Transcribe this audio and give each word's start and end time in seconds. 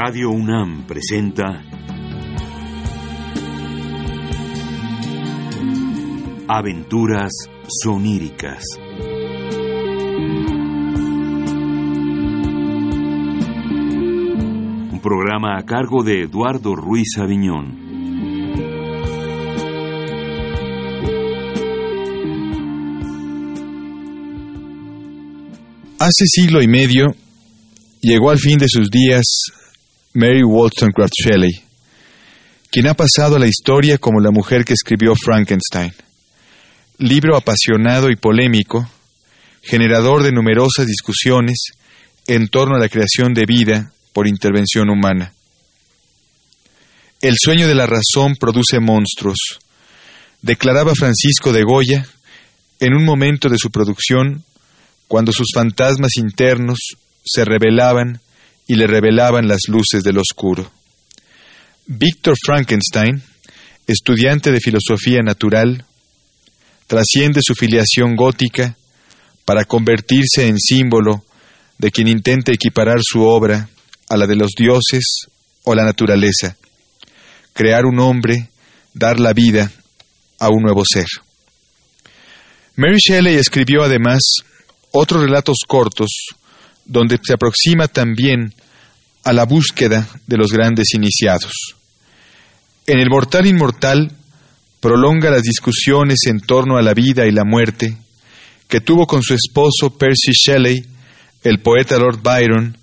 Radio 0.00 0.30
UNAM 0.30 0.86
presenta 0.86 1.60
Aventuras 6.46 7.32
soníricas. 7.82 8.62
Un 14.92 15.00
programa 15.02 15.58
a 15.58 15.64
cargo 15.64 16.04
de 16.04 16.22
Eduardo 16.22 16.76
Ruiz 16.76 17.18
Aviñón. 17.18 17.88
Hace 25.98 26.24
siglo 26.26 26.62
y 26.62 26.68
medio 26.68 27.16
llegó 28.00 28.30
al 28.30 28.38
fin 28.38 28.58
de 28.58 28.66
sus 28.68 28.90
días 28.90 29.24
Mary 30.18 30.42
Wollstonecraft 30.42 31.12
Shelley, 31.14 31.62
quien 32.72 32.88
ha 32.88 32.94
pasado 32.94 33.36
a 33.36 33.38
la 33.38 33.46
historia 33.46 33.98
como 33.98 34.18
la 34.18 34.32
mujer 34.32 34.64
que 34.64 34.72
escribió 34.72 35.14
Frankenstein, 35.14 35.92
libro 36.98 37.36
apasionado 37.36 38.10
y 38.10 38.16
polémico, 38.16 38.90
generador 39.62 40.24
de 40.24 40.32
numerosas 40.32 40.88
discusiones 40.88 41.68
en 42.26 42.48
torno 42.48 42.74
a 42.74 42.80
la 42.80 42.88
creación 42.88 43.32
de 43.32 43.44
vida 43.46 43.92
por 44.12 44.26
intervención 44.26 44.90
humana. 44.90 45.34
El 47.20 47.36
sueño 47.40 47.68
de 47.68 47.76
la 47.76 47.86
razón 47.86 48.34
produce 48.40 48.80
monstruos, 48.80 49.38
declaraba 50.42 50.94
Francisco 50.96 51.52
de 51.52 51.62
Goya 51.62 52.04
en 52.80 52.92
un 52.92 53.04
momento 53.04 53.48
de 53.48 53.58
su 53.58 53.70
producción 53.70 54.42
cuando 55.06 55.30
sus 55.30 55.46
fantasmas 55.54 56.16
internos 56.16 56.78
se 57.24 57.44
revelaban 57.44 58.20
y 58.68 58.76
le 58.76 58.86
revelaban 58.86 59.48
las 59.48 59.62
luces 59.66 60.04
del 60.04 60.18
oscuro. 60.18 60.70
Víctor 61.86 62.34
Frankenstein, 62.44 63.22
estudiante 63.86 64.52
de 64.52 64.60
filosofía 64.60 65.22
natural, 65.22 65.84
trasciende 66.86 67.40
su 67.42 67.54
filiación 67.54 68.14
gótica 68.14 68.76
para 69.46 69.64
convertirse 69.64 70.46
en 70.46 70.58
símbolo 70.58 71.24
de 71.78 71.90
quien 71.90 72.08
intenta 72.08 72.52
equiparar 72.52 72.98
su 73.02 73.22
obra 73.22 73.70
a 74.10 74.16
la 74.18 74.26
de 74.26 74.36
los 74.36 74.50
dioses 74.56 75.04
o 75.64 75.74
la 75.74 75.84
naturaleza, 75.84 76.56
crear 77.54 77.86
un 77.86 77.98
hombre, 78.00 78.50
dar 78.92 79.18
la 79.18 79.32
vida 79.32 79.72
a 80.38 80.50
un 80.50 80.62
nuevo 80.62 80.82
ser. 80.84 81.06
Mary 82.76 82.98
Shelley 82.98 83.36
escribió 83.36 83.82
además 83.82 84.20
otros 84.92 85.22
relatos 85.22 85.58
cortos 85.66 86.10
donde 86.88 87.18
se 87.22 87.34
aproxima 87.34 87.86
también 87.86 88.52
a 89.22 89.32
la 89.32 89.44
búsqueda 89.44 90.08
de 90.26 90.36
los 90.36 90.52
grandes 90.52 90.88
iniciados. 90.94 91.52
En 92.86 92.98
El 92.98 93.08
Mortal 93.10 93.46
Inmortal 93.46 94.10
prolonga 94.80 95.30
las 95.30 95.42
discusiones 95.42 96.26
en 96.26 96.40
torno 96.40 96.76
a 96.76 96.82
la 96.82 96.94
vida 96.94 97.26
y 97.26 97.30
la 97.30 97.44
muerte 97.44 97.96
que 98.66 98.80
tuvo 98.80 99.06
con 99.06 99.22
su 99.22 99.34
esposo 99.34 99.96
Percy 99.96 100.32
Shelley, 100.32 100.82
el 101.44 101.60
poeta 101.60 101.98
Lord 101.98 102.20
Byron 102.22 102.76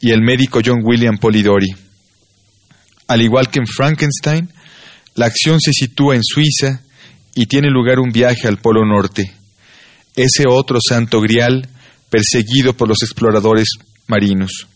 y 0.00 0.12
el 0.12 0.22
médico 0.22 0.60
John 0.64 0.80
William 0.84 1.18
Polidori. 1.18 1.74
Al 3.08 3.22
igual 3.22 3.50
que 3.50 3.58
en 3.58 3.66
Frankenstein, 3.66 4.48
la 5.16 5.26
acción 5.26 5.60
se 5.60 5.72
sitúa 5.72 6.14
en 6.14 6.22
Suiza 6.22 6.82
y 7.34 7.46
tiene 7.46 7.70
lugar 7.70 7.98
un 7.98 8.10
viaje 8.10 8.46
al 8.46 8.58
Polo 8.58 8.84
Norte 8.84 9.36
ese 10.16 10.44
otro 10.48 10.78
santo 10.80 11.20
grial 11.20 11.68
perseguido 12.10 12.76
por 12.76 12.88
los 12.88 13.02
exploradores 13.02 13.68
marinos. 14.06 14.66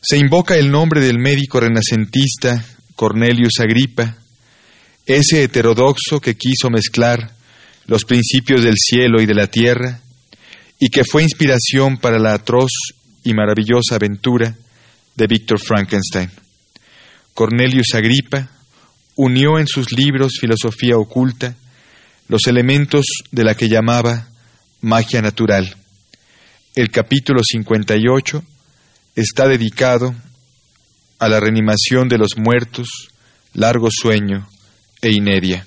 Se 0.00 0.18
invoca 0.18 0.56
el 0.56 0.70
nombre 0.70 1.00
del 1.00 1.18
médico 1.18 1.60
renacentista 1.60 2.64
Cornelius 2.94 3.60
Agripa, 3.60 4.16
ese 5.06 5.42
heterodoxo 5.42 6.20
que 6.20 6.36
quiso 6.36 6.70
mezclar 6.70 7.32
los 7.86 8.04
principios 8.04 8.62
del 8.62 8.76
cielo 8.76 9.20
y 9.20 9.26
de 9.26 9.34
la 9.34 9.46
tierra 9.46 10.00
y 10.78 10.88
que 10.88 11.04
fue 11.04 11.22
inspiración 11.22 11.98
para 11.98 12.18
la 12.18 12.34
atroz 12.34 12.70
y 13.22 13.34
maravillosa 13.34 13.96
aventura 13.96 14.54
de 15.14 15.26
Víctor 15.26 15.60
Frankenstein. 15.60 16.30
Cornelius 17.34 17.94
Agripa 17.94 18.50
unió 19.16 19.58
en 19.58 19.66
sus 19.66 19.92
libros 19.92 20.38
Filosofía 20.40 20.96
oculta 20.96 21.56
los 22.28 22.46
elementos 22.46 23.06
de 23.30 23.44
la 23.44 23.54
que 23.54 23.68
llamaba 23.68 24.28
magia 24.80 25.20
natural. 25.20 25.76
El 26.74 26.90
capítulo 26.90 27.40
58 27.44 28.42
está 29.14 29.46
dedicado 29.46 30.12
a 31.20 31.28
la 31.28 31.38
reanimación 31.38 32.08
de 32.08 32.18
los 32.18 32.30
muertos, 32.36 32.88
largo 33.52 33.90
sueño 33.92 34.48
e 35.00 35.12
inedia. 35.12 35.64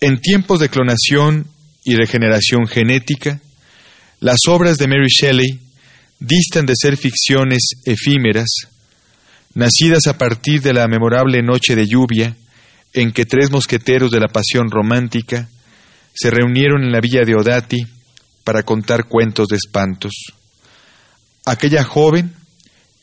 En 0.00 0.20
tiempos 0.20 0.60
de 0.60 0.68
clonación 0.68 1.48
y 1.82 1.96
regeneración 1.96 2.68
genética, 2.68 3.40
las 4.20 4.38
obras 4.46 4.78
de 4.78 4.86
Mary 4.86 5.08
Shelley 5.08 5.58
distan 6.20 6.64
de 6.64 6.74
ser 6.76 6.96
ficciones 6.96 7.70
efímeras, 7.84 8.48
nacidas 9.54 10.06
a 10.06 10.18
partir 10.18 10.62
de 10.62 10.72
la 10.72 10.86
memorable 10.86 11.42
noche 11.42 11.74
de 11.74 11.88
lluvia 11.88 12.36
en 12.92 13.10
que 13.10 13.26
tres 13.26 13.50
mosqueteros 13.50 14.12
de 14.12 14.20
la 14.20 14.28
pasión 14.28 14.70
romántica 14.70 15.48
se 16.14 16.30
reunieron 16.30 16.84
en 16.84 16.92
la 16.92 17.00
villa 17.00 17.22
de 17.24 17.34
Odati 17.34 18.01
para 18.44 18.62
contar 18.62 19.04
cuentos 19.06 19.48
de 19.48 19.56
espantos. 19.56 20.12
Aquella 21.44 21.84
joven, 21.84 22.34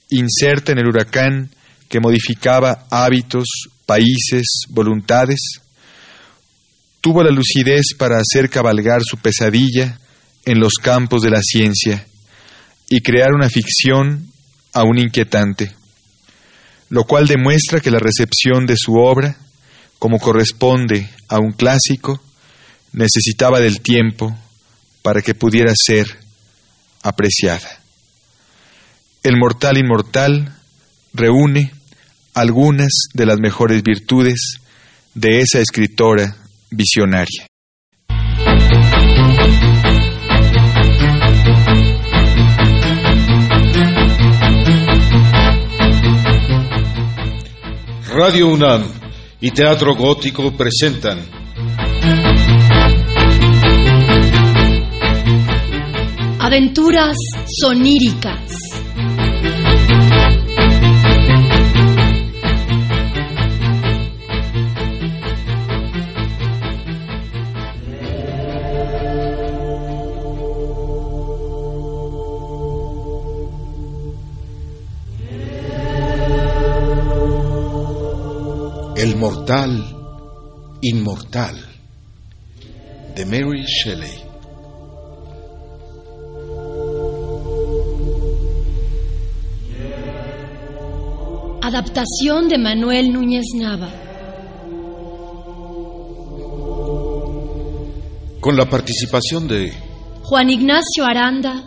inserta 0.09 0.71
en 0.71 0.79
el 0.79 0.87
huracán 0.87 1.49
que 1.87 1.99
modificaba 1.99 2.85
hábitos, 2.89 3.47
países, 3.85 4.45
voluntades, 4.69 5.39
tuvo 7.01 7.23
la 7.23 7.31
lucidez 7.31 7.93
para 7.97 8.17
hacer 8.17 8.49
cabalgar 8.49 9.01
su 9.03 9.17
pesadilla 9.17 9.99
en 10.45 10.59
los 10.59 10.73
campos 10.75 11.21
de 11.21 11.29
la 11.29 11.41
ciencia 11.41 12.05
y 12.89 13.01
crear 13.01 13.29
una 13.33 13.49
ficción 13.49 14.31
aún 14.73 14.99
inquietante, 14.99 15.73
lo 16.89 17.03
cual 17.05 17.27
demuestra 17.27 17.79
que 17.79 17.91
la 17.91 17.99
recepción 17.99 18.65
de 18.65 18.75
su 18.77 18.93
obra 18.93 19.37
como 19.99 20.17
corresponde 20.17 21.09
a 21.27 21.37
un 21.39 21.51
clásico, 21.51 22.21
necesitaba 22.93 23.59
del 23.59 23.81
tiempo 23.81 24.35
para 25.01 25.21
que 25.21 25.33
pudiera 25.33 25.73
ser 25.75 26.05
apreciada. 27.03 27.69
El 29.23 29.37
mortal 29.37 29.77
inmortal 29.77 30.55
reúne 31.13 31.71
algunas 32.33 32.91
de 33.13 33.25
las 33.25 33.39
mejores 33.39 33.83
virtudes 33.83 34.59
de 35.13 35.41
esa 35.41 35.59
escritora 35.59 36.37
visionaria. 36.71 37.47
Radio 48.11 48.47
UNAM 48.47 48.83
y 49.39 49.51
Teatro 49.51 49.95
Gótico 49.95 50.55
presentan 50.57 51.38
Aventuras 56.51 57.15
soníricas. 57.61 58.41
El 78.97 79.15
mortal 79.17 79.85
inmortal 80.81 81.63
de 83.15 83.25
Mary 83.27 83.63
Shelley. 83.67 84.28
Adaptación 91.69 92.49
de 92.49 92.57
Manuel 92.57 93.13
Núñez 93.13 93.45
Nava. 93.53 93.89
Con 98.39 98.57
la 98.57 98.65
participación 98.67 99.47
de 99.47 99.71
Juan 100.23 100.49
Ignacio 100.49 101.05
Aranda 101.05 101.63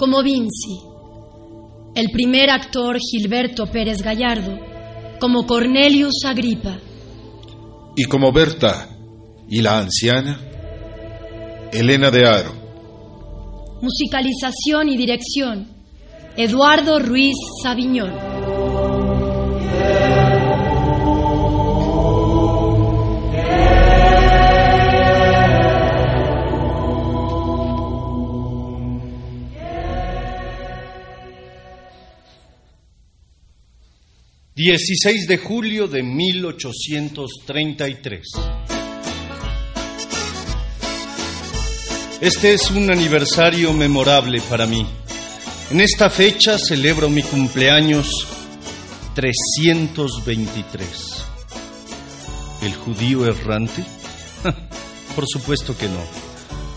como 0.00 0.24
Vinci. 0.24 0.80
El 1.94 2.10
primer 2.10 2.50
actor 2.50 2.98
Gilberto 2.98 3.66
Pérez 3.66 4.02
Gallardo 4.02 4.58
como 5.20 5.46
Cornelius 5.46 6.24
Agripa. 6.24 6.80
Y 7.94 8.02
como 8.06 8.32
Berta 8.32 8.88
y 9.48 9.62
la 9.62 9.78
anciana, 9.78 10.40
Elena 11.72 12.10
de 12.10 12.26
Aro. 12.26 12.52
Musicalización 13.80 14.88
y 14.88 14.96
dirección, 14.96 15.68
Eduardo 16.36 16.98
Ruiz 16.98 17.36
Sabiñón. 17.62 18.35
...16 34.56 35.26
de 35.28 35.36
julio 35.36 35.86
de 35.86 36.02
1833... 36.02 38.22
Este 42.22 42.54
es 42.54 42.70
un 42.70 42.90
aniversario 42.90 43.74
memorable 43.74 44.40
para 44.48 44.64
mí. 44.64 44.86
En 45.70 45.82
esta 45.82 46.08
fecha 46.08 46.56
celebro 46.58 47.10
mi 47.10 47.22
cumpleaños 47.22 48.26
323. 49.14 50.88
¿El 52.62 52.74
judío 52.74 53.26
errante? 53.26 53.84
Por 55.14 55.28
supuesto 55.28 55.76
que 55.76 55.88
no. 55.88 56.00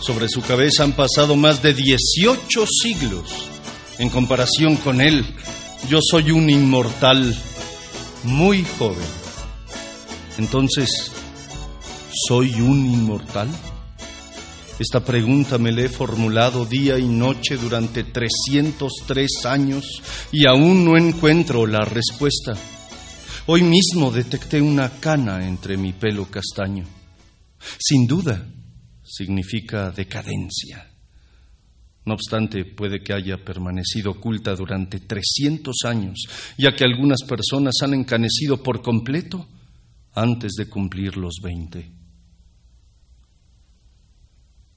Sobre 0.01 0.27
su 0.27 0.41
cabeza 0.41 0.83
han 0.83 0.91
pasado 0.91 1.37
más 1.37 1.63
de 1.63 1.73
18 1.73 2.65
siglos. 2.67 3.47
En 3.97 4.09
comparación 4.09 4.75
con 4.75 4.99
él, 4.99 5.23
yo 5.87 5.99
soy 6.01 6.31
un 6.31 6.49
inmortal 6.49 7.33
muy 8.23 8.63
joven. 8.63 9.07
Entonces, 10.37 11.11
¿soy 12.27 12.61
un 12.61 12.85
inmortal? 12.85 13.49
Esta 14.79 15.03
pregunta 15.03 15.57
me 15.57 15.73
la 15.73 15.81
he 15.81 15.89
formulado 15.89 16.65
día 16.65 16.97
y 16.97 17.05
noche 17.05 17.57
durante 17.57 18.05
303 18.05 19.45
años 19.45 20.01
y 20.31 20.45
aún 20.47 20.85
no 20.85 20.97
encuentro 20.97 21.67
la 21.67 21.83
respuesta. 21.83 22.53
Hoy 23.47 23.63
mismo 23.63 24.09
detecté 24.09 24.61
una 24.61 24.89
cana 24.89 25.45
entre 25.45 25.75
mi 25.75 25.91
pelo 25.91 26.31
castaño. 26.31 26.85
Sin 27.77 28.07
duda, 28.07 28.45
significa 29.03 29.91
decadencia. 29.91 30.88
No 32.05 32.13
obstante, 32.13 32.65
puede 32.65 33.01
que 33.03 33.13
haya 33.13 33.37
permanecido 33.37 34.11
oculta 34.11 34.55
durante 34.55 34.99
300 34.99 35.75
años, 35.85 36.17
ya 36.57 36.71
que 36.71 36.83
algunas 36.83 37.21
personas 37.27 37.75
han 37.83 37.93
encanecido 37.93 38.63
por 38.63 38.81
completo 38.81 39.47
antes 40.13 40.53
de 40.53 40.67
cumplir 40.67 41.17
los 41.17 41.35
20. 41.43 41.91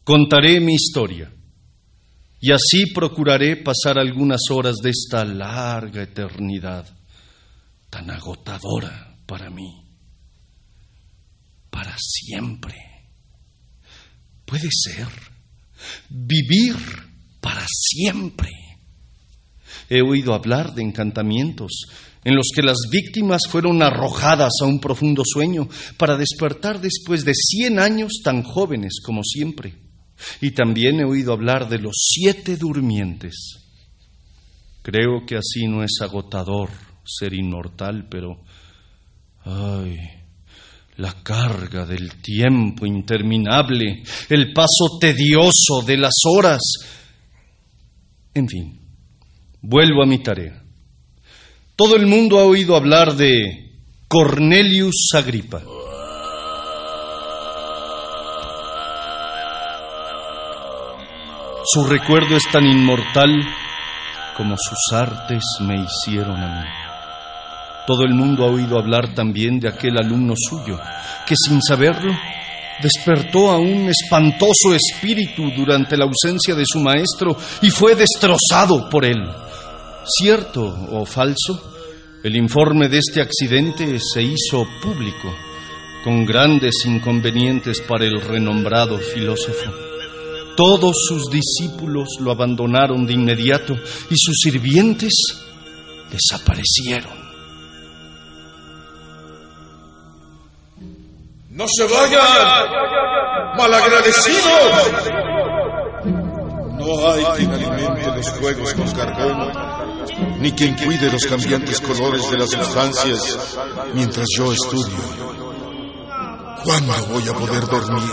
Contaré 0.05 0.61
mi 0.61 0.75
historia 0.75 1.33
y 2.41 2.51
así 2.51 2.87
procuraré 2.93 3.57
pasar 3.57 3.99
algunas 3.99 4.41
horas 4.51 4.77
de 4.83 4.91
esta 4.91 5.25
larga 5.25 6.03
eternidad 6.03 6.87
tan 7.89 8.11
agotadora 8.11 9.17
para 9.27 9.49
mí. 9.49 9.85
Para 11.71 11.95
siempre. 11.99 12.75
Puede 14.45 14.69
ser. 14.71 15.07
Vivir 16.09 16.75
para 17.43 17.67
siempre. 17.69 18.51
He 19.91 20.01
oído 20.01 20.33
hablar 20.33 20.75
de 20.75 20.83
encantamientos 20.83 21.87
en 22.25 22.37
los 22.37 22.49
que 22.55 22.63
las 22.63 22.79
víctimas 22.91 23.43
fueron 23.51 23.83
arrojadas 23.83 24.53
a 24.63 24.67
un 24.67 24.81
profundo 24.81 25.25
sueño 25.27 25.69
para 25.97 26.17
despertar 26.17 26.81
después 26.81 27.25
de 27.25 27.35
cien 27.35 27.79
años 27.79 28.21
tan 28.25 28.43
jóvenes 28.43 29.01
como 29.05 29.23
siempre. 29.25 29.75
Y 30.41 30.53
también 30.53 31.01
he 31.01 31.05
oído 31.05 31.33
hablar 31.33 31.69
de 31.69 31.79
los 31.79 31.95
siete 31.97 32.57
durmientes. 32.57 33.59
Creo 34.83 35.27
que 35.27 35.37
así 35.37 35.67
no 35.67 35.83
es 35.83 36.01
agotador 36.01 36.71
ser 37.05 37.35
inmortal, 37.35 38.07
pero... 38.09 38.41
¡Ay! 39.45 39.99
La 40.97 41.13
carga 41.23 41.87
del 41.87 42.21
tiempo 42.21 42.87
interminable, 42.87 44.03
el 44.29 44.53
paso 44.53 44.99
tedioso 45.01 45.83
de 45.85 45.97
las 45.97 46.15
horas. 46.25 46.61
En 48.35 48.49
fin, 48.49 48.81
vuelvo 49.61 50.03
a 50.03 50.07
mi 50.07 50.19
tarea. 50.19 50.63
Todo 51.77 51.97
el 51.97 52.07
mundo 52.07 52.39
ha 52.39 52.45
oído 52.45 52.77
hablar 52.77 53.15
de 53.15 53.73
Cornelius 54.09 55.11
Agripa. 55.15 55.61
Su 61.65 61.85
recuerdo 61.85 62.37
es 62.37 62.45
tan 62.51 62.65
inmortal 62.65 63.31
como 64.35 64.57
sus 64.57 64.95
artes 64.95 65.45
me 65.61 65.83
hicieron 65.83 66.43
a 66.43 66.63
mí. 66.63 66.69
Todo 67.87 68.05
el 68.05 68.15
mundo 68.15 68.45
ha 68.45 68.51
oído 68.51 68.79
hablar 68.79 69.15
también 69.15 69.61
de 69.61 69.69
aquel 69.69 69.99
alumno 69.99 70.33
suyo, 70.37 70.81
que 71.27 71.35
sin 71.37 71.61
saberlo 71.61 72.13
despertó 72.81 73.51
a 73.51 73.59
un 73.59 73.89
espantoso 73.89 74.75
espíritu 74.75 75.51
durante 75.57 75.97
la 75.97 76.05
ausencia 76.05 76.55
de 76.55 76.65
su 76.67 76.79
maestro 76.79 77.37
y 77.61 77.71
fue 77.71 77.95
destrozado 77.95 78.89
por 78.89 79.05
él. 79.05 79.19
¿Cierto 80.05 80.63
o 80.91 81.05
falso? 81.05 81.73
El 82.23 82.37
informe 82.37 82.89
de 82.89 82.99
este 82.99 83.21
accidente 83.21 83.99
se 83.99 84.23
hizo 84.23 84.65
público, 84.81 85.35
con 86.05 86.25
grandes 86.25 86.75
inconvenientes 86.85 87.81
para 87.81 88.05
el 88.05 88.21
renombrado 88.21 88.99
filósofo. 88.99 89.73
Todos 90.57 90.97
sus 91.09 91.31
discípulos 91.31 92.09
lo 92.21 92.31
abandonaron 92.31 93.07
de 93.07 93.15
inmediato 93.15 93.75
y 93.75 94.15
sus 94.17 94.37
sirvientes 94.43 95.13
desaparecieron. 96.11 97.22
¡No 101.53 101.67
se 101.69 101.85
vayan! 101.85 103.57
¡Malagradecidos! 103.59 104.73
No 106.79 107.13
hay 107.13 107.25
quien 107.37 107.53
alimente 107.53 108.07
los 108.07 108.31
juegos 108.31 108.73
con 108.73 108.91
carbón, 108.93 109.53
ni 110.41 110.51
quien 110.53 110.75
cuide 110.77 111.13
los 111.13 111.27
cambiantes 111.27 111.83
colores 111.83 112.31
de 112.31 112.39
las 112.39 112.51
sustancias 112.51 113.59
mientras 113.93 114.27
yo 114.35 114.51
estudio. 114.51 114.97
¿Cuándo 116.65 116.95
voy 117.11 117.29
a 117.29 117.35
poder 117.35 117.67
dormir? 117.67 118.11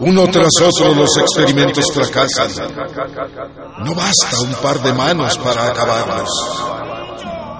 Uno 0.00 0.26
tras 0.28 0.58
otro 0.62 0.94
los 0.94 1.18
experimentos 1.18 1.84
fracasan. 1.92 2.50
No 3.84 3.94
basta 3.94 4.40
un 4.40 4.54
par 4.54 4.80
de 4.80 4.94
manos 4.94 5.36
para 5.36 5.66
acabarlos. 5.66 6.30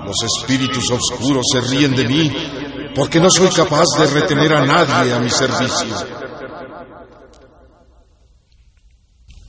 Los 0.07 0.17
espíritus 0.23 0.91
oscuros 0.91 1.45
se 1.53 1.61
ríen 1.61 1.95
de 1.95 2.09
mí 2.09 2.60
porque 2.95 3.21
no 3.21 3.29
soy 3.31 3.49
capaz 3.49 3.87
de 3.99 4.07
retener 4.07 4.55
a 4.55 4.65
nadie 4.65 5.13
a 5.13 5.21
mi 5.21 5.31
servicio. 5.31 5.97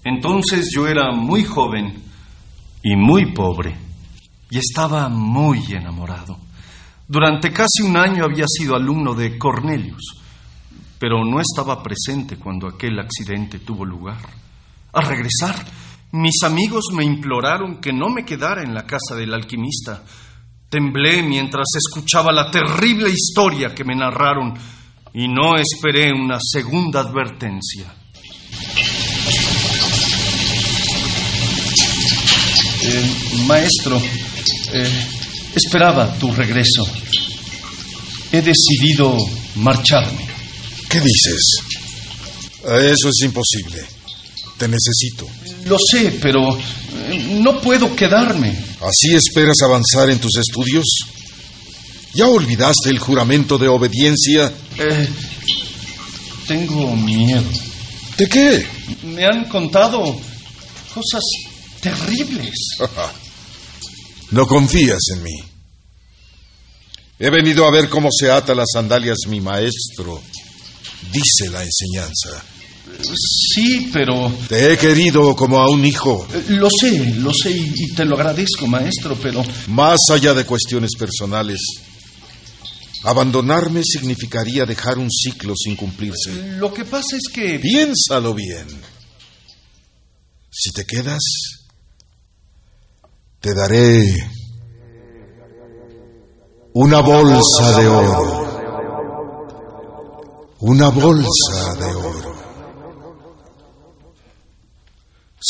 Entonces 0.04 0.70
yo 0.74 0.88
era 0.88 1.12
muy 1.12 1.44
joven 1.44 2.04
y 2.84 2.96
muy 2.96 3.34
pobre 3.34 3.76
y 4.50 4.58
estaba 4.58 5.10
muy 5.10 5.64
enamorado. 5.72 6.38
Durante 7.08 7.52
casi 7.52 7.84
un 7.84 7.98
año 7.98 8.24
había 8.24 8.46
sido 8.48 8.76
alumno 8.76 9.14
de 9.14 9.38
Cornelius 9.38 10.22
pero 11.02 11.26
no 11.26 11.42
estaba 11.42 11.82
presente 11.82 12.38
cuando 12.38 12.68
aquel 12.68 13.00
accidente 13.00 13.58
tuvo 13.58 13.84
lugar. 13.84 14.22
Al 14.94 15.08
regresar, 15.08 15.56
mis 16.12 16.44
amigos 16.44 16.90
me 16.94 17.04
imploraron 17.04 17.82
que 17.82 17.92
no 17.92 18.10
me 18.10 18.24
quedara 18.24 18.62
en 18.62 18.76
la 18.76 18.86
casa 18.86 19.16
del 19.16 19.34
alquimista. 19.34 20.04
Temblé 20.72 21.22
mientras 21.22 21.68
escuchaba 21.76 22.32
la 22.32 22.50
terrible 22.50 23.10
historia 23.10 23.76
que 23.76 23.84
me 23.84 23.94
narraron 23.94 24.58
y 25.14 25.28
no 25.28 25.58
esperé 25.58 26.14
una 26.14 26.38
segunda 26.40 27.02
advertencia. 27.02 27.94
Eh, 32.84 33.44
maestro, 33.48 34.02
eh, 34.72 35.08
esperaba 35.54 36.18
tu 36.18 36.32
regreso. 36.32 36.88
He 38.32 38.42
decidido 38.42 39.18
marcharme. 39.56 40.26
¿Qué 40.90 41.02
dices? 41.02 41.42
Eso 42.64 43.10
es 43.10 43.26
imposible. 43.26 43.86
Te 44.58 44.70
necesito. 44.70 45.28
Lo 45.66 45.78
sé, 45.78 46.18
pero 46.22 46.58
eh, 46.58 46.62
no 47.20 47.60
puedo 47.62 47.96
quedarme. 47.96 48.50
¿Así 48.82 49.14
esperas 49.16 49.58
avanzar 49.64 50.10
en 50.10 50.20
tus 50.20 50.38
estudios? 50.38 50.86
¿Ya 52.14 52.28
olvidaste 52.28 52.90
el 52.90 53.00
juramento 53.00 53.58
de 53.58 53.68
obediencia? 53.68 54.52
Eh, 54.78 55.10
tengo 56.48 56.96
miedo. 56.96 57.44
¿De 58.18 58.28
qué? 58.28 58.66
Me 59.04 59.26
han 59.26 59.46
contado 59.46 60.20
cosas 60.94 61.24
terribles. 61.80 62.56
no 64.32 64.46
confías 64.46 65.02
en 65.16 65.24
mí. 65.24 65.38
He 67.20 67.30
venido 67.30 67.66
a 67.66 67.72
ver 67.72 67.88
cómo 67.88 68.10
se 68.12 68.32
ata 68.32 68.56
las 68.56 68.68
sandalias 68.74 69.20
mi 69.28 69.40
maestro 69.40 70.22
dice 71.12 71.50
la 71.50 71.64
enseñanza. 71.64 72.44
Sí, 73.04 73.90
pero... 73.92 74.32
Te 74.48 74.74
he 74.74 74.78
querido 74.78 75.36
como 75.36 75.60
a 75.60 75.70
un 75.70 75.86
hijo. 75.86 76.28
Lo 76.50 76.70
sé, 76.70 77.16
lo 77.16 77.34
sé 77.34 77.52
y, 77.52 77.74
y 77.76 77.94
te 77.96 78.06
lo 78.06 78.16
agradezco, 78.16 78.68
maestro, 78.68 79.18
pero... 79.22 79.44
Más 79.68 80.00
allá 80.12 80.34
de 80.34 80.46
cuestiones 80.46 80.92
personales, 80.98 81.60
abandonarme 83.04 83.84
significaría 83.84 84.66
dejar 84.66 84.98
un 84.98 85.10
ciclo 85.10 85.54
sin 85.56 85.76
cumplirse. 85.76 86.32
Lo 86.58 86.74
que 86.74 86.86
pasa 86.86 87.18
es 87.18 87.32
que... 87.34 87.60
Piénsalo 87.60 88.34
bien. 88.34 88.68
Si 90.50 90.72
te 90.72 90.86
quedas, 90.86 91.22
te 93.40 93.54
daré 93.54 94.30
una 96.74 97.00
bolsa 97.02 97.80
de 97.80 97.88
oro. 97.88 98.42
Una 100.60 100.90
bolsa 100.90 101.74
de 101.80 101.96
oro. 101.96 102.31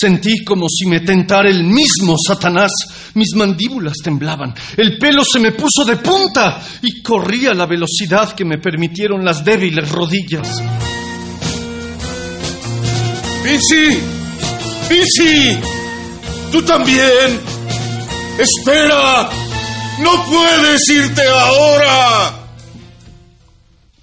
Sentí 0.01 0.43
como 0.43 0.67
si 0.67 0.87
me 0.87 1.01
tentara 1.01 1.47
el 1.47 1.63
mismo 1.63 2.15
Satanás. 2.17 2.71
Mis 3.13 3.35
mandíbulas 3.35 3.97
temblaban, 4.03 4.51
el 4.75 4.97
pelo 4.97 5.23
se 5.23 5.39
me 5.39 5.51
puso 5.51 5.85
de 5.85 5.97
punta 5.97 6.59
y 6.81 7.03
corrí 7.03 7.45
a 7.45 7.53
la 7.53 7.67
velocidad 7.67 8.33
que 8.33 8.43
me 8.43 8.57
permitieron 8.57 9.23
las 9.23 9.45
débiles 9.45 9.91
rodillas. 9.91 10.59
¡Vinci! 13.43 13.99
¡Vinci! 14.89 15.59
¡Tú 16.51 16.63
también! 16.63 17.39
¡Espera! 18.39 19.29
¡No 19.99 20.25
puedes 20.25 20.81
irte 20.89 21.21
ahora! 21.27 22.40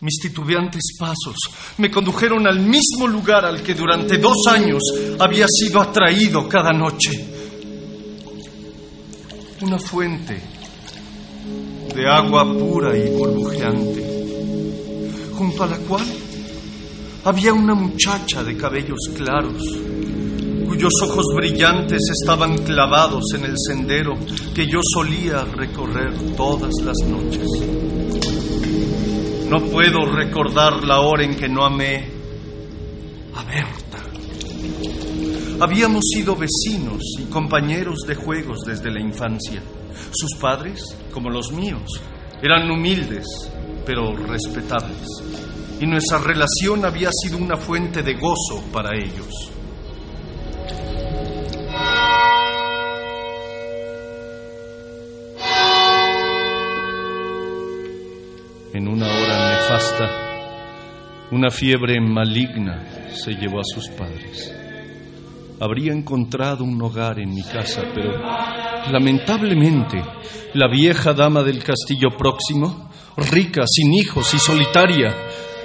Mis 0.01 0.21
titubeantes 0.21 0.97
pasos 0.97 1.35
me 1.79 1.91
condujeron 1.91 2.47
al 2.47 2.61
mismo 2.61 3.09
lugar 3.09 3.45
al 3.45 3.65
que 3.65 3.75
durante 3.75 4.19
dos 4.19 4.47
años 4.49 4.81
había 5.19 5.47
sido 5.49 5.81
atraído 5.81 6.49
cada 6.49 6.73
noche. 6.73 7.11
Una 9.61 9.77
fuente 9.81 10.41
de 11.93 12.09
agua 12.09 12.45
pura 12.45 12.97
y 12.97 13.11
burbujeante, 13.11 15.35
junto 15.37 15.65
a 15.65 15.67
la 15.67 15.79
cual 15.79 16.07
había 17.25 17.53
una 17.53 17.75
muchacha 17.75 18.45
de 18.45 18.57
cabellos 18.57 19.01
claros, 19.17 19.61
cuyos 20.69 20.93
ojos 21.03 21.25
brillantes 21.35 22.03
estaban 22.21 22.57
clavados 22.59 23.25
en 23.35 23.47
el 23.47 23.57
sendero 23.59 24.17
que 24.55 24.65
yo 24.65 24.79
solía 24.95 25.45
recorrer 25.45 26.15
todas 26.37 26.75
las 26.85 26.99
noches. 27.09 27.98
No 29.49 29.61
puedo 29.65 30.05
recordar 30.05 30.85
la 30.85 31.01
hora 31.01 31.25
en 31.25 31.35
que 31.35 31.49
no 31.49 31.65
amé 31.65 32.07
a 33.35 33.43
Berta. 33.45 33.99
Habíamos 35.61 36.05
sido 36.15 36.37
vecinos 36.37 37.03
y 37.19 37.25
compañeros 37.31 38.01
de 38.07 38.15
juegos 38.15 38.59
desde 38.67 38.91
la 38.91 39.01
infancia. 39.01 39.63
Sus 40.13 40.39
padres, 40.39 40.85
como 41.13 41.31
los 41.31 41.51
míos, 41.51 42.01
eran 42.43 42.71
humildes, 42.71 43.27
pero 43.87 44.15
respetables. 44.15 45.07
Y 45.81 45.87
nuestra 45.87 46.19
relación 46.19 46.85
había 46.85 47.11
sido 47.11 47.39
una 47.39 47.57
fuente 47.57 48.03
de 48.03 48.15
gozo 48.15 48.63
para 48.71 48.91
ellos. 48.97 49.51
En 58.75 58.87
una 58.87 59.07
hora 59.07 59.51
nefasta, 59.51 60.29
una 61.31 61.51
fiebre 61.51 61.99
maligna 62.01 63.09
se 63.15 63.33
llevó 63.33 63.61
a 63.61 63.65
sus 63.65 63.89
padres. 63.89 64.55
Habría 65.59 65.95
encontrado 65.95 66.65
un 66.65 66.81
hogar 66.83 67.19
en 67.19 67.31
mi 67.31 67.43
casa, 67.43 67.83
pero 67.95 68.13
lamentablemente 68.93 70.03
la 70.53 70.69
vieja 70.69 71.15
dama 71.15 71.43
del 71.43 71.65
castillo 71.65 72.11
próximo, 72.17 72.91
rica, 73.17 73.63
sin 73.67 73.95
hijos 73.95 74.35
y 74.35 74.39
solitaria, 74.39 75.15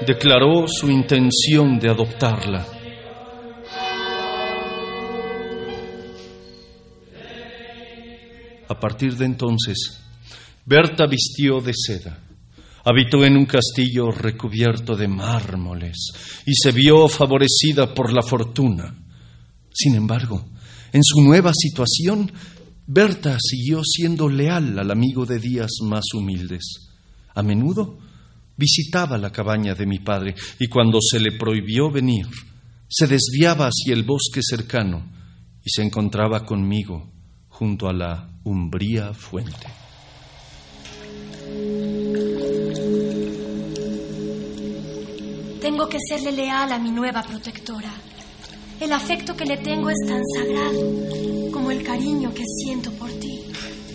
declaró 0.08 0.66
su 0.68 0.90
intención 0.90 1.80
de 1.80 1.90
adoptarla. 1.90 2.66
A 8.70 8.80
partir 8.80 9.16
de 9.18 9.26
entonces, 9.26 10.02
Berta 10.66 11.06
vistió 11.06 11.60
de 11.60 11.74
seda. 11.74 12.18
Habitó 12.86 13.24
en 13.24 13.38
un 13.38 13.46
castillo 13.46 14.12
recubierto 14.12 14.96
de 14.96 15.08
mármoles 15.08 16.44
y 16.46 16.54
se 16.54 16.72
vio 16.72 17.08
favorecida 17.08 17.94
por 17.94 18.12
la 18.12 18.22
fortuna. 18.22 18.94
Sin 19.74 19.96
embargo, 19.96 20.46
en 20.92 21.02
su 21.04 21.22
nueva 21.22 21.52
situación, 21.54 22.32
Berta 22.86 23.38
siguió 23.42 23.82
siendo 23.84 24.28
leal 24.28 24.78
al 24.78 24.92
amigo 24.92 25.26
de 25.26 25.40
días 25.40 25.72
más 25.84 26.04
humildes. 26.14 26.90
A 27.34 27.42
menudo 27.42 27.98
visitaba 28.58 29.18
la 29.18 29.32
cabaña 29.32 29.74
de 29.74 29.86
mi 29.86 30.00
padre 30.00 30.36
y 30.60 30.68
cuando 30.68 31.00
se 31.02 31.20
le 31.20 31.32
prohibió 31.32 31.90
venir, 31.90 32.28
se 32.90 33.08
desviaba 33.08 33.68
hacia 33.68 33.94
el 33.94 34.04
bosque 34.04 34.42
cercano 34.44 35.04
y 35.64 35.70
se 35.70 35.82
encontraba 35.82 36.46
conmigo 36.46 37.10
junto 37.48 37.88
a 37.88 37.94
la 37.94 38.30
umbría 38.44 39.14
fuente. 39.14 39.83
Tengo 45.64 45.88
que 45.88 45.98
serle 46.10 46.34
leal 46.34 46.74
a 46.74 46.78
mi 46.78 46.92
nueva 46.92 47.24
protectora. 47.24 47.90
El 48.82 48.92
afecto 48.92 49.34
que 49.34 49.46
le 49.46 49.56
tengo 49.56 49.90
es 49.90 49.98
tan 50.06 50.22
sagrado 50.36 51.52
como 51.54 51.72
el 51.72 51.82
cariño 51.82 52.34
que 52.34 52.44
siento 52.46 52.92
por 52.92 53.10
ti. 53.12 53.46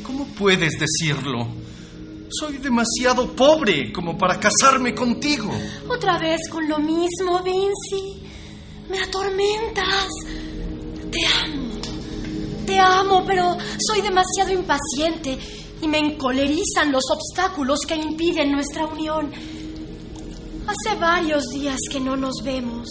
¿Cómo 0.02 0.24
puedes 0.28 0.72
decirlo? 0.80 1.46
Soy 2.30 2.56
demasiado 2.56 3.36
pobre 3.36 3.92
como 3.92 4.16
para 4.16 4.40
casarme 4.40 4.94
contigo. 4.94 5.52
Otra 5.90 6.18
vez 6.18 6.40
con 6.50 6.66
lo 6.66 6.78
mismo, 6.78 7.42
Vinci. 7.44 8.22
Me 8.88 9.00
atormentas. 9.00 10.08
Te 11.10 11.20
amo. 11.44 11.68
Te 12.64 12.78
amo, 12.78 13.24
pero 13.26 13.58
soy 13.78 14.00
demasiado 14.00 14.54
impaciente 14.54 15.38
y 15.82 15.86
me 15.86 15.98
encolerizan 15.98 16.90
los 16.90 17.04
obstáculos 17.10 17.80
que 17.86 17.94
impiden 17.94 18.52
nuestra 18.52 18.86
unión. 18.86 19.30
Hace 20.68 20.98
varios 21.00 21.44
días 21.48 21.78
que 21.90 21.98
no 21.98 22.14
nos 22.14 22.42
vemos 22.44 22.88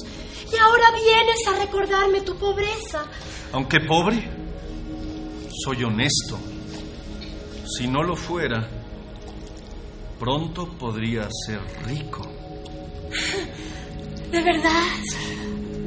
y 0.51 0.57
ahora 0.57 0.85
vienes 0.95 1.37
a 1.47 1.63
recordarme 1.63 2.21
tu 2.21 2.35
pobreza. 2.35 3.05
Aunque 3.53 3.81
pobre, 3.81 4.27
soy 5.63 5.83
honesto. 5.83 6.39
Si 7.67 7.87
no 7.87 8.01
lo 8.01 8.15
fuera, 8.15 8.67
pronto 10.19 10.67
podría 10.77 11.27
ser 11.45 11.59
rico. 11.85 12.27
¿De 14.31 14.41
verdad? 14.41 14.83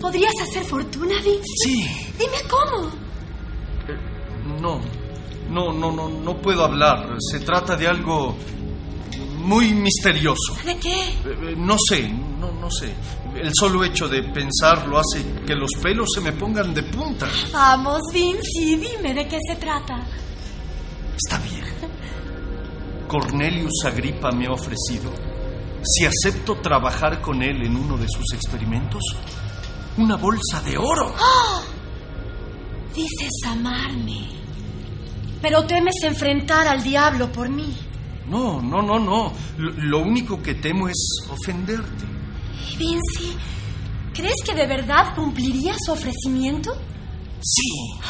¿Podrías 0.00 0.34
hacer 0.42 0.64
fortuna, 0.64 1.16
Vinci? 1.22 1.42
Sí. 1.64 1.84
Dime 2.18 2.38
cómo. 2.48 2.86
Eh, 3.88 4.60
no, 4.60 4.80
no, 5.50 5.72
no, 5.72 5.90
no, 5.90 6.08
no 6.08 6.40
puedo 6.40 6.64
hablar. 6.64 7.16
Se 7.18 7.40
trata 7.40 7.76
de 7.76 7.88
algo 7.88 8.36
muy 9.40 9.74
misterioso. 9.74 10.56
¿De 10.64 10.76
qué? 10.76 11.02
Eh, 11.24 11.54
no 11.56 11.76
sé, 11.78 12.08
no, 12.08 12.52
no 12.52 12.70
sé. 12.70 12.94
El 13.34 13.50
solo 13.54 13.84
hecho 13.84 14.08
de 14.08 14.22
pensarlo 14.24 14.98
hace 14.98 15.24
que 15.46 15.54
los 15.54 15.70
pelos 15.82 16.08
se 16.14 16.20
me 16.20 16.32
pongan 16.32 16.74
de 16.74 16.82
punta. 16.84 17.28
Vamos, 17.52 18.00
Vinci, 18.12 18.76
dime 18.76 19.14
de 19.14 19.26
qué 19.28 19.38
se 19.48 19.56
trata. 19.56 19.98
Está 21.16 21.38
bien. 21.38 21.64
Cornelius 23.06 23.84
Agripa 23.86 24.30
me 24.30 24.46
ha 24.46 24.52
ofrecido, 24.52 25.10
si 25.82 26.06
acepto 26.06 26.60
trabajar 26.60 27.20
con 27.20 27.42
él 27.42 27.66
en 27.66 27.76
uno 27.76 27.96
de 27.96 28.06
sus 28.08 28.24
experimentos, 28.34 29.02
una 29.96 30.16
bolsa 30.16 30.62
de 30.64 30.78
oro. 30.78 31.12
¡Oh! 31.18 31.62
Dices 32.94 33.30
amarme, 33.46 34.28
pero 35.42 35.64
temes 35.64 35.96
enfrentar 36.04 36.68
al 36.68 36.82
diablo 36.82 37.32
por 37.32 37.48
mí. 37.48 37.74
No, 38.28 38.60
no, 38.60 38.82
no, 38.82 38.98
no. 38.98 39.32
Lo, 39.58 39.70
lo 39.72 39.98
único 40.00 40.42
que 40.42 40.54
temo 40.54 40.88
es 40.88 40.96
ofenderte. 41.28 42.04
Vinci, 42.78 43.36
¿crees 44.14 44.42
que 44.44 44.54
de 44.54 44.66
verdad 44.66 45.14
cumpliría 45.14 45.74
su 45.84 45.92
ofrecimiento? 45.92 46.72
Sí. 47.42 48.00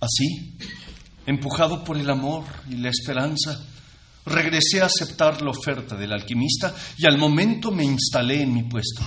Así, 0.00 0.56
empujado 1.26 1.84
por 1.84 1.96
el 1.96 2.10
amor 2.10 2.44
y 2.68 2.74
la 2.74 2.88
esperanza, 2.88 3.64
regresé 4.26 4.80
a 4.80 4.86
aceptar 4.86 5.42
la 5.42 5.50
oferta 5.50 5.96
del 5.96 6.12
alquimista 6.12 6.74
y 6.98 7.06
al 7.06 7.18
momento 7.18 7.70
me 7.70 7.84
instalé 7.84 8.42
en 8.42 8.52
mi 8.52 8.64
puesto. 8.64 9.02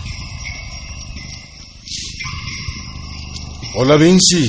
Hola, 3.77 3.97
Vinci. 3.97 4.47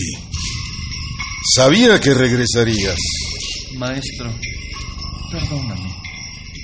Sabía 1.55 2.01
que 2.01 2.13
regresarías. 2.13 2.97
Maestro, 3.77 4.33
perdóname. 5.31 5.95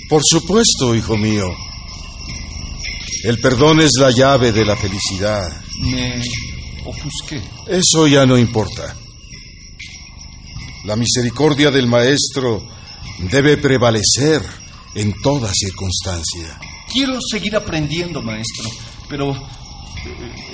Por 0.08 0.22
supuesto, 0.24 0.94
hijo 0.94 1.16
mío. 1.16 1.44
El 3.24 3.38
perdón 3.38 3.80
es 3.80 3.92
la 3.98 4.10
llave 4.10 4.50
de 4.50 4.64
la 4.64 4.76
felicidad. 4.76 5.42
Me 5.80 6.20
ofusqué. 6.84 7.40
Eso 7.68 8.06
ya 8.08 8.26
no 8.26 8.36
importa. 8.36 8.96
La 10.84 10.96
misericordia 10.96 11.70
del 11.70 11.86
Maestro 11.86 12.66
debe 13.30 13.56
prevalecer 13.58 14.42
en 14.96 15.14
toda 15.22 15.52
circunstancia. 15.54 16.58
Quiero 16.92 17.18
seguir 17.30 17.54
aprendiendo, 17.56 18.20
maestro, 18.20 18.68
pero 19.08 19.32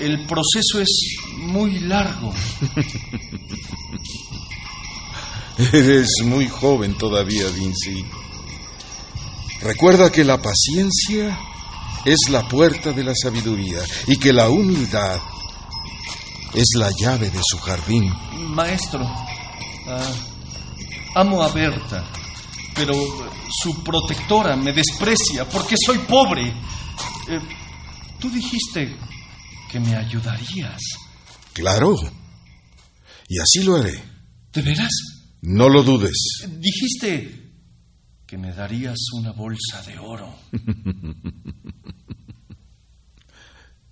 el 0.01 0.27
proceso 0.27 0.81
es 0.81 1.17
muy 1.37 1.81
largo. 1.81 2.33
Eres 5.73 6.09
muy 6.25 6.49
joven 6.49 6.97
todavía, 6.97 7.49
Vinci. 7.49 8.05
Recuerda 9.61 10.13
que 10.13 10.23
la 10.25 10.41
paciencia 10.41 11.37
es 12.05 12.31
la 12.31 12.47
puerta 12.49 12.93
de 12.93 13.03
la 13.03 13.13
sabiduría 13.15 13.81
y 14.07 14.17
que 14.17 14.33
la 14.33 14.49
humildad 14.49 15.21
es 16.55 16.75
la 16.77 16.91
llave 16.97 17.31
de 17.31 17.41
su 17.43 17.59
jardín. 17.59 18.13
Maestro, 18.51 19.05
ah, 19.05 20.13
amo 21.17 21.43
a 21.43 21.49
Berta, 21.49 22.05
pero 22.75 22.95
su 23.51 23.83
protectora 23.83 24.55
me 24.57 24.73
desprecia 24.73 25.49
porque 25.49 25.75
soy 25.85 25.99
pobre. 25.99 26.49
Eh, 27.29 27.41
tú 28.21 28.31
dijiste 28.31 28.97
que 29.71 29.81
me 29.81 29.95
ayudarías. 29.95 30.81
Claro. 31.53 31.95
Y 33.29 33.39
así 33.39 33.63
lo 33.63 33.77
haré. 33.77 34.03
¿De 34.53 34.63
veras? 34.63 34.91
No 35.43 35.69
lo 35.69 35.83
dudes. 35.83 36.17
Dijiste 36.49 37.53
que 38.27 38.39
me 38.39 38.53
darías 38.53 38.99
una 39.15 39.33
bolsa 39.33 39.83
de 39.87 39.99
oro. 39.99 40.35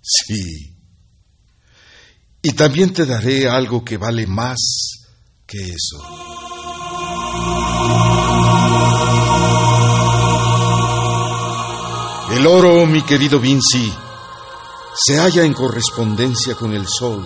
sí. 0.01 0.73
Y 2.41 2.51
también 2.51 2.93
te 2.93 3.05
daré 3.05 3.47
algo 3.47 3.83
que 3.83 3.97
vale 3.97 4.27
más 4.27 4.57
que 5.45 5.57
eso. 5.57 6.27
El 12.31 12.45
oro, 12.45 12.85
mi 12.85 13.01
querido 13.01 13.39
Vinci, 13.39 13.91
se 14.99 15.19
halla 15.19 15.43
en 15.43 15.53
correspondencia 15.53 16.55
con 16.55 16.73
el 16.73 16.87
sol. 16.87 17.23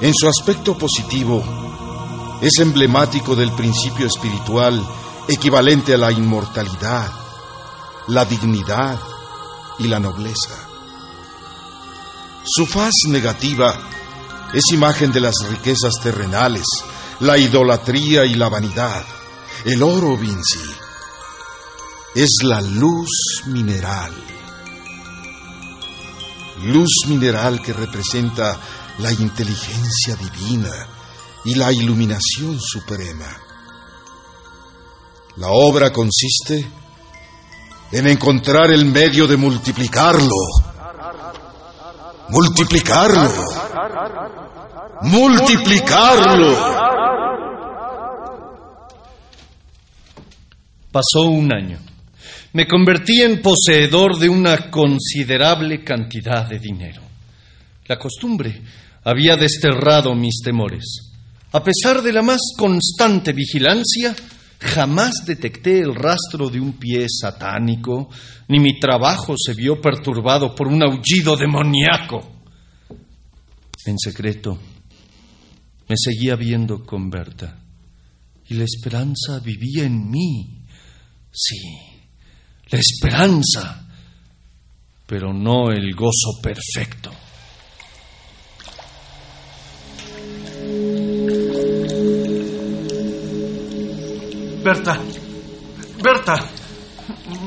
En 0.00 0.14
su 0.14 0.26
aspecto 0.26 0.76
positivo, 0.76 1.44
es 2.40 2.58
emblemático 2.58 3.36
del 3.36 3.52
principio 3.52 4.06
espiritual 4.06 4.82
equivalente 5.28 5.94
a 5.94 5.98
la 5.98 6.12
inmortalidad, 6.12 7.10
la 8.08 8.24
dignidad 8.24 8.98
y 9.78 9.88
la 9.88 10.00
nobleza. 10.00 10.54
Su 12.44 12.64
faz 12.64 12.92
negativa 13.08 13.74
es 14.54 14.64
imagen 14.72 15.12
de 15.12 15.20
las 15.20 15.34
riquezas 15.48 15.94
terrenales, 16.02 16.66
la 17.20 17.36
idolatría 17.36 18.24
y 18.24 18.34
la 18.34 18.48
vanidad. 18.48 19.04
El 19.64 19.82
oro, 19.82 20.16
Vinci, 20.16 20.60
es 22.14 22.30
la 22.42 22.60
luz 22.62 23.42
mineral. 23.46 24.35
Luz 26.64 27.06
mineral 27.06 27.60
que 27.60 27.72
representa 27.72 28.58
la 28.98 29.12
inteligencia 29.12 30.16
divina 30.16 30.70
y 31.44 31.54
la 31.54 31.72
iluminación 31.72 32.58
suprema. 32.60 33.26
La 35.36 35.48
obra 35.48 35.92
consiste 35.92 36.66
en 37.92 38.06
encontrar 38.06 38.70
el 38.70 38.86
medio 38.86 39.26
de 39.26 39.36
multiplicarlo. 39.36 40.34
Multiplicarlo. 42.28 43.30
Multiplicarlo. 45.02 46.76
Pasó 50.90 51.22
un 51.22 51.52
año. 51.52 51.78
Me 52.56 52.66
convertí 52.66 53.20
en 53.20 53.42
poseedor 53.42 54.18
de 54.18 54.30
una 54.30 54.70
considerable 54.70 55.84
cantidad 55.84 56.48
de 56.48 56.58
dinero. 56.58 57.02
La 57.86 57.98
costumbre 57.98 58.62
había 59.04 59.36
desterrado 59.36 60.14
mis 60.14 60.40
temores. 60.42 61.12
A 61.52 61.62
pesar 61.62 62.00
de 62.00 62.14
la 62.14 62.22
más 62.22 62.40
constante 62.56 63.34
vigilancia, 63.34 64.16
jamás 64.58 65.16
detecté 65.26 65.80
el 65.80 65.94
rastro 65.94 66.48
de 66.48 66.58
un 66.58 66.78
pie 66.78 67.04
satánico, 67.10 68.08
ni 68.48 68.58
mi 68.58 68.80
trabajo 68.80 69.34
se 69.36 69.52
vio 69.52 69.78
perturbado 69.78 70.54
por 70.54 70.68
un 70.68 70.82
aullido 70.82 71.36
demoníaco. 71.36 72.26
En 73.84 73.98
secreto, 73.98 74.58
me 75.86 75.94
seguía 75.94 76.36
viendo 76.36 76.86
con 76.86 77.10
Berta, 77.10 77.58
y 78.48 78.54
la 78.54 78.64
esperanza 78.64 79.40
vivía 79.44 79.84
en 79.84 80.10
mí. 80.10 80.62
Sí, 81.30 81.95
la 82.68 82.78
esperanza, 82.78 83.86
pero 85.06 85.32
no 85.32 85.70
el 85.70 85.94
gozo 85.94 86.40
perfecto. 86.42 87.10
Berta, 94.64 95.00
Berta, 96.02 96.40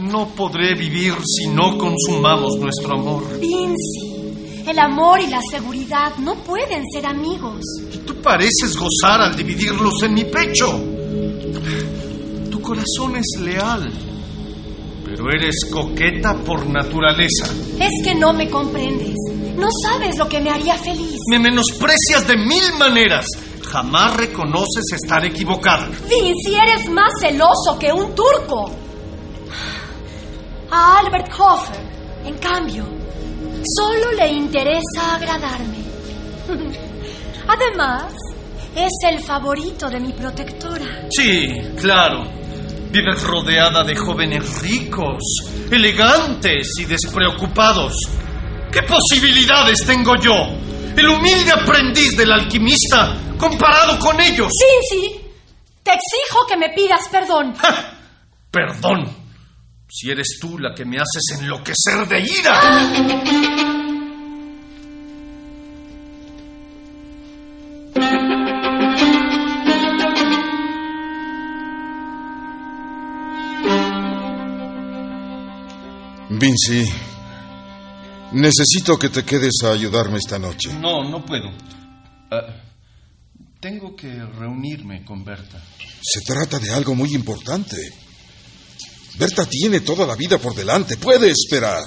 no 0.04 0.30
podré 0.30 0.74
vivir 0.74 1.14
si 1.26 1.48
no 1.50 1.78
consumamos 1.78 2.56
nuestro 2.58 2.94
amor. 2.94 3.40
Vinci, 3.42 4.64
el 4.66 4.80
amor 4.80 5.20
y 5.20 5.28
la 5.28 5.42
seguridad 5.52 6.16
no 6.18 6.36
pueden 6.36 6.86
ser 6.94 7.06
amigos. 7.06 7.60
Tú 8.08 8.16
pareces 8.22 8.78
gozar 8.78 9.20
al 9.20 9.36
dividirlos 9.36 10.02
en 10.04 10.14
mi 10.14 10.24
pecho. 10.24 10.82
Tu 12.50 12.62
corazón 12.62 13.18
es 13.18 13.42
leal, 13.42 14.09
pero 15.20 15.32
eres 15.32 15.56
coqueta 15.70 16.34
por 16.34 16.66
naturaleza. 16.66 17.46
Es 17.78 17.92
que 18.02 18.16
no 18.16 18.32
me 18.32 18.50
comprendes. 18.50 19.16
No 19.58 19.68
sabes 19.84 20.18
lo 20.18 20.30
que 20.30 20.40
me 20.40 20.50
haría 20.50 20.78
feliz. 20.78 21.18
Me 21.30 21.40
menosprecias 21.40 22.26
de 22.26 22.38
mil 22.38 22.74
maneras. 22.78 23.26
Jamás 23.68 24.16
reconoces 24.16 24.86
estar 24.94 25.26
equivocada. 25.26 25.90
Vinci, 26.08 26.56
eres 26.56 26.90
más 26.90 27.12
celoso 27.20 27.78
que 27.78 27.92
un 27.92 28.16
turco. 28.16 28.72
A 30.72 31.00
Albert 31.00 31.34
Hofer, 31.38 31.82
en 32.26 32.38
cambio, 32.38 32.86
solo 33.76 34.14
le 34.14 34.32
interesa 34.32 35.16
agradarme. 35.16 35.80
Además, 37.48 38.14
es 38.74 38.94
el 39.12 39.20
favorito 39.20 39.90
de 39.90 40.00
mi 40.00 40.14
protectora. 40.14 41.10
Sí, 41.10 41.50
claro. 41.76 42.40
Vives 42.92 43.22
rodeada 43.22 43.84
de 43.84 43.96
jóvenes 43.96 44.62
ricos, 44.62 45.22
elegantes 45.70 46.68
y 46.80 46.86
despreocupados. 46.86 47.94
¿Qué 48.72 48.82
posibilidades 48.84 49.86
tengo 49.86 50.16
yo? 50.16 50.34
El 50.98 51.08
humilde 51.08 51.52
aprendiz 51.52 52.18
del 52.18 52.32
alquimista 52.32 53.16
comparado 53.38 54.00
con 54.00 54.20
ellos. 54.20 54.52
Vinci, 54.92 55.22
te 55.84 55.92
exijo 55.92 56.48
que 56.48 56.58
me 56.58 56.70
pidas 56.70 57.08
perdón. 57.10 57.56
¡Ja! 57.62 57.94
Perdón. 58.50 59.08
Si 59.88 60.10
eres 60.10 60.38
tú 60.42 60.58
la 60.58 60.74
que 60.74 60.86
me 60.86 60.98
haces 60.98 61.40
enloquecer 61.40 62.08
de 62.08 62.20
ira. 62.22 63.66
Necesito 78.32 78.98
que 78.98 79.10
te 79.10 79.24
quedes 79.24 79.64
a 79.64 79.72
ayudarme 79.72 80.18
esta 80.18 80.38
noche. 80.38 80.72
No, 80.74 81.04
no 81.10 81.26
puedo. 81.26 81.50
Ah, 82.32 82.46
tengo 83.60 83.96
que 83.96 84.08
reunirme 84.08 85.04
con 85.04 85.24
Berta. 85.24 85.62
Se 86.02 86.22
trata 86.22 86.60
de 86.60 86.72
algo 86.72 86.96
muy 86.96 87.14
importante. 87.14 87.76
Berta 89.18 89.46
tiene 89.46 89.82
toda 89.82 90.06
la 90.06 90.16
vida 90.16 90.38
por 90.38 90.56
delante, 90.56 90.98
puede 90.98 91.30
esperar. 91.30 91.84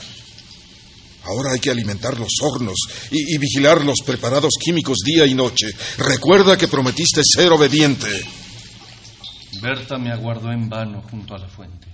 Ahora 1.24 1.52
hay 1.52 1.60
que 1.60 1.70
alimentar 1.70 2.18
los 2.18 2.32
hornos 2.42 2.76
y, 3.10 3.34
y 3.34 3.38
vigilar 3.38 3.84
los 3.84 4.00
preparados 4.04 4.54
químicos 4.60 4.98
día 5.04 5.24
y 5.24 5.34
noche. 5.34 5.68
Recuerda 5.98 6.58
que 6.58 6.66
prometiste 6.66 7.22
ser 7.24 7.52
obediente. 7.52 8.08
Berta 9.60 9.96
me 9.98 10.10
aguardó 10.10 10.50
en 10.50 10.68
vano 10.68 11.02
junto 11.08 11.34
a 11.36 11.38
la 11.38 11.48
fuente. 11.48 11.86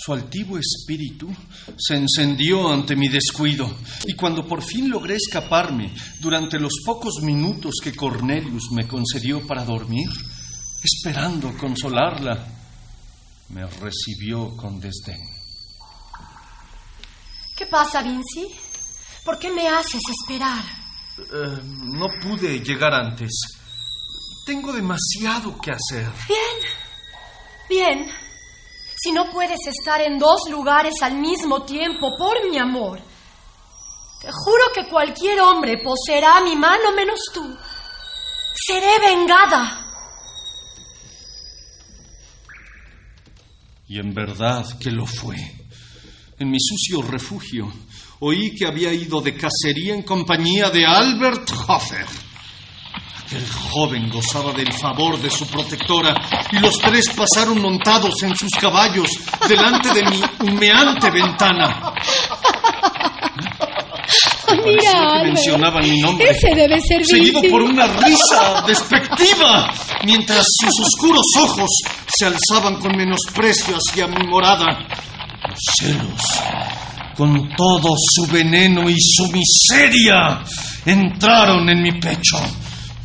Su 0.00 0.12
altivo 0.12 0.58
espíritu 0.58 1.28
se 1.76 1.96
encendió 1.96 2.72
ante 2.72 2.94
mi 2.94 3.08
descuido 3.08 3.68
y 4.06 4.14
cuando 4.14 4.46
por 4.46 4.62
fin 4.62 4.88
logré 4.88 5.16
escaparme 5.16 5.92
durante 6.20 6.56
los 6.60 6.72
pocos 6.86 7.20
minutos 7.22 7.74
que 7.82 7.96
Cornelius 7.96 8.70
me 8.70 8.86
concedió 8.86 9.44
para 9.44 9.64
dormir, 9.64 10.08
esperando 10.84 11.52
consolarla, 11.58 12.46
me 13.48 13.66
recibió 13.66 14.56
con 14.56 14.78
desdén. 14.78 15.18
¿Qué 17.56 17.66
pasa, 17.66 18.00
Vinci? 18.00 18.46
¿Por 19.24 19.36
qué 19.36 19.50
me 19.50 19.66
haces 19.68 20.02
esperar? 20.08 20.62
Eh, 21.18 21.60
no 21.64 22.06
pude 22.22 22.60
llegar 22.60 22.94
antes. 22.94 23.32
Tengo 24.46 24.72
demasiado 24.72 25.60
que 25.60 25.72
hacer. 25.72 26.08
Bien, 26.28 26.48
bien. 27.68 28.27
Si 29.00 29.12
no 29.12 29.30
puedes 29.30 29.60
estar 29.66 30.00
en 30.00 30.18
dos 30.18 30.40
lugares 30.50 30.94
al 31.02 31.14
mismo 31.14 31.62
tiempo 31.64 32.16
por 32.18 32.50
mi 32.50 32.58
amor, 32.58 33.00
te 34.20 34.28
juro 34.32 34.64
que 34.74 34.88
cualquier 34.88 35.40
hombre 35.40 35.78
poseerá 35.78 36.40
mi 36.40 36.56
mano 36.56 36.92
menos 36.92 37.20
tú. 37.32 37.56
Seré 38.66 38.98
vengada. 38.98 39.84
Y 43.86 44.00
en 44.00 44.12
verdad 44.12 44.66
que 44.78 44.90
lo 44.90 45.06
fue. 45.06 45.36
En 46.38 46.50
mi 46.50 46.58
sucio 46.60 47.02
refugio 47.02 47.72
oí 48.20 48.54
que 48.54 48.66
había 48.66 48.92
ido 48.92 49.20
de 49.20 49.36
cacería 49.36 49.94
en 49.94 50.02
compañía 50.02 50.70
de 50.70 50.84
Albert 50.84 51.50
Hofer. 51.68 52.27
Aquel 53.28 53.46
joven 53.46 54.08
gozaba 54.08 54.54
del 54.54 54.72
favor 54.72 55.20
de 55.20 55.28
su 55.28 55.46
protectora 55.48 56.14
y 56.50 56.60
los 56.60 56.78
tres 56.78 57.10
pasaron 57.14 57.60
montados 57.60 58.22
en 58.22 58.34
sus 58.34 58.48
caballos 58.58 59.10
delante 59.46 59.92
de 59.92 60.02
mi 60.04 60.22
humeante 60.40 61.10
ventana. 61.10 61.92
Que 64.46 64.88
Albert, 64.88 65.24
mencionaban 65.24 65.82
mi 65.86 66.00
nombre. 66.00 66.30
ese 66.30 66.54
debe 66.54 66.80
ser 66.80 67.04
Seguido 67.04 67.42
por 67.50 67.60
una 67.60 67.86
risa 67.86 68.64
despectiva, 68.66 69.74
mientras 70.04 70.46
sus 70.58 70.86
oscuros 70.86 71.26
ojos 71.38 71.68
se 72.06 72.24
alzaban 72.24 72.76
con 72.76 72.96
menosprecio 72.96 73.76
hacia 73.76 74.06
mi 74.06 74.26
morada. 74.26 74.88
Los 75.46 75.58
celos, 75.78 76.22
con 77.14 77.54
todo 77.54 77.94
su 77.94 78.26
veneno 78.32 78.88
y 78.88 78.96
su 78.98 79.30
miseria, 79.30 80.42
entraron 80.86 81.68
en 81.68 81.82
mi 81.82 81.92
pecho. 82.00 82.38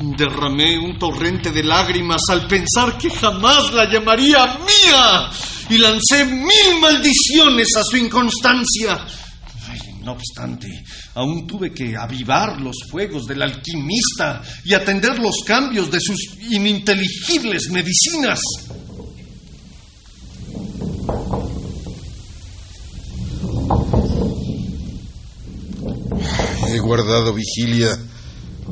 Derramé 0.05 0.77
un 0.77 0.99
torrente 0.99 1.49
de 1.51 1.63
lágrimas 1.63 2.23
al 2.29 2.45
pensar 2.45 2.97
que 2.97 3.09
jamás 3.09 3.71
la 3.71 3.89
llamaría 3.89 4.57
mía 4.57 5.29
y 5.69 5.77
lancé 5.77 6.25
mil 6.25 6.81
maldiciones 6.81 7.69
a 7.77 7.83
su 7.83 7.95
inconstancia. 7.95 8.99
Ay, 9.69 9.79
no 10.01 10.11
obstante, 10.11 10.67
aún 11.15 11.47
tuve 11.47 11.71
que 11.71 11.95
avivar 11.95 12.59
los 12.59 12.75
fuegos 12.91 13.25
del 13.25 13.43
alquimista 13.43 14.41
y 14.65 14.73
atender 14.73 15.19
los 15.19 15.37
cambios 15.45 15.89
de 15.89 16.01
sus 16.01 16.37
ininteligibles 16.49 17.69
medicinas. 17.69 18.41
He 26.67 26.79
guardado 26.79 27.33
vigilia 27.33 27.97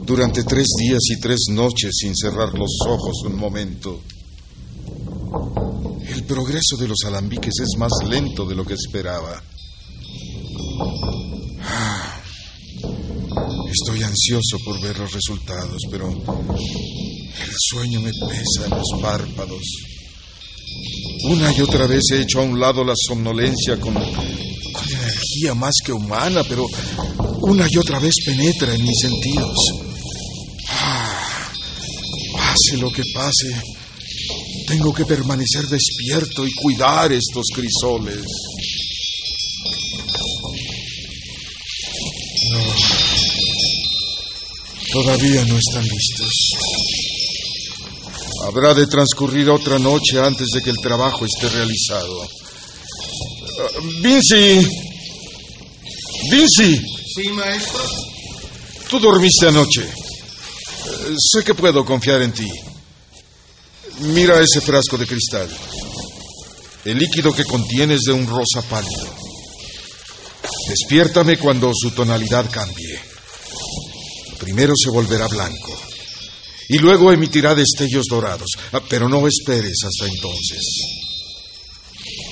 durante 0.06 0.44
tres 0.44 0.68
días 0.78 1.02
y 1.10 1.20
tres 1.20 1.40
noches 1.50 1.92
sin 1.98 2.16
cerrar 2.16 2.54
los 2.54 2.78
ojos 2.88 3.24
un 3.26 3.36
momento. 3.38 4.02
El 6.08 6.24
progreso 6.26 6.78
de 6.78 6.88
los 6.88 7.00
alambiques 7.06 7.54
es 7.62 7.78
más 7.78 7.92
lento 8.08 8.46
de 8.46 8.56
lo 8.56 8.66
que 8.66 8.74
esperaba. 8.74 9.42
Ah, 11.62 12.12
Estoy 13.72 14.04
ansioso 14.04 14.58
por 14.66 14.82
ver 14.82 15.00
los 15.00 15.14
resultados, 15.14 15.78
pero 15.90 16.10
el 16.10 17.56
sueño 17.70 18.02
me 18.02 18.12
pesa 18.12 18.66
en 18.66 18.72
los 18.72 19.02
párpados. 19.02 19.62
Una 21.24 21.54
y 21.54 21.62
otra 21.62 21.86
vez 21.88 22.02
he 22.12 22.22
hecho 22.22 22.40
a 22.40 22.44
un 22.44 22.60
lado 22.60 22.84
la 22.84 22.94
somnolencia 22.96 23.78
con, 23.80 23.94
con 23.94 24.90
energía 24.90 25.54
más 25.54 25.76
que 25.84 25.94
humana, 25.94 26.44
pero 26.48 26.66
una 27.42 27.68
y 27.70 27.78
otra 27.78 28.00
vez 28.00 28.14
penetra 28.26 28.74
en 28.74 28.84
mis 28.84 29.00
sentidos. 29.00 29.56
Ah, 30.70 31.52
pase 32.36 32.78
lo 32.78 32.92
que 32.92 33.04
pase, 33.14 33.52
tengo 34.68 34.94
que 34.94 35.06
permanecer 35.06 35.66
despierto 35.68 36.48
y 36.48 36.52
cuidar 36.54 37.12
estos 37.12 37.46
crisoles. 37.54 38.24
No, 42.52 42.60
todavía 44.94 45.46
no 45.46 45.58
están 45.58 45.84
listos. 45.84 47.11
Habrá 48.48 48.74
de 48.74 48.88
transcurrir 48.88 49.50
otra 49.50 49.78
noche 49.78 50.20
antes 50.20 50.48
de 50.54 50.62
que 50.62 50.72
el 50.72 50.78
trabajo 50.82 51.26
esté 51.26 51.50
realizado. 51.50 52.22
Ah, 52.24 53.80
Vinci. 54.02 54.68
Vinci, 56.32 56.82
Sí, 57.16 57.30
maestro. 57.30 57.82
tú 58.90 59.00
dormiste 59.00 59.48
anoche. 59.48 59.82
Eh, 59.84 61.16
sé 61.18 61.44
que 61.44 61.54
puedo 61.54 61.84
confiar 61.86 62.22
en 62.22 62.32
ti. 62.32 62.50
Mira 64.00 64.40
ese 64.40 64.62
frasco 64.62 64.98
de 64.98 65.06
cristal. 65.08 65.50
El 66.86 66.98
líquido 66.98 67.34
que 67.34 67.44
contiene 67.44 67.96
es 67.96 68.02
de 68.02 68.14
un 68.14 68.26
rosa 68.26 68.62
pálido. 68.68 69.08
Despiértame 70.70 71.38
cuando 71.38 71.72
su 71.74 71.92
tonalidad 71.92 72.50
cambie. 72.50 73.00
Primero 74.40 74.74
se 74.76 74.90
volverá 74.90 75.28
blanco 75.28 75.91
y 76.74 76.80
luego 76.80 77.12
emitirá 77.12 77.54
destellos 77.54 78.06
dorados, 78.10 78.50
Ah, 78.72 78.82
pero 78.88 79.10
no 79.10 79.28
esperes 79.28 79.78
hasta 79.84 80.06
entonces. 80.06 80.64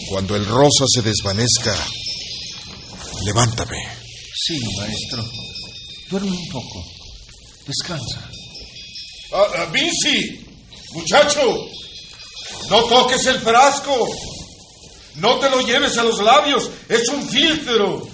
Cuando 0.09 0.35
el 0.35 0.45
rosa 0.45 0.85
se 0.87 1.01
desvanezca, 1.01 1.75
levántame. 3.25 3.77
Sí, 4.33 4.57
maestro. 4.77 5.23
Duerme 6.09 6.31
un 6.31 6.47
poco. 6.49 6.83
Descansa. 7.67 8.29
Ah, 9.33 9.65
Vinci, 9.71 10.39
muchacho, 10.93 11.41
no 12.69 12.83
toques 12.85 13.25
el 13.27 13.39
frasco. 13.39 14.07
No 15.15 15.37
te 15.39 15.49
lo 15.49 15.61
lleves 15.61 15.97
a 15.97 16.03
los 16.03 16.21
labios. 16.21 16.69
Es 16.87 17.09
un 17.09 17.27
filtro. 17.27 18.07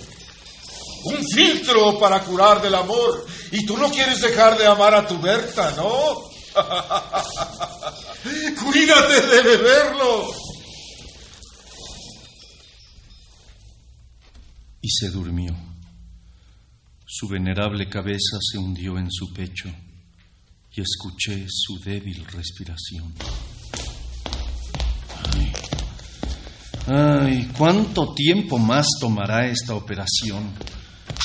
Un 1.04 1.24
filtro 1.34 2.00
para 2.00 2.24
curar 2.24 2.62
del 2.64 2.74
amor. 2.74 3.26
Y 3.58 3.66
tú 3.66 3.78
no 3.78 3.90
quieres 3.90 4.20
dejar 4.20 4.58
de 4.58 4.68
amar 4.68 4.94
a 4.94 5.08
tu 5.08 5.18
Berta, 5.18 5.74
¿no? 5.78 5.90
Cuídate 8.66 9.28
de 9.28 9.42
beberlo. 9.44 10.30
Y 14.82 14.90
se 14.90 15.10
durmió. 15.10 15.56
Su 17.06 17.30
venerable 17.30 17.88
cabeza 17.88 18.40
se 18.42 18.58
hundió 18.58 18.98
en 18.98 19.10
su 19.10 19.32
pecho 19.32 19.70
y 20.76 20.82
escuché 20.82 21.46
su 21.48 21.80
débil 21.80 22.26
respiración. 22.26 23.14
Ay, 25.34 25.54
ay, 26.88 27.52
¿cuánto 27.58 28.14
tiempo 28.14 28.58
más 28.58 28.86
tomará 29.00 29.48
esta 29.48 29.76
operación? 29.76 30.52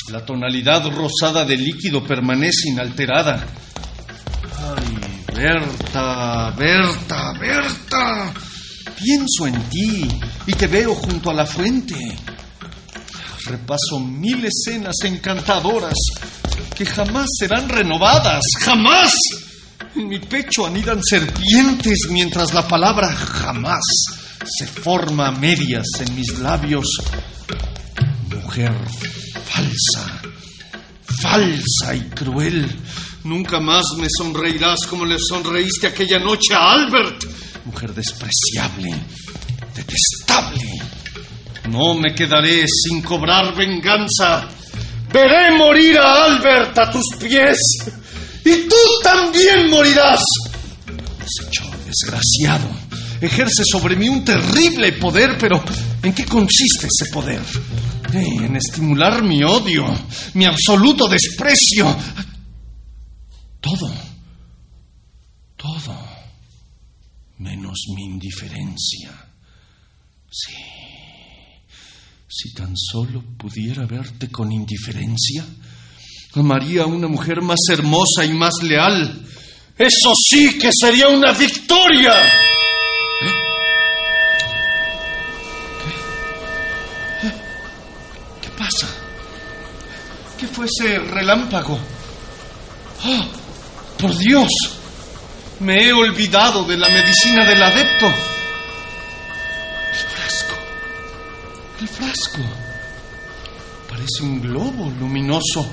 La 0.09 0.25
tonalidad 0.25 0.85
rosada 0.89 1.45
del 1.45 1.63
líquido 1.63 2.03
permanece 2.03 2.69
inalterada. 2.69 3.45
Ay, 4.57 5.23
Berta, 5.33 6.51
Berta, 6.51 7.33
Berta. 7.33 8.33
Pienso 8.97 9.47
en 9.47 9.69
ti 9.69 10.07
y 10.47 10.53
te 10.53 10.67
veo 10.67 10.93
junto 10.95 11.29
a 11.29 11.33
la 11.33 11.45
fuente. 11.45 11.95
Repaso 13.45 13.99
mil 13.99 14.45
escenas 14.45 14.95
encantadoras 15.03 15.95
que 16.75 16.85
jamás 16.85 17.27
serán 17.37 17.69
renovadas, 17.69 18.43
jamás. 18.59 19.11
En 19.95 20.07
mi 20.07 20.19
pecho 20.19 20.65
anidan 20.67 21.01
serpientes 21.03 22.07
mientras 22.09 22.53
la 22.53 22.67
palabra 22.67 23.09
jamás 23.13 23.83
se 24.45 24.67
forma 24.67 25.27
a 25.27 25.31
medias 25.31 25.85
en 25.99 26.15
mis 26.15 26.39
labios. 26.39 27.01
Mujer 28.29 28.73
falsa, 29.45 30.21
falsa 31.21 31.95
y 31.95 32.01
cruel. 32.09 32.69
Nunca 33.23 33.59
más 33.59 33.85
me 33.97 34.07
sonreirás 34.09 34.85
como 34.89 35.05
le 35.05 35.17
sonreíste 35.19 35.87
aquella 35.87 36.19
noche 36.19 36.53
a 36.53 36.71
Albert. 36.71 37.23
Mujer 37.65 37.93
despreciable, 37.93 38.89
detestable. 39.75 40.81
No 41.69 41.93
me 41.93 42.15
quedaré 42.15 42.65
sin 42.67 43.01
cobrar 43.01 43.55
venganza. 43.55 44.47
Veré 45.13 45.55
morir 45.57 45.97
a 45.97 46.25
Albert 46.25 46.77
a 46.79 46.91
tus 46.91 47.05
pies. 47.19 47.57
Y 48.43 48.67
tú 48.67 48.75
también 49.03 49.69
morirás. 49.69 50.23
Desecho 51.19 51.63
desgraciado. 51.85 52.80
Ejerce 53.21 53.63
sobre 53.63 53.95
mí 53.95 54.09
un 54.09 54.25
terrible 54.25 54.93
poder, 54.93 55.37
pero 55.39 55.63
¿en 56.01 56.11
qué 56.11 56.25
consiste 56.25 56.87
ese 56.87 57.11
poder? 57.11 57.41
En 58.13 58.55
estimular 58.55 59.23
mi 59.23 59.43
odio, 59.43 59.85
mi 60.33 60.45
absoluto 60.45 61.07
desprecio. 61.07 61.95
Todo. 63.59 63.93
Todo. 65.55 65.95
Menos 67.37 67.77
mi 67.95 68.05
indiferencia. 68.05 69.11
Sí. 70.31 70.55
Si 72.27 72.53
tan 72.53 72.75
solo 72.75 73.23
pudiera 73.37 73.85
verte 73.85 74.29
con 74.29 74.51
indiferencia, 74.51 75.45
amaría 76.33 76.83
a 76.83 76.87
una 76.87 77.07
mujer 77.07 77.41
más 77.41 77.59
hermosa 77.69 78.25
y 78.25 78.33
más 78.33 78.53
leal. 78.63 79.27
Eso 79.77 80.13
sí 80.27 80.57
que 80.57 80.71
sería 80.71 81.07
una 81.09 81.33
victoria. 81.33 82.13
Ese 90.63 90.99
relámpago? 90.99 91.77
¡Ah! 93.03 93.25
¡Por 93.97 94.17
Dios! 94.17 94.49
Me 95.59 95.87
he 95.87 95.93
olvidado 95.93 96.63
de 96.63 96.77
la 96.77 96.89
medicina 96.89 97.45
del 97.45 97.61
adepto. 97.61 98.07
El 99.91 100.07
frasco. 100.09 100.55
El 101.81 101.87
frasco. 101.87 102.39
Parece 103.89 104.23
un 104.23 104.41
globo 104.41 104.91
luminoso. 104.99 105.65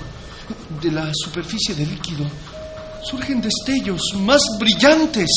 De 0.81 0.91
la 0.91 1.11
superficie 1.15 1.75
del 1.75 1.91
líquido 1.91 2.27
surgen 3.03 3.41
destellos 3.41 4.03
más 4.17 4.41
brillantes 4.59 5.29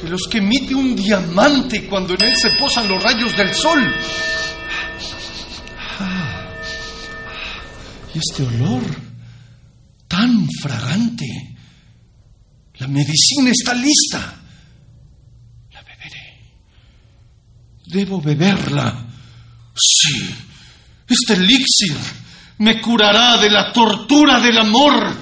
que 0.00 0.08
los 0.08 0.22
que 0.30 0.38
emite 0.38 0.74
un 0.74 0.96
diamante 0.96 1.86
cuando 1.86 2.14
en 2.14 2.22
él 2.22 2.34
se 2.36 2.50
posan 2.52 2.88
los 2.88 3.02
rayos 3.02 3.36
del 3.36 3.54
sol. 3.54 3.80
Y 8.14 8.18
este 8.18 8.42
olor 8.42 8.82
tan 10.08 10.48
fragante. 10.62 11.26
La 12.78 12.88
medicina 12.88 13.50
está 13.50 13.74
lista. 13.74 14.40
La 15.72 15.82
beberé. 15.82 16.40
Debo 17.86 18.20
beberla. 18.20 19.06
Sí. 19.76 20.34
Este 21.08 21.34
elixir 21.34 21.96
me 22.58 22.80
curará 22.80 23.38
de 23.38 23.50
la 23.50 23.72
tortura 23.72 24.40
del 24.40 24.58
amor. 24.58 25.16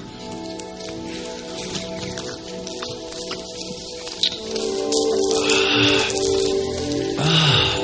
Ah, 7.17 7.75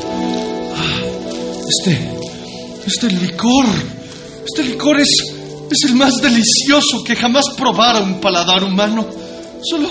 ah, 0.76 1.06
este, 1.68 2.12
este 2.86 3.10
licor, 3.12 3.66
este 4.46 4.64
licor 4.64 5.00
es, 5.00 5.10
es 5.72 5.90
el 5.90 5.96
más 5.96 6.14
delicioso 6.22 7.04
que 7.04 7.16
jamás 7.16 7.46
probara 7.58 8.00
un 8.00 8.20
paladar 8.22 8.64
humano. 8.64 9.06
Solo, 9.64 9.90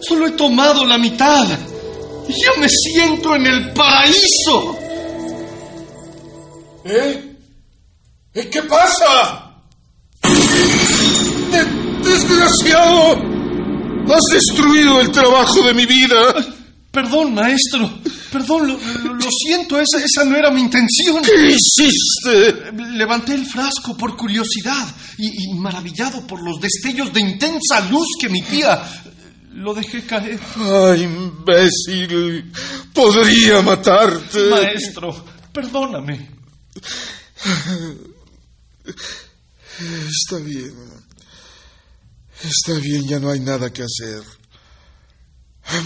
solo 0.00 0.26
he 0.26 0.30
tomado 0.32 0.84
la 0.84 0.98
mitad. 0.98 1.46
Y 2.28 2.32
ya 2.32 2.60
me 2.60 2.68
siento 2.68 3.34
en 3.36 3.46
el 3.46 3.72
paraíso. 3.72 4.76
¿Eh? 6.84 7.36
¿Eh? 8.34 8.48
¿Qué 8.50 8.62
pasa? 8.62 9.52
De- 11.50 12.08
¡Desgraciado! 12.10 13.16
Has 14.08 14.24
destruido 14.32 15.00
el 15.00 15.10
trabajo 15.12 15.62
de 15.62 15.74
mi 15.74 15.86
vida. 15.86 16.34
Perdón, 16.92 17.34
maestro. 17.34 18.00
Perdón, 18.30 18.68
lo, 18.68 18.78
lo- 19.02 19.14
lo 19.14 19.26
siento, 19.30 19.80
esa, 19.80 19.98
esa 19.98 20.24
no 20.24 20.36
era 20.36 20.50
mi 20.50 20.60
intención. 20.60 21.22
¿Qué 21.24 21.56
hiciste? 21.56 22.70
Levanté 22.96 23.32
el 23.34 23.46
frasco 23.46 23.96
por 23.96 24.14
curiosidad 24.16 24.94
y, 25.18 25.26
y 25.52 25.54
maravillado 25.58 26.26
por 26.26 26.42
los 26.44 26.60
destellos 26.60 27.12
de 27.12 27.20
intensa 27.22 27.80
luz 27.90 28.06
que 28.20 28.26
emitía, 28.26 28.82
lo 29.54 29.72
dejé 29.74 30.04
caer. 30.04 30.38
Ay, 30.56 31.02
imbécil. 31.04 32.52
Podría 32.92 33.62
matarte. 33.62 34.50
Maestro, 34.50 35.24
perdóname. 35.52 36.28
Está 38.84 40.36
bien. 40.44 40.74
Está 42.42 42.74
bien, 42.80 43.02
ya 43.08 43.18
no 43.18 43.30
hay 43.30 43.40
nada 43.40 43.72
que 43.72 43.82
hacer. 43.82 44.22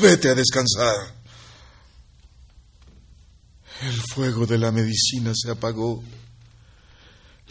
Vete 0.00 0.30
a 0.30 0.34
descansar. 0.34 1.14
El 3.82 4.00
fuego 4.14 4.46
de 4.46 4.58
la 4.58 4.72
medicina 4.72 5.32
se 5.34 5.50
apagó. 5.50 6.02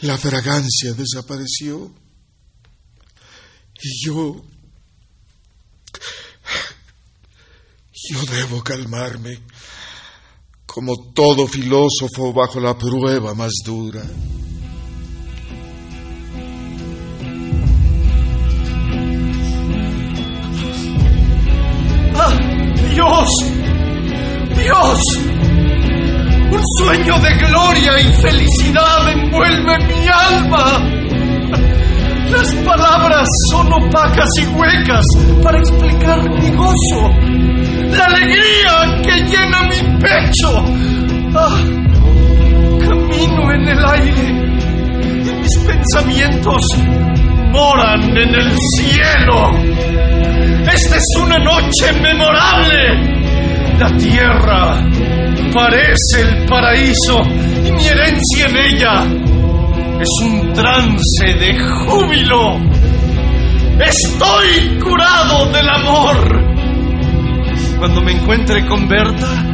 La 0.00 0.18
fragancia 0.18 0.92
desapareció. 0.92 1.92
Y 3.82 4.06
yo... 4.06 4.44
Yo 8.08 8.22
debo 8.26 8.62
calmarme, 8.62 9.40
como 10.66 11.12
todo 11.12 11.48
filósofo 11.48 12.32
bajo 12.32 12.60
la 12.60 12.76
prueba 12.78 13.34
más 13.34 13.52
dura. 13.64 14.04
¡Dios! 22.96 23.28
¡Dios! 24.56 25.00
Un 26.50 26.62
sueño 26.78 27.18
de 27.18 27.34
gloria 27.46 28.00
y 28.00 28.04
felicidad 28.22 29.10
envuelve 29.10 29.78
mi 29.80 30.08
alma. 30.08 30.82
Las 32.30 32.54
palabras 32.64 33.28
son 33.50 33.70
opacas 33.70 34.30
y 34.40 34.46
huecas 34.46 35.04
para 35.42 35.58
explicar 35.58 36.22
mi 36.40 36.50
gozo. 36.52 37.10
La 37.90 38.06
alegría 38.06 39.02
que 39.02 39.12
llena 39.24 39.62
mi 39.64 39.98
pecho. 40.00 40.64
¡Ah! 41.34 41.60
Camino 42.80 43.52
en 43.52 43.68
el 43.68 43.84
aire 43.84 44.26
y 45.22 45.32
mis 45.34 45.58
pensamientos 45.66 46.62
moran 47.52 48.16
en 48.16 48.34
el 48.34 48.56
cielo. 48.74 49.52
Esta 50.72 50.96
es 50.96 51.04
una 51.22 51.38
noche 51.38 51.92
memorable. 52.00 53.78
La 53.78 53.96
tierra 53.96 54.84
parece 55.54 56.22
el 56.22 56.44
paraíso 56.46 57.20
y 57.64 57.70
mi 57.70 57.86
herencia 57.86 58.46
en 58.46 58.56
ella 58.56 59.04
es 60.00 60.08
un 60.24 60.52
trance 60.52 61.24
de 61.38 61.56
júbilo. 61.56 62.58
Estoy 63.78 64.78
curado 64.82 65.52
del 65.52 65.68
amor. 65.68 66.42
Cuando 67.78 68.00
me 68.02 68.12
encuentre 68.12 68.66
con 68.66 68.88
Berta, 68.88 69.44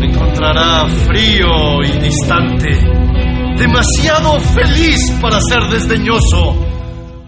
me 0.00 0.06
encontrará 0.06 0.88
frío 0.88 1.80
y 1.84 1.98
distante, 2.00 2.70
demasiado 3.56 4.40
feliz 4.40 5.12
para 5.20 5.40
ser 5.40 5.62
desdeñoso, 5.70 6.56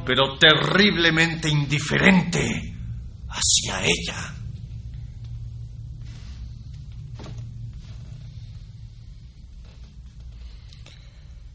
pero 0.05 0.37
terriblemente 0.39 1.49
indiferente 1.49 2.76
hacia 3.37 3.85
ella. 3.85 4.35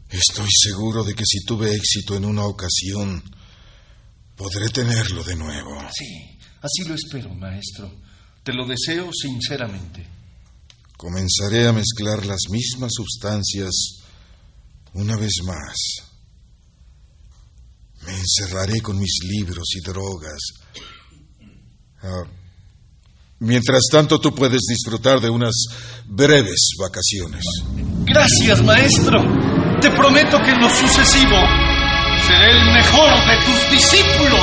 Estoy 0.08 0.48
seguro 0.50 1.02
de 1.02 1.14
que 1.14 1.24
si 1.26 1.42
tuve 1.44 1.74
éxito 1.74 2.16
en 2.16 2.26
una 2.26 2.44
ocasión, 2.44 3.22
podré 4.36 4.68
tenerlo 4.68 5.24
de 5.24 5.36
nuevo. 5.36 5.80
Sí, 5.90 6.38
así 6.60 6.84
lo 6.86 6.94
espero, 6.94 7.34
maestro. 7.34 7.90
Te 8.44 8.52
lo 8.52 8.66
deseo 8.66 9.10
sinceramente. 9.12 10.06
Comenzaré 10.96 11.66
a 11.66 11.72
mezclar 11.72 12.26
las 12.26 12.42
mismas 12.50 12.92
sustancias 12.94 14.02
una 14.92 15.16
vez 15.16 15.32
más. 15.44 15.76
Me 18.04 18.12
encerraré 18.12 18.80
con 18.80 18.98
mis 18.98 19.18
libros 19.24 19.66
y 19.76 19.80
drogas. 19.80 20.38
Ah, 22.02 22.24
mientras 23.38 23.82
tanto, 23.90 24.18
tú 24.20 24.34
puedes 24.34 24.62
disfrutar 24.68 25.20
de 25.20 25.30
unas 25.30 25.52
breves 26.06 26.70
vacaciones. 26.78 27.44
Gracias, 28.04 28.62
maestro. 28.62 29.22
Te 29.80 29.90
prometo 29.90 30.38
que 30.42 30.50
en 30.50 30.60
lo 30.60 30.68
sucesivo 30.68 31.36
seré 32.26 32.50
el 32.50 32.72
mejor 32.72 33.26
de 33.26 33.36
tus 33.44 33.70
discípulos. 33.70 34.42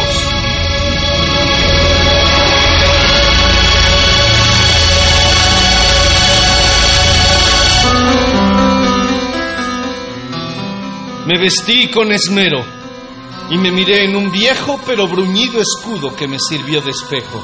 Me 11.25 11.39
vestí 11.39 11.89
con 11.91 12.11
esmero 12.11 12.78
y 13.49 13.57
me 13.57 13.71
miré 13.71 14.05
en 14.05 14.15
un 14.15 14.31
viejo 14.31 14.79
pero 14.85 15.07
bruñido 15.07 15.59
escudo 15.61 16.15
que 16.15 16.27
me 16.27 16.37
sirvió 16.39 16.81
de 16.81 16.91
espejo. 16.91 17.43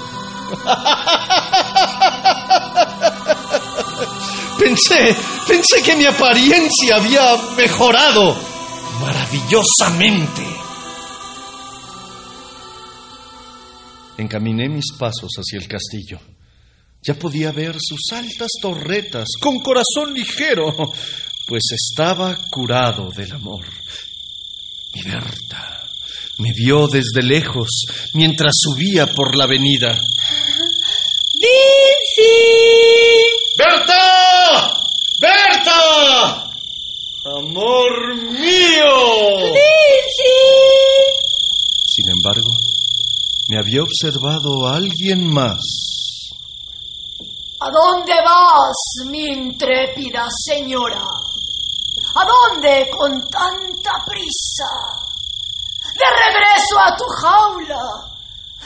Pensé, 4.59 5.15
pensé 5.47 5.81
que 5.83 5.97
mi 5.97 6.05
apariencia 6.05 6.95
había 6.95 7.35
mejorado 7.57 8.37
maravillosamente. 9.01 10.43
Encaminé 14.17 14.69
mis 14.69 14.93
pasos 14.97 15.29
hacia 15.37 15.59
el 15.59 15.67
castillo. 15.67 16.21
Ya 17.03 17.15
podía 17.15 17.51
ver 17.51 17.75
sus 17.79 18.13
altas 18.13 18.51
torretas 18.61 19.27
con 19.41 19.59
corazón 19.59 20.13
ligero, 20.13 20.73
pues 21.47 21.63
estaba 21.73 22.37
curado 22.49 23.11
del 23.11 23.33
amor. 23.33 23.65
Mi 24.93 25.01
Berta 25.03 25.84
me 26.37 26.51
vio 26.53 26.87
desde 26.87 27.23
lejos 27.23 27.69
mientras 28.13 28.53
subía 28.57 29.07
por 29.07 29.35
la 29.37 29.45
avenida. 29.45 29.97
¡Vinci! 31.33 32.23
¡Berta! 33.57 34.73
¡Berta! 35.19 36.43
¡Amor 37.37 38.15
mío! 38.15 39.45
¡Vinci! 39.45 40.35
Sin 41.87 42.05
embargo, 42.17 42.49
me 43.49 43.57
había 43.59 43.81
observado 43.83 44.67
alguien 44.67 45.31
más. 45.31 45.59
¿A 47.59 47.69
dónde 47.71 48.13
vas, 48.23 49.09
mi 49.09 49.25
intrépida 49.27 50.27
señora? 50.43 51.05
¿A 52.15 52.25
dónde 52.25 52.89
con 52.89 53.21
tanta 53.29 54.03
prisa? 54.05 55.14
De 55.95 56.05
regreso 56.05 56.79
a 56.83 56.95
tu 56.97 57.05
jaula. 57.21 57.81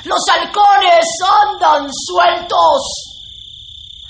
Los 0.04 0.20
halcones 0.32 1.06
andan 1.44 1.88
sueltos. 2.08 2.82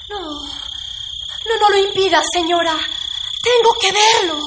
No, 0.09 0.19
no, 0.19 1.59
no 1.59 1.69
lo 1.69 1.77
impidas, 1.77 2.25
señora. 2.31 2.75
Tengo 3.43 3.73
que 3.79 3.91
verlo. 3.91 4.39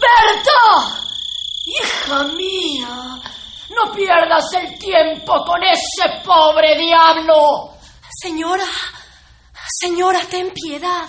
¡Berta! 0.00 1.04
Hija 1.66 2.24
mía, 2.24 3.20
no 3.68 3.92
pierdas 3.92 4.44
el 4.54 4.78
tiempo 4.78 5.44
con 5.44 5.62
ese 5.64 6.22
pobre 6.24 6.76
diablo. 6.78 7.74
Señora, 8.22 8.64
señora, 9.80 10.20
ten 10.30 10.50
piedad. 10.52 11.08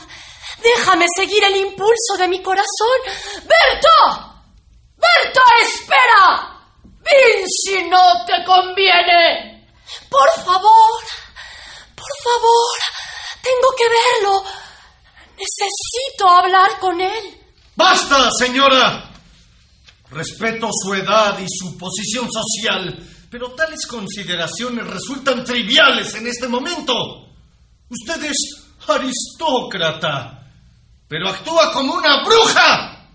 Déjame 0.61 1.05
seguir 1.15 1.43
el 1.45 1.55
impulso 1.55 2.17
de 2.17 2.27
mi 2.27 2.41
corazón. 2.41 2.99
¡Berta! 3.35 4.43
¡Berta, 4.97 5.41
espera! 5.61 6.58
¡Vinci 7.09 7.89
no 7.89 8.25
te 8.25 8.43
conviene! 8.45 9.67
Por 10.09 10.29
favor, 10.43 11.01
por 11.95 12.13
favor, 12.23 12.77
tengo 13.41 13.69
que 13.77 13.85
verlo. 13.89 14.43
Necesito 15.37 16.27
hablar 16.27 16.79
con 16.79 16.99
él. 17.01 17.37
¡Basta, 17.75 18.29
señora! 18.37 19.09
Respeto 20.11 20.69
su 20.71 20.93
edad 20.93 21.37
y 21.39 21.45
su 21.47 21.77
posición 21.77 22.27
social, 22.31 23.07
pero 23.29 23.51
tales 23.51 23.85
consideraciones 23.87 24.87
resultan 24.87 25.43
triviales 25.43 26.13
en 26.15 26.27
este 26.27 26.47
momento. 26.47 26.93
Usted 27.89 28.23
es 28.23 28.37
aristócrata, 28.87 30.47
pero 31.07 31.29
actúa 31.29 31.71
como 31.71 31.93
una 31.93 32.23
bruja. 32.23 33.07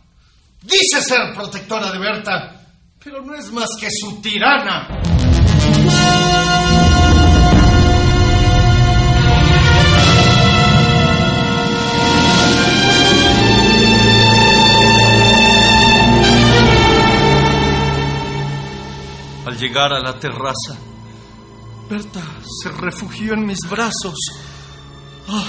Dice 0.63 1.03
ser 1.03 1.35
protectora 1.35 1.91
de 1.93 1.99
Berta, 1.99 2.64
pero 3.05 3.21
no 3.21 3.35
es 3.35 3.53
más 3.53 3.69
que 3.79 3.89
su 3.91 4.19
tirana. 4.23 4.89
Al 19.45 19.59
llegar 19.59 19.93
a 19.93 20.01
la 20.01 20.19
terraza, 20.19 20.55
Berta 21.91 22.23
se 22.63 22.71
refugió 22.71 23.35
en 23.35 23.45
mis 23.45 23.59
brazos. 23.69 24.17
¡Ah! 25.29 25.45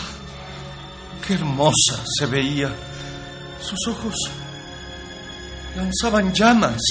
¡Qué 1.26 1.36
hermosa 1.36 2.04
se 2.20 2.26
veía! 2.26 2.76
Sus 3.62 3.88
ojos 3.88 4.16
lanzaban 5.78 6.34
llamas, 6.34 6.82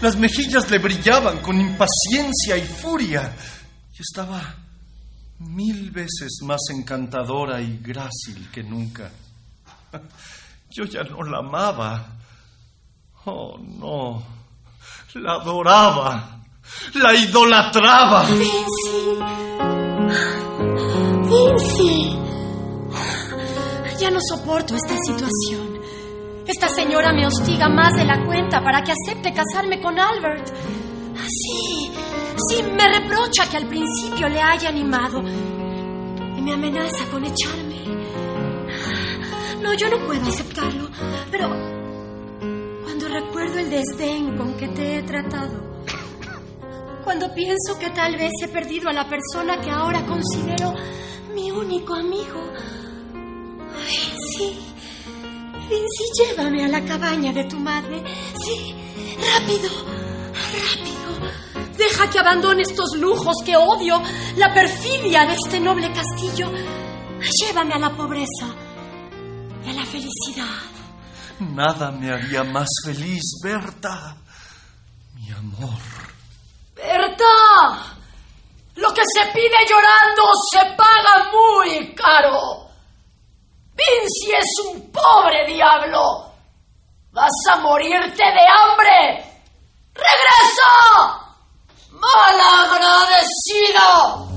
las 0.00 0.16
mejillas 0.16 0.70
le 0.70 0.78
brillaban 0.78 1.38
con 1.38 1.60
impaciencia 1.60 2.56
y 2.56 2.62
furia, 2.62 3.32
y 3.96 4.02
estaba 4.02 4.40
mil 5.38 5.90
veces 5.90 6.40
más 6.42 6.60
encantadora 6.70 7.60
y 7.60 7.78
grácil 7.78 8.50
que 8.52 8.62
nunca. 8.62 9.10
Yo 10.70 10.84
ya 10.84 11.02
no 11.02 11.22
la 11.22 11.38
amaba. 11.38 12.06
Oh, 13.24 13.58
no. 13.58 14.22
La 15.14 15.32
adoraba. 15.32 16.40
La 16.94 17.14
idolatraba. 17.14 18.24
Vinci. 18.26 19.18
Vinci. 21.28 22.16
Ya 23.98 24.10
no 24.10 24.20
soporto 24.20 24.74
esta 24.76 24.96
situación. 25.04 25.59
Esta 26.50 26.68
señora 26.68 27.12
me 27.12 27.28
hostiga 27.28 27.68
más 27.68 27.94
de 27.94 28.04
la 28.04 28.24
cuenta 28.24 28.60
para 28.60 28.82
que 28.82 28.90
acepte 28.90 29.32
casarme 29.32 29.80
con 29.80 29.96
Albert. 29.96 30.48
Sí, 31.24 31.92
sí, 32.48 32.62
me 32.76 32.88
reprocha 32.88 33.48
que 33.48 33.56
al 33.56 33.68
principio 33.68 34.28
le 34.28 34.42
haya 34.42 34.68
animado 34.68 35.20
y 35.20 36.42
me 36.42 36.52
amenaza 36.52 37.04
con 37.08 37.24
echarme. 37.24 37.76
No, 39.62 39.74
yo 39.74 39.90
no 39.90 40.04
puedo 40.04 40.26
aceptarlo, 40.26 40.88
pero 41.30 41.50
cuando 42.82 43.06
recuerdo 43.06 43.60
el 43.60 43.70
desdén 43.70 44.36
con 44.36 44.56
que 44.56 44.66
te 44.66 44.98
he 44.98 45.02
tratado, 45.04 45.84
cuando 47.04 47.32
pienso 47.32 47.78
que 47.78 47.90
tal 47.90 48.16
vez 48.16 48.32
he 48.42 48.48
perdido 48.48 48.88
a 48.88 48.92
la 48.92 49.08
persona 49.08 49.60
que 49.60 49.70
ahora 49.70 50.04
considero 50.04 50.74
mi 51.32 51.52
único 51.52 51.94
amigo. 51.94 52.42
Ay, 53.86 54.16
sí. 54.36 54.69
Vinci, 55.70 56.04
llévame 56.18 56.64
a 56.64 56.68
la 56.68 56.84
cabaña 56.84 57.32
de 57.32 57.44
tu 57.44 57.56
madre. 57.58 58.02
Sí, 58.44 58.74
rápido, 59.16 59.70
rápido. 60.58 61.76
Deja 61.76 62.10
que 62.10 62.18
abandone 62.18 62.62
estos 62.62 62.96
lujos 62.96 63.36
que 63.44 63.56
odio, 63.56 64.02
la 64.36 64.52
perfidia 64.52 65.26
de 65.26 65.34
este 65.34 65.60
noble 65.60 65.92
castillo. 65.92 66.50
Llévame 67.40 67.74
a 67.74 67.78
la 67.78 67.90
pobreza 67.90 68.48
y 69.64 69.70
a 69.70 69.72
la 69.72 69.86
felicidad. 69.86 70.58
Nada 71.38 71.92
me 71.92 72.10
haría 72.10 72.42
más 72.42 72.68
feliz, 72.84 73.22
Berta. 73.42 74.16
Mi 75.14 75.30
amor. 75.30 75.80
¡Berta! 76.74 77.96
Lo 78.74 78.92
que 78.92 79.02
se 79.02 79.26
pide 79.32 79.56
llorando 79.68 80.22
se 80.50 80.58
paga 80.76 81.30
muy 81.32 81.94
caro. 81.94 82.69
Vinci 83.80 84.28
es 84.32 84.50
un 84.66 84.90
pobre 84.90 85.46
diablo. 85.46 86.02
Vas 87.12 87.30
a 87.52 87.56
morirte 87.60 88.22
de 88.22 88.46
hambre. 88.46 89.24
¡Regresa! 89.94 90.72
¡Malagradecido! 91.92 94.28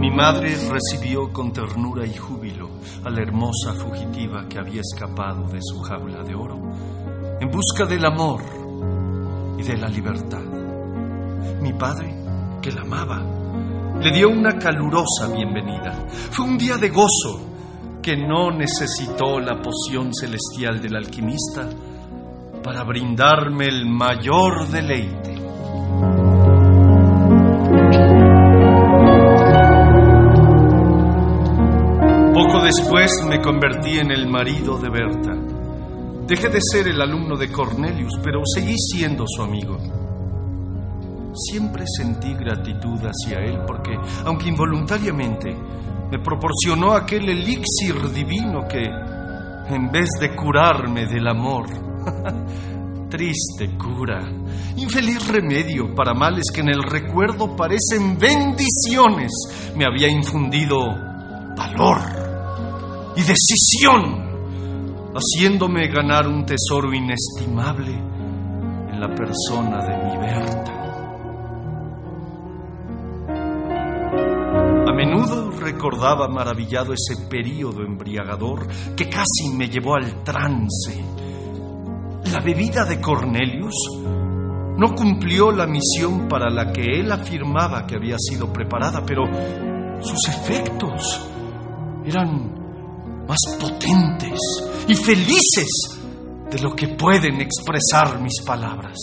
Mi 0.00 0.10
madre 0.10 0.56
recibió 0.68 1.32
con 1.32 1.52
ternura 1.52 2.04
y 2.06 2.14
júbilo 2.16 2.68
a 3.04 3.10
la 3.10 3.22
hermosa 3.22 3.72
fugitiva 3.72 4.46
que 4.48 4.58
había 4.58 4.80
escapado 4.82 5.48
de 5.48 5.60
su 5.62 5.80
jaula 5.80 6.22
de 6.22 6.34
oro 6.34 6.58
en 7.40 7.50
busca 7.50 7.84
del 7.86 8.04
amor 8.04 8.42
y 9.58 9.62
de 9.62 9.76
la 9.76 9.88
libertad. 9.88 10.67
Mi 11.60 11.72
padre, 11.72 12.14
que 12.62 12.72
la 12.72 12.82
amaba, 12.82 13.22
le 14.00 14.12
dio 14.12 14.28
una 14.28 14.56
calurosa 14.58 15.28
bienvenida. 15.34 16.06
Fue 16.30 16.46
un 16.46 16.56
día 16.56 16.76
de 16.76 16.88
gozo 16.90 17.48
que 18.02 18.16
no 18.16 18.50
necesitó 18.50 19.40
la 19.40 19.60
poción 19.60 20.14
celestial 20.14 20.80
del 20.80 20.96
alquimista 20.96 21.68
para 22.62 22.84
brindarme 22.84 23.64
el 23.66 23.86
mayor 23.86 24.68
deleite. 24.68 25.34
Poco 32.34 32.62
después 32.62 33.10
me 33.28 33.40
convertí 33.40 33.98
en 33.98 34.12
el 34.12 34.28
marido 34.28 34.78
de 34.78 34.90
Berta. 34.90 35.34
Dejé 36.26 36.48
de 36.50 36.60
ser 36.60 36.88
el 36.88 37.00
alumno 37.00 37.36
de 37.36 37.50
Cornelius, 37.50 38.18
pero 38.22 38.42
seguí 38.44 38.76
siendo 38.78 39.24
su 39.26 39.42
amigo. 39.42 39.97
Siempre 41.38 41.84
sentí 41.86 42.34
gratitud 42.34 42.98
hacia 43.00 43.38
él 43.38 43.60
porque, 43.66 43.96
aunque 44.24 44.48
involuntariamente, 44.48 45.56
me 46.10 46.18
proporcionó 46.18 46.92
aquel 46.92 47.28
elixir 47.28 48.10
divino 48.12 48.66
que, 48.66 48.82
en 48.82 49.90
vez 49.92 50.08
de 50.20 50.34
curarme 50.34 51.06
del 51.06 51.28
amor, 51.28 51.66
triste 53.08 53.76
cura, 53.76 54.20
infeliz 54.76 55.28
remedio 55.28 55.94
para 55.94 56.14
males 56.14 56.46
que 56.52 56.60
en 56.60 56.70
el 56.70 56.82
recuerdo 56.82 57.54
parecen 57.54 58.18
bendiciones, 58.18 59.30
me 59.76 59.84
había 59.84 60.08
infundido 60.08 60.78
valor 61.56 61.98
y 63.16 63.20
decisión, 63.20 65.12
haciéndome 65.14 65.88
ganar 65.88 66.26
un 66.26 66.46
tesoro 66.46 66.92
inestimable 66.94 67.92
en 67.92 69.00
la 69.00 69.08
persona 69.14 69.84
de 69.84 69.96
mi 70.04 70.16
Berta. 70.18 70.77
Menudo 74.98 75.52
recordaba 75.52 76.26
maravillado 76.26 76.92
ese 76.92 77.28
período 77.28 77.84
embriagador 77.84 78.66
que 78.96 79.08
casi 79.08 79.48
me 79.56 79.68
llevó 79.68 79.94
al 79.94 80.24
trance. 80.24 81.04
La 82.32 82.40
bebida 82.40 82.84
de 82.84 83.00
Cornelius 83.00 83.76
no 84.76 84.94
cumplió 84.96 85.52
la 85.52 85.68
misión 85.68 86.26
para 86.26 86.50
la 86.50 86.72
que 86.72 86.98
él 86.98 87.12
afirmaba 87.12 87.86
que 87.86 87.94
había 87.94 88.16
sido 88.18 88.52
preparada, 88.52 89.04
pero 89.06 89.22
sus 90.00 90.28
efectos 90.28 91.20
eran 92.04 93.24
más 93.28 93.38
potentes 93.60 94.40
y 94.88 94.96
felices 94.96 96.00
de 96.50 96.58
lo 96.58 96.74
que 96.74 96.88
pueden 96.88 97.40
expresar 97.40 98.20
mis 98.20 98.42
palabras. 98.44 98.96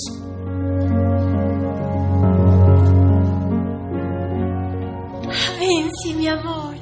Vinci, 5.68 6.13
mi 6.13 6.28
amor. 6.28 6.76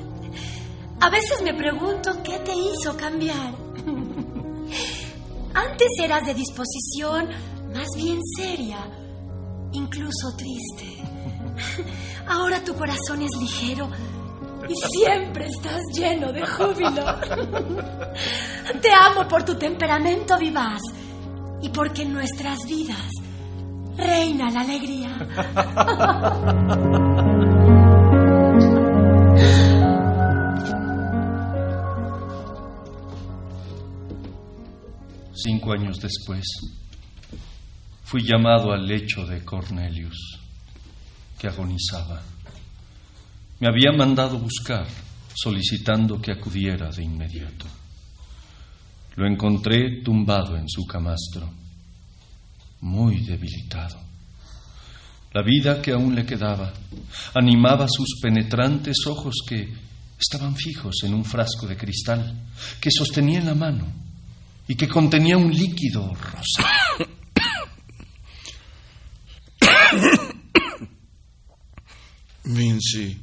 A 0.99 1.09
veces 1.09 1.41
me 1.41 1.53
pregunto 1.53 2.21
qué 2.21 2.39
te 2.39 2.53
hizo 2.53 2.97
cambiar. 2.97 3.55
Antes 5.53 5.87
eras 6.03 6.25
de 6.25 6.33
disposición 6.33 7.29
más 7.73 7.87
bien 7.95 8.19
seria, 8.37 8.79
incluso 9.71 10.35
triste. 10.35 10.97
Ahora 12.27 12.61
tu 12.63 12.75
corazón 12.75 13.21
es 13.21 13.31
ligero 13.39 13.89
y 14.67 14.75
siempre 14.75 15.47
estás 15.47 15.81
lleno 15.93 16.33
de 16.33 16.45
júbilo. 16.45 17.05
Te 18.81 18.91
amo 18.91 19.27
por 19.29 19.43
tu 19.43 19.55
temperamento 19.55 20.37
vivaz 20.37 20.81
y 21.61 21.69
porque 21.69 22.01
en 22.01 22.13
nuestras 22.13 22.59
vidas 22.65 23.09
reina 23.95 24.51
la 24.51 24.61
alegría. 24.61 25.17
Cinco 35.43 35.73
años 35.73 35.99
después, 35.99 36.45
fui 38.05 38.23
llamado 38.23 38.71
al 38.71 38.87
lecho 38.87 39.25
de 39.25 39.43
Cornelius, 39.43 40.39
que 41.37 41.47
agonizaba. 41.47 42.21
Me 43.59 43.67
había 43.67 43.91
mandado 43.91 44.39
buscar, 44.39 44.87
solicitando 45.35 46.21
que 46.21 46.31
acudiera 46.31 46.89
de 46.91 47.03
inmediato. 47.03 47.65
Lo 49.17 49.27
encontré 49.27 50.01
tumbado 50.01 50.55
en 50.55 50.69
su 50.69 50.85
camastro, 50.85 51.51
muy 52.79 53.25
debilitado. 53.25 53.99
La 55.33 55.43
vida 55.43 55.81
que 55.81 55.91
aún 55.91 56.15
le 56.15 56.25
quedaba 56.25 56.71
animaba 57.33 57.87
sus 57.89 58.17
penetrantes 58.21 59.05
ojos 59.07 59.35
que 59.45 59.73
estaban 60.17 60.55
fijos 60.55 61.03
en 61.03 61.13
un 61.13 61.25
frasco 61.25 61.67
de 61.67 61.75
cristal 61.75 62.33
que 62.79 62.89
sostenía 62.89 63.39
en 63.39 63.47
la 63.47 63.55
mano 63.55 64.03
y 64.67 64.75
que 64.75 64.87
contenía 64.87 65.37
un 65.37 65.51
líquido 65.51 66.13
rosa. 66.15 66.69
Vinci, 72.45 73.19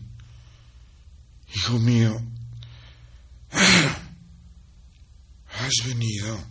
hijo 1.54 1.78
mío, 1.78 2.20
has 3.52 5.86
venido. 5.86 6.42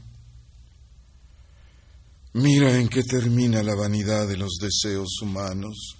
Mira 2.33 2.77
en 2.77 2.87
qué 2.87 3.03
termina 3.03 3.63
la 3.63 3.75
vanidad 3.75 4.27
de 4.27 4.37
los 4.37 4.57
deseos 4.61 5.19
humanos. 5.21 5.95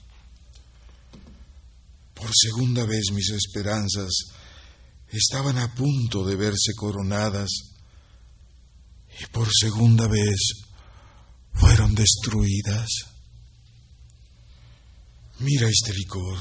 Por 2.14 2.30
segunda 2.34 2.86
vez 2.86 3.12
mis 3.14 3.32
esperanzas 3.32 4.12
estaban 5.12 5.58
a 5.58 5.74
punto 5.74 6.24
de 6.24 6.36
verse 6.36 6.74
coronadas 6.76 7.69
y 9.20 9.26
por 9.28 9.50
segunda 9.52 10.08
vez 10.08 10.66
fueron 11.54 11.94
destruidas. 11.94 12.88
Mira 15.40 15.68
este 15.70 15.94
licor. 15.94 16.38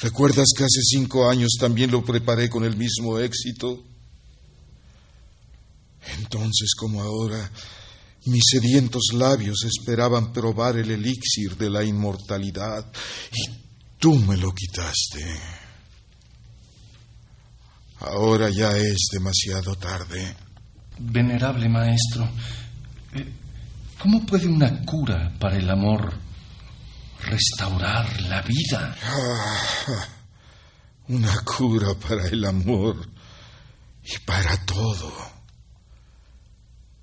¿Recuerdas 0.00 0.48
que 0.56 0.64
hace 0.64 0.80
cinco 0.82 1.28
años 1.28 1.52
también 1.58 1.90
lo 1.90 2.04
preparé 2.04 2.48
con 2.48 2.64
el 2.64 2.76
mismo 2.76 3.18
éxito? 3.18 3.84
Entonces, 6.18 6.74
como 6.74 7.02
ahora, 7.02 7.50
mis 8.24 8.42
sedientos 8.50 9.10
labios 9.12 9.64
esperaban 9.64 10.32
probar 10.32 10.76
el 10.76 10.90
elixir 10.90 11.56
de 11.56 11.70
la 11.70 11.84
inmortalidad 11.84 12.90
y 13.32 13.62
tú 13.98 14.14
me 14.16 14.36
lo 14.36 14.52
quitaste. 14.52 15.40
Ahora 18.00 18.50
ya 18.50 18.76
es 18.76 19.08
demasiado 19.12 19.76
tarde. 19.76 20.36
Venerable 20.98 21.68
maestro, 21.68 22.28
eh, 23.14 23.32
¿cómo 23.98 24.24
puede 24.24 24.46
una 24.46 24.84
cura 24.84 25.32
para 25.38 25.56
el 25.56 25.68
amor 25.68 26.12
restaurar 27.20 28.20
la 28.22 28.42
vida? 28.42 28.96
Ah, 29.02 30.06
una 31.08 31.34
cura 31.40 31.94
para 31.94 32.26
el 32.28 32.44
amor 32.44 33.08
y 34.04 34.18
para 34.24 34.56
todo. 34.64 35.12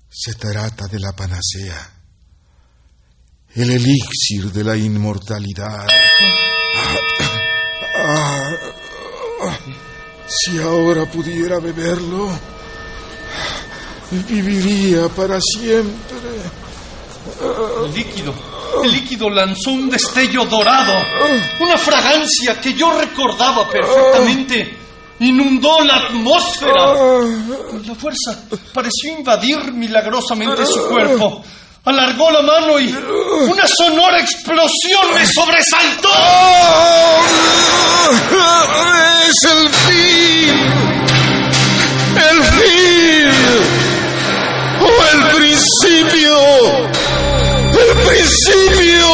Se 0.08 0.34
trata 0.34 0.86
de 0.86 0.98
la 0.98 1.12
panacea, 1.12 1.90
el 3.54 3.70
elixir 3.70 4.50
de 4.52 4.64
la 4.64 4.76
inmortalidad. 4.76 5.86
Ah, 8.02 8.56
ah, 9.42 9.58
si 10.26 10.58
ahora 10.58 11.04
pudiera 11.06 11.58
beberlo, 11.58 12.30
viviría 14.10 15.08
para 15.08 15.38
siempre. 15.40 16.16
El 17.84 17.94
líquido, 17.94 18.34
el 18.82 18.92
líquido 18.92 19.30
lanzó 19.30 19.70
un 19.70 19.90
destello 19.90 20.44
dorado, 20.46 20.94
una 21.60 21.78
fragancia 21.78 22.60
que 22.60 22.74
yo 22.74 22.92
recordaba 22.98 23.68
perfectamente. 23.68 24.78
Inundó 25.20 25.84
la 25.84 25.96
atmósfera. 25.96 26.94
La 27.86 27.94
fuerza 27.94 28.42
pareció 28.72 29.18
invadir 29.18 29.70
milagrosamente 29.72 30.64
su 30.64 30.88
cuerpo. 30.88 31.44
Alargó 31.84 32.30
la 32.30 32.42
mano 32.42 32.78
y 32.80 32.88
una 32.90 33.66
sonora 33.66 34.18
explosión 34.20 35.14
me 35.14 35.26
sobresaltó. 35.26 36.08
¡Es 39.28 39.50
el 39.50 39.68
fin! 39.68 40.56
¡El 42.16 42.42
fin! 42.44 43.59
¡O 44.90 45.02
el 45.12 45.22
principio! 45.36 46.36
¡El 47.72 47.92
principio! 48.06 49.06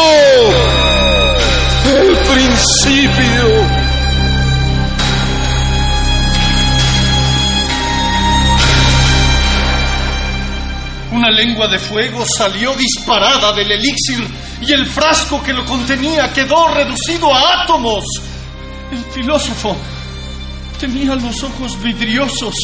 ¡El 1.84 2.16
principio! 2.16 3.86
Una 11.12 11.30
lengua 11.30 11.68
de 11.68 11.78
fuego 11.78 12.24
salió 12.26 12.74
disparada 12.74 13.52
del 13.52 13.70
elixir 13.72 14.26
y 14.60 14.72
el 14.72 14.86
frasco 14.86 15.42
que 15.42 15.52
lo 15.52 15.64
contenía 15.64 16.32
quedó 16.32 16.68
reducido 16.68 17.32
a 17.34 17.62
átomos. 17.62 18.04
El 18.92 19.04
filósofo 19.12 19.76
tenía 20.78 21.14
los 21.14 21.42
ojos 21.42 21.80
vidriosos, 21.82 22.54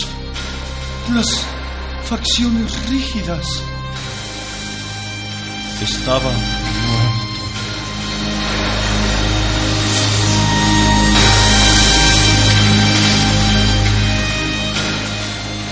las 1.15 1.47
facciones 2.13 2.91
rígidas. 2.91 3.47
Estaba 5.81 6.31
muerto. 6.31 7.33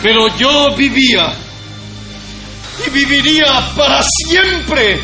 Pero 0.03 0.35
yo 0.39 0.75
vivía 0.77 1.35
y 2.87 2.91
viviría 2.91 3.75
para 3.77 4.03
siempre. 4.27 4.99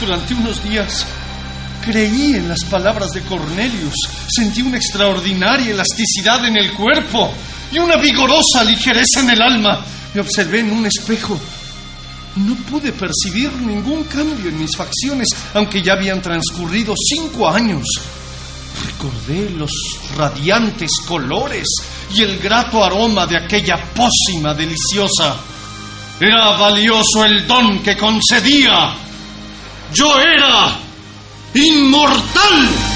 Durante 0.00 0.34
unos 0.34 0.62
días 0.62 1.06
creí 1.82 2.34
en 2.34 2.50
las 2.50 2.62
palabras 2.64 3.08
de 3.12 3.22
Cornelius, 3.22 3.94
sentí 4.28 4.60
una 4.60 4.76
extraordinaria 4.76 5.70
elasticidad 5.70 6.44
en 6.44 6.58
el 6.58 6.74
cuerpo 6.74 7.32
y 7.74 7.78
una 7.78 7.96
vigorosa 7.96 8.62
ligereza 8.62 9.20
en 9.20 9.30
el 9.30 9.42
alma. 9.42 9.84
Me 10.14 10.20
observé 10.20 10.60
en 10.60 10.70
un 10.70 10.86
espejo. 10.86 11.38
No 12.36 12.54
pude 12.70 12.92
percibir 12.92 13.52
ningún 13.52 14.04
cambio 14.04 14.48
en 14.48 14.58
mis 14.58 14.76
facciones, 14.76 15.28
aunque 15.54 15.82
ya 15.82 15.94
habían 15.94 16.22
transcurrido 16.22 16.94
cinco 16.96 17.48
años. 17.48 17.84
Recordé 18.86 19.50
los 19.50 19.72
radiantes 20.16 20.90
colores 21.06 21.66
y 22.14 22.22
el 22.22 22.38
grato 22.38 22.84
aroma 22.84 23.26
de 23.26 23.38
aquella 23.38 23.76
pócima 23.92 24.54
deliciosa. 24.54 25.36
Era 26.20 26.56
valioso 26.56 27.24
el 27.24 27.46
don 27.46 27.82
que 27.82 27.96
concedía. 27.96 28.94
Yo 29.92 30.16
era 30.20 30.76
inmortal. 31.54 32.93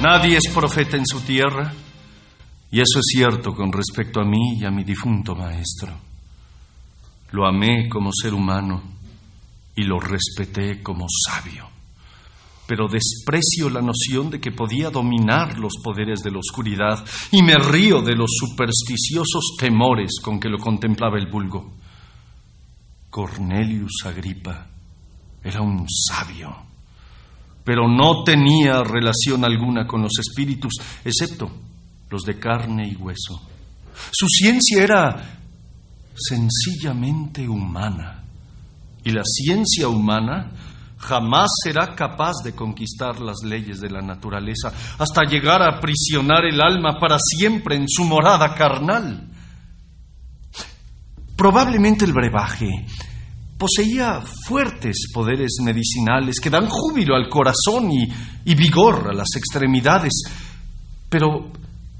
Nadie 0.00 0.36
es 0.36 0.52
profeta 0.52 0.98
en 0.98 1.06
su 1.06 1.22
tierra, 1.22 1.72
y 2.70 2.80
eso 2.80 2.98
es 2.98 3.06
cierto 3.06 3.54
con 3.54 3.72
respecto 3.72 4.20
a 4.20 4.24
mí 4.24 4.58
y 4.60 4.64
a 4.66 4.70
mi 4.70 4.84
difunto 4.84 5.34
maestro. 5.34 5.90
Lo 7.30 7.46
amé 7.46 7.88
como 7.88 8.10
ser 8.12 8.34
humano 8.34 8.82
y 9.74 9.84
lo 9.84 9.98
respeté 9.98 10.82
como 10.82 11.06
sabio, 11.08 11.66
pero 12.66 12.88
desprecio 12.88 13.70
la 13.70 13.80
noción 13.80 14.28
de 14.28 14.38
que 14.38 14.52
podía 14.52 14.90
dominar 14.90 15.58
los 15.58 15.78
poderes 15.82 16.20
de 16.20 16.30
la 16.30 16.40
oscuridad 16.40 17.02
y 17.32 17.42
me 17.42 17.54
río 17.54 18.02
de 18.02 18.14
los 18.14 18.30
supersticiosos 18.38 19.56
temores 19.58 20.20
con 20.22 20.38
que 20.38 20.50
lo 20.50 20.58
contemplaba 20.58 21.18
el 21.18 21.30
vulgo. 21.30 21.72
Cornelius 23.08 24.04
Agripa 24.04 24.66
era 25.42 25.62
un 25.62 25.86
sabio 25.88 26.66
pero 27.66 27.88
no 27.88 28.22
tenía 28.22 28.84
relación 28.84 29.44
alguna 29.44 29.88
con 29.88 30.00
los 30.00 30.12
espíritus, 30.20 30.74
excepto 31.04 31.50
los 32.08 32.22
de 32.22 32.38
carne 32.38 32.88
y 32.88 32.94
hueso. 32.94 33.42
Su 34.12 34.28
ciencia 34.28 34.84
era 34.84 35.40
sencillamente 36.14 37.48
humana, 37.48 38.22
y 39.02 39.10
la 39.10 39.22
ciencia 39.24 39.88
humana 39.88 40.52
jamás 40.98 41.50
será 41.64 41.96
capaz 41.96 42.34
de 42.44 42.54
conquistar 42.54 43.18
las 43.18 43.42
leyes 43.42 43.80
de 43.80 43.90
la 43.90 44.00
naturaleza 44.00 44.72
hasta 44.96 45.22
llegar 45.28 45.60
a 45.60 45.78
aprisionar 45.78 46.44
el 46.44 46.60
alma 46.60 47.00
para 47.00 47.18
siempre 47.18 47.74
en 47.74 47.88
su 47.88 48.04
morada 48.04 48.54
carnal. 48.54 49.26
Probablemente 51.36 52.04
el 52.04 52.12
brebaje 52.12 52.86
poseía 53.58 54.20
fuertes 54.20 55.10
poderes 55.12 55.56
medicinales 55.62 56.36
que 56.40 56.50
dan 56.50 56.68
júbilo 56.68 57.14
al 57.16 57.28
corazón 57.28 57.90
y, 57.90 58.54
vigor 58.54 59.08
a 59.10 59.14
las 59.14 59.28
extremidades, 59.36 60.12
pero 61.08 61.50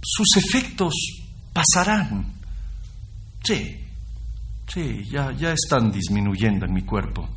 sus 0.02 0.36
efectos 0.36 0.94
pasarán. 1.52 2.34
Sí, 3.42 3.80
sí, 4.72 5.02
ya, 5.10 5.32
ya 5.32 5.52
están 5.52 5.90
disminuyendo 5.90 6.66
en 6.66 6.74
mi 6.74 6.82
cuerpo. 6.82 7.28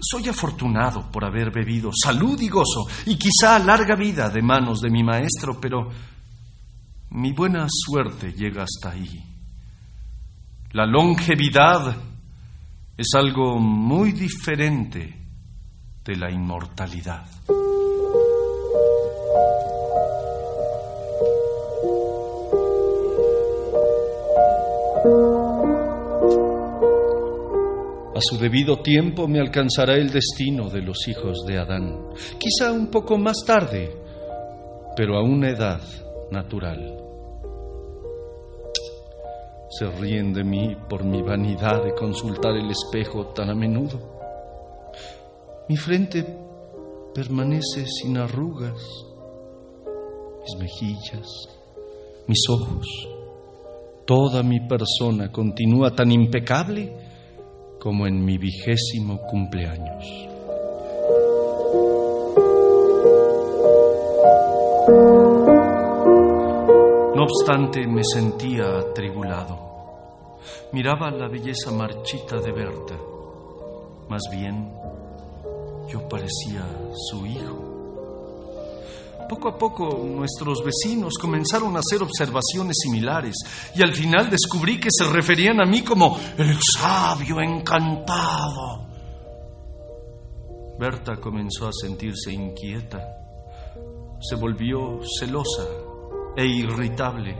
Soy 0.00 0.28
afortunado 0.28 1.10
por 1.10 1.24
haber 1.24 1.50
bebido 1.50 1.90
salud 1.92 2.40
y 2.40 2.48
gozo 2.48 2.86
y 3.06 3.16
quizá 3.16 3.58
larga 3.58 3.94
vida 3.96 4.30
de 4.30 4.42
manos 4.42 4.80
de 4.80 4.90
mi 4.90 5.04
maestro, 5.04 5.60
pero 5.60 5.90
mi 7.10 7.32
buena 7.32 7.66
suerte 7.68 8.32
llega 8.32 8.64
hasta 8.64 8.90
ahí. 8.90 9.22
La 10.72 10.86
longevidad 10.86 12.09
es 13.00 13.14
algo 13.14 13.58
muy 13.58 14.12
diferente 14.12 15.16
de 16.04 16.16
la 16.16 16.30
inmortalidad. 16.30 17.24
A 28.14 28.20
su 28.20 28.36
debido 28.36 28.82
tiempo 28.82 29.26
me 29.26 29.40
alcanzará 29.40 29.94
el 29.94 30.10
destino 30.10 30.68
de 30.68 30.82
los 30.82 31.08
hijos 31.08 31.46
de 31.46 31.56
Adán, 31.56 32.10
quizá 32.38 32.70
un 32.70 32.88
poco 32.88 33.16
más 33.16 33.38
tarde, 33.46 33.96
pero 34.94 35.16
a 35.16 35.22
una 35.22 35.48
edad 35.48 35.80
natural 36.30 37.09
se 39.70 39.88
ríen 39.88 40.32
de 40.32 40.42
mí 40.42 40.76
por 40.88 41.04
mi 41.04 41.22
vanidad 41.22 41.84
de 41.84 41.94
consultar 41.94 42.56
el 42.56 42.70
espejo 42.70 43.26
tan 43.28 43.50
a 43.50 43.54
menudo. 43.54 44.00
Mi 45.68 45.76
frente 45.76 46.26
permanece 47.14 47.86
sin 47.86 48.16
arrugas, 48.16 48.82
mis 50.40 50.58
mejillas, 50.58 51.28
mis 52.26 52.48
ojos, 52.48 52.86
toda 54.04 54.42
mi 54.42 54.58
persona 54.66 55.30
continúa 55.30 55.94
tan 55.94 56.10
impecable 56.10 56.92
como 57.78 58.08
en 58.08 58.24
mi 58.24 58.38
vigésimo 58.38 59.20
cumpleaños. 59.30 60.04
No 67.20 67.26
obstante, 67.26 67.86
me 67.86 68.00
sentía 68.02 68.78
atribulado. 68.78 70.38
Miraba 70.72 71.10
la 71.10 71.28
belleza 71.28 71.70
marchita 71.70 72.40
de 72.40 72.50
Berta. 72.50 72.96
Más 74.08 74.22
bien, 74.32 74.72
yo 75.86 76.08
parecía 76.08 76.64
su 77.10 77.26
hijo. 77.26 77.58
Poco 79.28 79.50
a 79.50 79.58
poco 79.58 80.02
nuestros 80.02 80.64
vecinos 80.64 81.18
comenzaron 81.20 81.76
a 81.76 81.80
hacer 81.80 82.02
observaciones 82.02 82.78
similares 82.84 83.36
y 83.74 83.82
al 83.82 83.92
final 83.92 84.30
descubrí 84.30 84.80
que 84.80 84.88
se 84.90 85.04
referían 85.04 85.60
a 85.60 85.66
mí 85.66 85.82
como 85.82 86.18
el 86.38 86.56
sabio 86.74 87.38
encantado. 87.42 88.86
Berta 90.78 91.16
comenzó 91.16 91.68
a 91.68 91.72
sentirse 91.74 92.32
inquieta. 92.32 92.98
Se 94.22 94.36
volvió 94.36 95.00
celosa 95.18 95.66
e 96.36 96.46
irritable, 96.46 97.36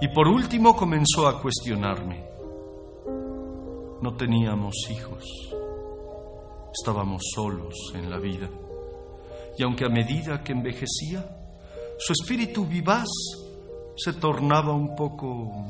y 0.00 0.08
por 0.08 0.28
último 0.28 0.76
comenzó 0.76 1.28
a 1.28 1.40
cuestionarme. 1.40 2.24
No 4.00 4.14
teníamos 4.16 4.74
hijos, 4.90 5.24
estábamos 6.72 7.22
solos 7.34 7.74
en 7.94 8.10
la 8.10 8.18
vida, 8.18 8.48
y 9.56 9.62
aunque 9.62 9.84
a 9.84 9.88
medida 9.88 10.42
que 10.42 10.52
envejecía, 10.52 11.24
su 11.98 12.12
espíritu 12.12 12.66
vivaz 12.66 13.08
se 13.96 14.14
tornaba 14.14 14.72
un 14.72 14.96
poco 14.96 15.26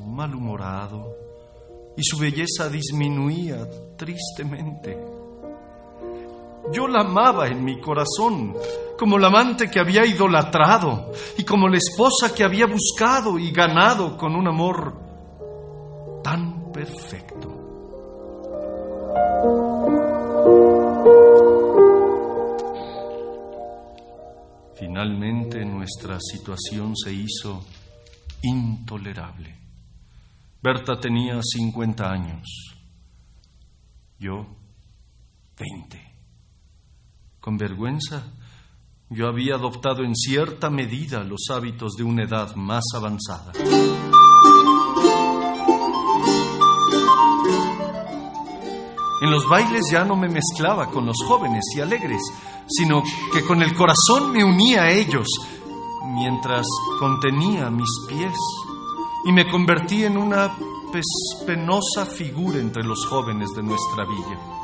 malhumorado 0.07 1.15
y 1.97 2.03
su 2.03 2.19
belleza 2.19 2.71
disminuía 2.71 3.69
tristemente. 3.97 5.12
Yo 6.73 6.89
la 6.89 7.01
amaba 7.01 7.49
en 7.49 7.63
mi 7.63 7.81
corazón, 7.81 8.55
como 8.99 9.19
la 9.19 9.27
amante 9.27 9.71
que 9.71 9.79
había 9.79 10.07
idolatrado 10.07 11.13
y 11.37 11.45
como 11.45 11.69
la 11.69 11.77
esposa 11.77 12.35
que 12.35 12.45
había 12.45 12.67
buscado 12.67 13.39
y 13.39 13.51
ganado 13.51 14.17
con 14.17 14.35
un 14.35 14.49
amor 14.49 14.95
tan 16.23 16.73
perfecto. 16.73 17.63
Finalmente 24.75 25.65
nuestra 25.65 26.19
situación 26.21 26.97
se 26.97 27.13
hizo 27.13 27.65
intolerable. 28.43 29.57
Berta 30.63 30.99
tenía 30.99 31.41
50 31.43 32.11
años, 32.11 32.77
yo 34.19 34.47
20. 35.59 36.12
Con 37.43 37.59
vergüenza, 37.59 38.23
yo 39.11 39.27
había 39.27 39.57
adoptado 39.57 40.05
en 40.05 40.15
cierta 40.15 40.71
medida 40.71 41.25
los 41.25 41.51
hábitos 41.51 41.95
de 41.97 42.05
una 42.05 42.23
edad 42.23 42.55
más 42.55 42.85
avanzada. 42.95 43.51
En 49.21 49.29
los 49.29 49.49
bailes 49.49 49.91
ya 49.91 50.05
no 50.05 50.15
me 50.15 50.29
mezclaba 50.29 50.87
con 50.87 51.05
los 51.05 51.17
jóvenes 51.27 51.65
y 51.75 51.81
alegres, 51.81 52.23
sino 52.69 53.03
que 53.33 53.45
con 53.45 53.61
el 53.61 53.75
corazón 53.75 54.31
me 54.31 54.45
unía 54.45 54.85
a 54.85 54.93
ellos, 54.93 55.27
mientras 56.15 56.65
contenía 57.01 57.71
mis 57.71 57.91
pies 58.07 58.37
y 59.25 59.33
me 59.33 59.51
convertí 59.51 60.05
en 60.05 60.17
una 60.17 60.57
penosa 61.45 62.07
figura 62.07 62.61
entre 62.61 62.85
los 62.85 63.05
jóvenes 63.05 63.51
de 63.57 63.65
nuestra 63.65 64.05
villa. 64.05 64.62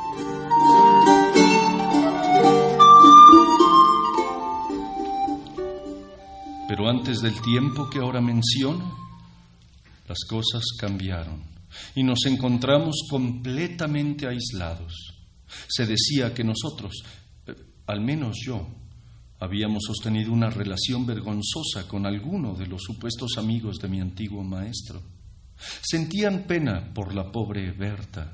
Antes 6.89 7.21
del 7.21 7.39
tiempo 7.39 7.87
que 7.87 7.99
ahora 7.99 8.19
menciono, 8.19 8.97
las 10.07 10.17
cosas 10.27 10.63
cambiaron 10.75 11.43
y 11.93 12.01
nos 12.01 12.25
encontramos 12.25 13.03
completamente 13.07 14.27
aislados. 14.27 14.95
Se 15.67 15.85
decía 15.85 16.33
que 16.33 16.43
nosotros, 16.43 17.03
eh, 17.45 17.53
al 17.85 18.01
menos 18.01 18.37
yo, 18.43 18.67
habíamos 19.39 19.83
sostenido 19.85 20.33
una 20.33 20.49
relación 20.49 21.05
vergonzosa 21.05 21.87
con 21.87 22.07
alguno 22.07 22.55
de 22.55 22.65
los 22.65 22.81
supuestos 22.81 23.37
amigos 23.37 23.77
de 23.77 23.87
mi 23.87 24.01
antiguo 24.01 24.43
maestro. 24.43 24.99
Sentían 25.83 26.45
pena 26.47 26.91
por 26.91 27.13
la 27.13 27.31
pobre 27.31 27.71
Berta, 27.71 28.33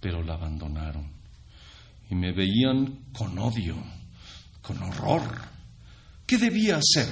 pero 0.00 0.24
la 0.24 0.34
abandonaron. 0.34 1.06
y 2.10 2.16
me 2.16 2.32
veían 2.32 3.10
con 3.12 3.38
odio, 3.38 3.76
con 4.60 4.82
horror. 4.82 5.57
¿Qué 6.28 6.36
debía 6.36 6.76
hacer? 6.76 7.08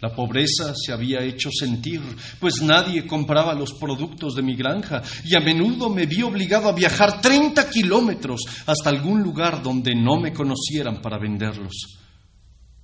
La 0.00 0.12
pobreza 0.12 0.74
se 0.74 0.92
había 0.92 1.22
hecho 1.22 1.48
sentir, 1.52 2.00
pues 2.40 2.60
nadie 2.60 3.06
compraba 3.06 3.54
los 3.54 3.74
productos 3.74 4.34
de 4.34 4.42
mi 4.42 4.56
granja 4.56 5.00
y 5.24 5.36
a 5.36 5.40
menudo 5.40 5.88
me 5.88 6.06
vi 6.06 6.22
obligado 6.22 6.68
a 6.68 6.72
viajar 6.72 7.20
30 7.20 7.70
kilómetros 7.70 8.40
hasta 8.66 8.90
algún 8.90 9.22
lugar 9.22 9.62
donde 9.62 9.94
no 9.94 10.18
me 10.20 10.32
conocieran 10.32 11.00
para 11.00 11.18
venderlos. 11.18 12.00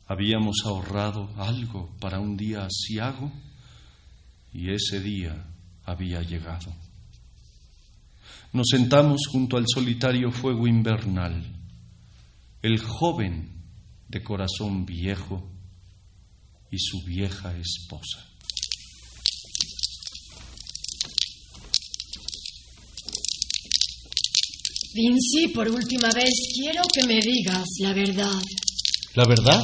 Habíamos 0.07 0.59
ahorrado 0.65 1.29
algo 1.39 1.91
para 2.01 2.21
un 2.21 2.37
día 2.37 2.67
asiago 2.67 3.33
y 4.53 4.73
ese 4.73 5.01
día 5.01 5.45
había 5.85 6.23
llegado. 6.23 6.73
Nos 8.53 8.69
sentamos 8.71 9.23
junto 9.29 9.57
al 9.57 9.65
solitario 9.67 10.31
fuego 10.31 10.69
invernal. 10.69 11.45
El 12.63 12.79
joven 12.79 13.54
de 14.15 14.23
corazón 14.23 14.87
viejo 14.87 15.43
y 16.71 16.79
su 16.79 17.03
vieja 17.03 17.53
esposa. 17.59 18.25
Vinci, 24.95 25.49
por 25.53 25.69
última 25.69 26.09
vez 26.13 26.31
quiero 26.55 26.83
que 26.95 27.03
me 27.09 27.19
digas 27.21 27.65
la 27.81 27.93
verdad. 27.93 28.41
¿La 29.15 29.27
verdad? 29.27 29.61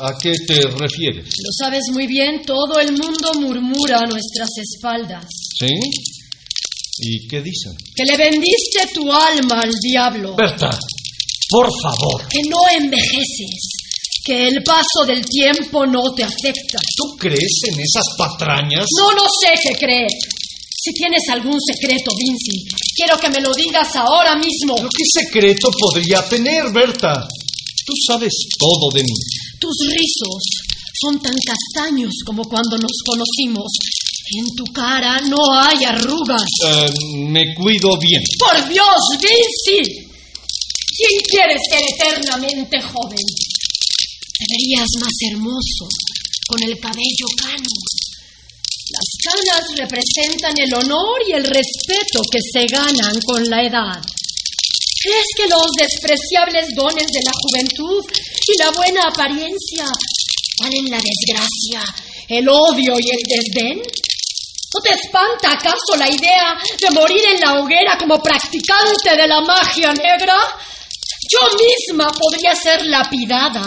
¿A 0.00 0.16
qué 0.18 0.32
te 0.46 0.62
refieres? 0.62 1.26
Lo 1.26 1.52
sabes 1.52 1.84
muy 1.92 2.06
bien, 2.06 2.40
todo 2.46 2.80
el 2.80 2.92
mundo 2.92 3.34
murmura 3.34 3.98
a 3.98 4.06
nuestras 4.06 4.48
espaldas. 4.56 5.26
¿Sí? 5.58 5.68
¿Y 6.98 7.28
qué 7.28 7.42
dicen? 7.42 7.72
Que 7.94 8.04
le 8.06 8.16
vendiste 8.16 8.86
tu 8.94 9.12
alma 9.12 9.60
al 9.60 9.72
diablo. 9.82 10.34
Berta, 10.34 10.78
por 11.48 11.66
favor. 11.82 12.28
Que 12.28 12.40
no 12.48 12.58
envejeces. 12.80 13.76
Que 14.24 14.48
el 14.48 14.62
paso 14.64 15.06
del 15.06 15.24
tiempo 15.24 15.86
no 15.86 16.02
te 16.14 16.24
afecta. 16.24 16.78
¿Tú 16.96 17.16
crees 17.18 17.60
en 17.70 17.80
esas 17.80 18.04
patrañas? 18.18 18.84
No, 18.98 19.12
no 19.12 19.22
sé 19.40 19.54
qué 19.62 19.74
creer. 19.78 20.10
Si 20.86 20.92
tienes 20.92 21.22
algún 21.30 21.58
secreto, 21.60 22.10
Vinci, 22.16 22.64
quiero 22.94 23.18
que 23.18 23.30
me 23.30 23.40
lo 23.40 23.52
digas 23.54 23.94
ahora 23.96 24.36
mismo. 24.36 24.74
¿Pero 24.76 24.88
qué 24.90 25.04
secreto 25.22 25.70
podría 25.78 26.22
tener, 26.28 26.72
Berta? 26.72 27.12
Tú 27.86 27.92
sabes 28.06 28.32
todo 28.58 28.90
de 28.94 29.02
mí. 29.02 29.14
Tus 29.60 29.76
rizos 29.88 30.42
son 31.00 31.20
tan 31.20 31.34
castaños 31.44 32.12
como 32.24 32.44
cuando 32.44 32.76
nos 32.78 32.92
conocimos. 33.04 33.72
En 34.38 34.56
tu 34.56 34.64
cara 34.72 35.20
no 35.20 35.38
hay 35.52 35.84
arrugas. 35.84 36.42
Eh, 36.66 36.90
me 37.28 37.54
cuido 37.54 37.96
bien. 37.98 38.22
¡Por 38.38 38.68
Dios, 38.68 39.00
Vinci! 39.20 40.05
¿Quién 40.96 41.20
quiere 41.28 41.56
ser 41.68 41.82
eternamente 41.84 42.80
joven? 42.80 43.26
Deberías 44.40 44.88
más 44.98 45.12
hermoso, 45.30 45.84
con 46.48 46.62
el 46.62 46.80
cabello 46.80 47.26
cano. 47.36 47.74
Las 48.88 49.08
canas 49.24 49.64
representan 49.76 50.54
el 50.58 50.72
honor 50.72 51.20
y 51.28 51.32
el 51.32 51.44
respeto 51.44 52.22
que 52.30 52.38
se 52.40 52.66
ganan 52.66 53.20
con 53.26 53.44
la 53.44 53.62
edad. 53.62 54.00
¿Crees 55.02 55.26
que 55.36 55.48
los 55.48 55.66
despreciables 55.76 56.68
dones 56.74 57.06
de 57.06 57.20
la 57.24 57.32
juventud 57.32 58.04
y 58.46 58.58
la 58.58 58.70
buena 58.70 59.08
apariencia 59.08 59.84
valen 60.60 60.86
la 60.88 60.98
desgracia, 60.98 61.94
el 62.28 62.48
odio 62.48 62.96
y 62.98 63.10
el 63.10 63.22
desdén? 63.28 63.78
¿No 63.78 64.80
te 64.80 64.94
espanta 64.94 65.52
acaso 65.52 65.96
la 65.98 66.08
idea 66.08 66.56
de 66.80 66.90
morir 66.90 67.22
en 67.34 67.40
la 67.40 67.60
hoguera 67.60 67.98
como 67.98 68.22
practicante 68.22 69.16
de 69.16 69.28
la 69.28 69.40
magia 69.42 69.92
negra? 69.92 70.36
Yo 71.28 71.40
misma 71.58 72.10
podría 72.12 72.54
ser 72.54 72.86
lapidada 72.86 73.64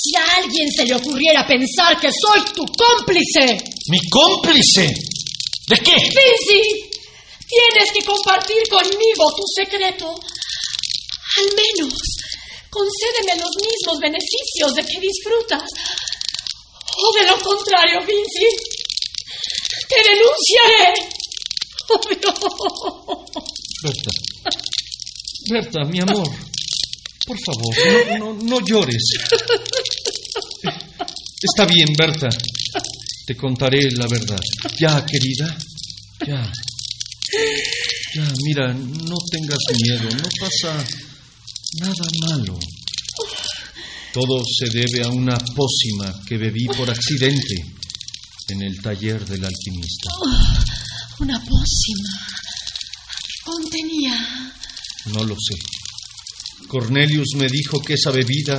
si 0.00 0.16
a 0.16 0.36
alguien 0.36 0.68
se 0.70 0.84
le 0.84 0.94
ocurriera 0.94 1.46
pensar 1.46 1.98
que 1.98 2.10
soy 2.10 2.44
tu 2.54 2.64
cómplice. 2.66 3.56
¿Mi 3.88 3.98
cómplice? 4.10 4.94
¿De 5.68 5.76
qué? 5.78 5.92
Vinci, 5.92 6.62
tienes 7.46 7.92
que 7.92 8.04
compartir 8.04 8.62
conmigo 8.70 9.24
tu 9.36 9.42
secreto. 9.54 10.14
Al 11.38 11.46
menos, 11.54 11.92
concédeme 12.70 13.40
los 13.40 13.54
mismos 13.60 13.98
beneficios 14.00 14.74
de 14.76 14.82
que 14.82 15.00
disfrutas. 15.00 15.64
O 16.96 17.12
de 17.18 17.26
lo 17.26 17.38
contrario, 17.40 18.00
Vinci, 18.00 18.48
te 19.88 19.96
denunciaré. 20.02 21.08
Oh, 21.90 21.98
no. 22.22 23.24
Berta. 23.82 24.10
Berta, 25.50 25.84
mi 25.86 26.00
amor. 26.00 26.28
Por 27.28 27.38
favor, 27.44 28.18
no, 28.18 28.32
no, 28.32 28.42
no 28.42 28.66
llores. 28.66 29.04
Está 31.42 31.66
bien, 31.66 31.88
Berta. 31.96 32.30
Te 33.26 33.36
contaré 33.36 33.90
la 33.90 34.06
verdad. 34.08 34.40
Ya, 34.80 35.04
querida. 35.04 35.58
Ya. 36.26 36.50
Ya, 38.14 38.32
mira, 38.44 38.72
no 38.72 39.16
tengas 39.30 39.58
miedo. 39.82 40.08
No 40.10 40.28
pasa 40.40 40.82
nada 41.80 42.06
malo. 42.28 42.58
Todo 44.14 44.42
se 44.42 44.70
debe 44.70 45.04
a 45.04 45.08
una 45.08 45.36
pócima 45.36 46.10
que 46.26 46.38
bebí 46.38 46.64
por 46.68 46.90
accidente 46.90 47.56
en 48.48 48.62
el 48.62 48.80
taller 48.80 49.22
del 49.26 49.44
alquimista. 49.44 50.08
Oh, 50.18 51.22
una 51.22 51.38
pócima. 51.38 52.26
¿Qué 53.26 53.34
contenía? 53.44 54.54
No 55.12 55.24
lo 55.24 55.34
sé. 55.34 55.77
Cornelius 56.66 57.28
me 57.36 57.46
dijo 57.48 57.80
que 57.80 57.94
esa 57.94 58.10
bebida 58.10 58.58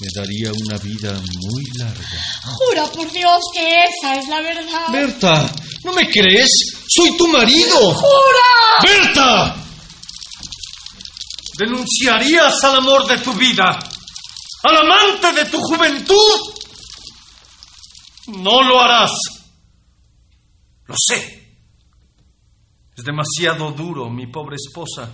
me 0.00 0.08
daría 0.14 0.52
una 0.52 0.76
vida 0.78 1.12
muy 1.12 1.64
larga. 1.78 2.20
Jura 2.44 2.86
por 2.92 3.10
Dios 3.12 3.40
que 3.54 3.84
esa 3.84 4.18
es 4.18 4.28
la 4.28 4.40
verdad. 4.40 4.92
Berta, 4.92 5.54
¿no 5.84 5.92
me 5.92 6.08
crees? 6.10 6.48
Soy 6.88 7.16
tu 7.16 7.28
marido. 7.28 7.94
¡Jura! 7.94 8.82
Berta. 8.82 9.56
¿Denunciarías 11.58 12.62
al 12.64 12.76
amor 12.76 13.06
de 13.06 13.18
tu 13.18 13.32
vida? 13.32 13.78
¿Al 14.64 14.76
amante 14.76 15.32
de 15.32 15.44
tu 15.46 15.58
juventud? 15.60 16.40
No 18.26 18.62
lo 18.62 18.80
harás. 18.80 19.12
Lo 20.86 20.94
sé. 20.96 21.36
Es 22.96 23.04
demasiado 23.04 23.72
duro, 23.72 24.10
mi 24.10 24.26
pobre 24.26 24.56
esposa, 24.56 25.10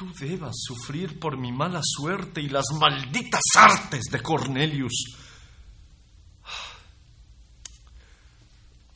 tú 0.00 0.10
debas 0.18 0.56
sufrir 0.56 1.20
por 1.20 1.36
mi 1.36 1.52
mala 1.52 1.82
suerte 1.82 2.40
y 2.40 2.48
las 2.48 2.64
malditas 2.72 3.42
artes 3.54 4.04
de 4.10 4.22
Cornelius. 4.22 5.18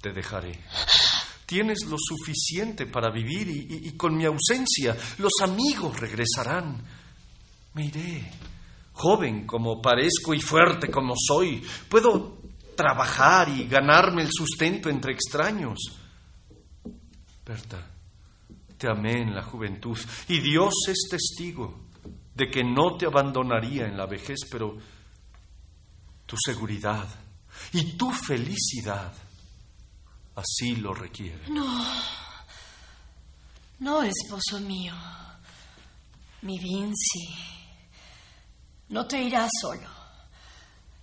Te 0.01 0.13
dejaré. 0.15 0.59
Tienes 1.45 1.85
lo 1.85 1.99
suficiente 1.99 2.87
para 2.87 3.11
vivir 3.11 3.49
y, 3.51 3.95
con 3.99 4.17
mi 4.17 4.25
ausencia 4.25 4.97
los 5.19 5.33
amigos 5.43 6.01
regresarán. 6.01 6.83
Me 7.75 7.85
iré. 7.85 8.31
Joven 8.95 9.47
como 9.47 9.83
parezco 9.83 10.33
y 10.33 10.41
fuerte 10.41 10.91
como 10.91 11.13
soy, 11.19 11.63
puedo 11.87 12.39
trabajar 12.75 13.51
y 13.51 13.69
ganarme 13.69 14.23
el 14.23 14.31
sustento 14.33 14.89
entre 14.89 15.13
extraños. 15.13 15.81
Berta, 17.45 17.94
te 18.85 18.91
amé 18.91 19.23
en 19.23 19.35
la 19.35 19.43
juventud 19.43 19.99
y 20.29 20.41
Dios 20.41 20.75
es 20.89 21.09
testigo 21.11 21.87
de 22.35 22.51
que 22.51 22.63
no 22.63 22.99
te 22.99 23.07
abandonaría 23.07 23.87
en 23.87 23.97
la 23.97 24.05
vejez, 24.05 24.41
pero 24.51 24.77
tu 26.27 26.37
seguridad 26.37 27.09
y 27.73 27.93
tu 27.93 28.11
felicidad 28.11 29.11
así 30.37 30.77
lo 30.77 30.93
requieren. 30.93 31.55
No, 33.79 34.03
esposo 34.03 34.61
mío. 34.61 34.93
Mi 36.43 36.59
Vinci. 36.59 37.35
No 38.91 39.07
te 39.07 39.23
irás 39.23 39.49
solo. 39.63 39.89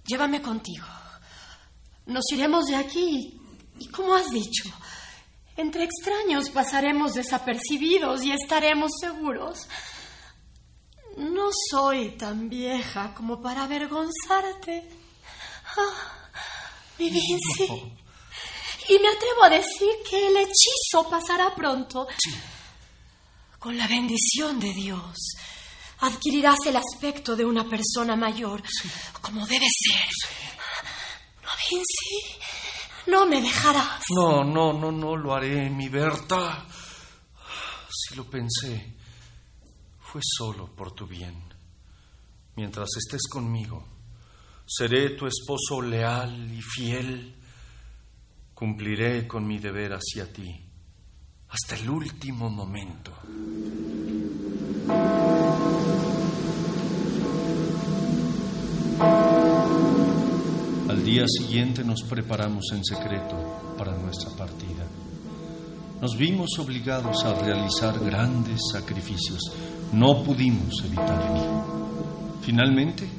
Llévame 0.06 0.40
contigo. 0.40 0.86
Nos 2.06 2.26
iremos 2.32 2.66
de 2.66 2.76
aquí. 2.76 3.42
Y 3.80 3.88
como 3.88 4.14
has 4.14 4.30
dicho, 4.30 4.70
entre 5.58 5.84
extraños 5.84 6.50
pasaremos 6.50 7.14
desapercibidos 7.14 8.24
y 8.24 8.32
estaremos 8.32 8.92
seguros. 9.00 9.68
No 11.18 11.50
soy 11.70 12.18
tan 12.18 12.50
vieja 12.50 13.14
como 13.14 13.42
para 13.42 13.64
avergonzarte. 13.64 14.90
Ah, 15.78 16.30
mi 16.98 17.10
Vinci. 17.10 17.98
Y 18.90 19.00
me 19.00 19.08
atrevo 19.10 19.44
a 19.44 19.50
decir 19.50 19.92
que 20.10 20.28
el 20.28 20.38
hechizo 20.38 21.10
pasará 21.10 21.54
pronto. 21.56 22.08
Con 23.60 23.78
la 23.78 23.88
bendición 23.88 24.60
de 24.60 24.74
Dios, 24.74 25.18
adquirirás 26.00 26.58
el 26.66 26.78
aspecto 26.78 27.36
de 27.36 27.46
una 27.46 27.70
persona 27.70 28.16
mayor, 28.16 28.64
como 29.22 29.46
debe 29.46 29.68
ser. 29.70 30.10
No, 31.44 31.50
Vinci, 31.70 32.40
no 33.08 33.26
me 33.26 33.42
dejarás. 33.42 34.04
No, 34.16 34.44
no, 34.44 34.74
no, 34.74 34.92
no 34.92 35.16
lo 35.16 35.34
haré, 35.34 35.70
mi 35.70 35.90
Berta. 35.90 36.66
Si 37.90 38.16
lo 38.16 38.30
pensé, 38.30 38.96
fue 40.00 40.22
solo 40.24 40.68
por 40.76 40.92
tu 40.94 41.08
bien. 41.08 41.42
Mientras 42.56 42.90
estés 42.98 43.28
conmigo, 43.30 43.88
seré 44.66 45.12
tu 45.12 45.28
esposo 45.28 45.82
leal 45.82 46.52
y 46.52 46.62
fiel. 46.62 47.36
Cumpliré 48.54 49.28
con 49.28 49.48
mi 49.48 49.58
deber 49.60 49.94
hacia 49.94 50.32
ti 50.32 50.72
hasta 51.52 51.76
el 51.76 51.90
último 51.90 52.50
momento. 52.50 53.12
Día 61.12 61.26
siguiente 61.28 61.84
nos 61.84 62.04
preparamos 62.04 62.72
en 62.72 62.86
secreto 62.86 63.36
para 63.78 63.92
nuestra 63.98 64.30
partida. 64.30 64.88
Nos 66.00 66.16
vimos 66.16 66.58
obligados 66.58 67.26
a 67.26 67.34
realizar 67.34 68.00
grandes 68.00 68.62
sacrificios. 68.72 69.42
No 69.92 70.24
pudimos 70.24 70.82
evitarlo. 70.86 71.66
Finalmente, 72.42 73.10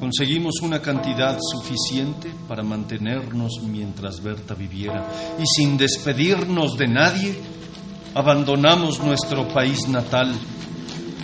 conseguimos 0.00 0.60
una 0.60 0.82
cantidad 0.82 1.38
suficiente 1.40 2.32
para 2.48 2.64
mantenernos 2.64 3.62
mientras 3.62 4.20
Berta 4.20 4.54
viviera 4.54 5.08
y 5.38 5.46
sin 5.46 5.78
despedirnos 5.78 6.76
de 6.76 6.88
nadie, 6.88 7.38
abandonamos 8.12 8.98
nuestro 8.98 9.46
país 9.46 9.86
natal 9.86 10.34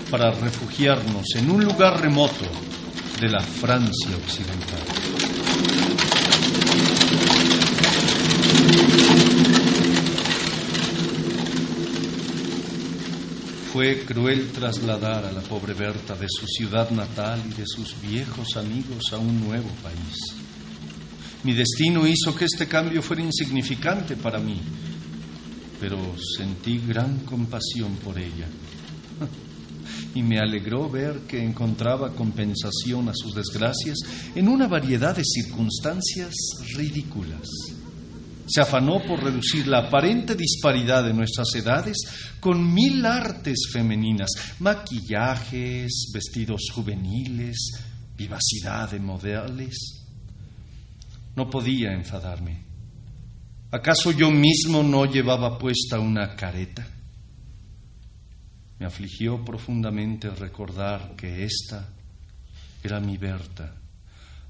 para 0.08 0.30
refugiarnos 0.30 1.24
en 1.34 1.50
un 1.50 1.64
lugar 1.64 2.00
remoto 2.00 2.44
de 3.20 3.28
la 3.28 3.40
Francia 3.40 4.16
occidental. 4.16 4.80
Fue 13.72 14.04
cruel 14.04 14.50
trasladar 14.52 15.24
a 15.24 15.32
la 15.32 15.40
pobre 15.40 15.74
Berta 15.74 16.14
de 16.14 16.26
su 16.28 16.46
ciudad 16.46 16.90
natal 16.90 17.42
y 17.50 17.54
de 17.54 17.66
sus 17.66 18.00
viejos 18.00 18.56
amigos 18.56 19.12
a 19.12 19.18
un 19.18 19.46
nuevo 19.46 19.68
país. 19.82 20.16
Mi 21.42 21.52
destino 21.52 22.06
hizo 22.06 22.34
que 22.34 22.46
este 22.46 22.66
cambio 22.66 23.02
fuera 23.02 23.22
insignificante 23.22 24.16
para 24.16 24.38
mí, 24.38 24.60
pero 25.80 25.98
sentí 26.36 26.78
gran 26.78 27.20
compasión 27.20 27.96
por 27.96 28.18
ella. 28.18 28.46
Y 30.14 30.22
me 30.22 30.38
alegró 30.38 30.88
ver 30.88 31.20
que 31.28 31.42
encontraba 31.42 32.14
compensación 32.14 33.08
a 33.08 33.12
sus 33.14 33.34
desgracias 33.34 33.98
en 34.34 34.48
una 34.48 34.68
variedad 34.68 35.16
de 35.16 35.24
circunstancias 35.24 36.32
ridículas 36.76 37.48
se 38.46 38.60
afanó 38.60 39.02
por 39.02 39.22
reducir 39.22 39.66
la 39.66 39.86
aparente 39.86 40.34
disparidad 40.34 41.02
de 41.04 41.14
nuestras 41.14 41.54
edades 41.54 41.96
con 42.40 42.74
mil 42.74 43.04
artes 43.06 43.68
femeninas, 43.72 44.30
maquillajes, 44.58 46.10
vestidos 46.12 46.68
juveniles, 46.72 47.56
vivacidad 48.16 48.90
de 48.90 49.00
modales. 49.00 50.04
No 51.36 51.48
podía 51.48 51.92
enfadarme. 51.92 52.64
¿Acaso 53.70 54.12
yo 54.12 54.30
mismo 54.30 54.82
no 54.82 55.06
llevaba 55.06 55.58
puesta 55.58 55.98
una 55.98 56.36
careta? 56.36 56.86
Me 58.78 58.86
afligió 58.86 59.44
profundamente 59.44 60.30
recordar 60.30 61.14
que 61.16 61.44
esta 61.44 61.88
era 62.82 63.00
mi 63.00 63.16
Berta 63.16 63.74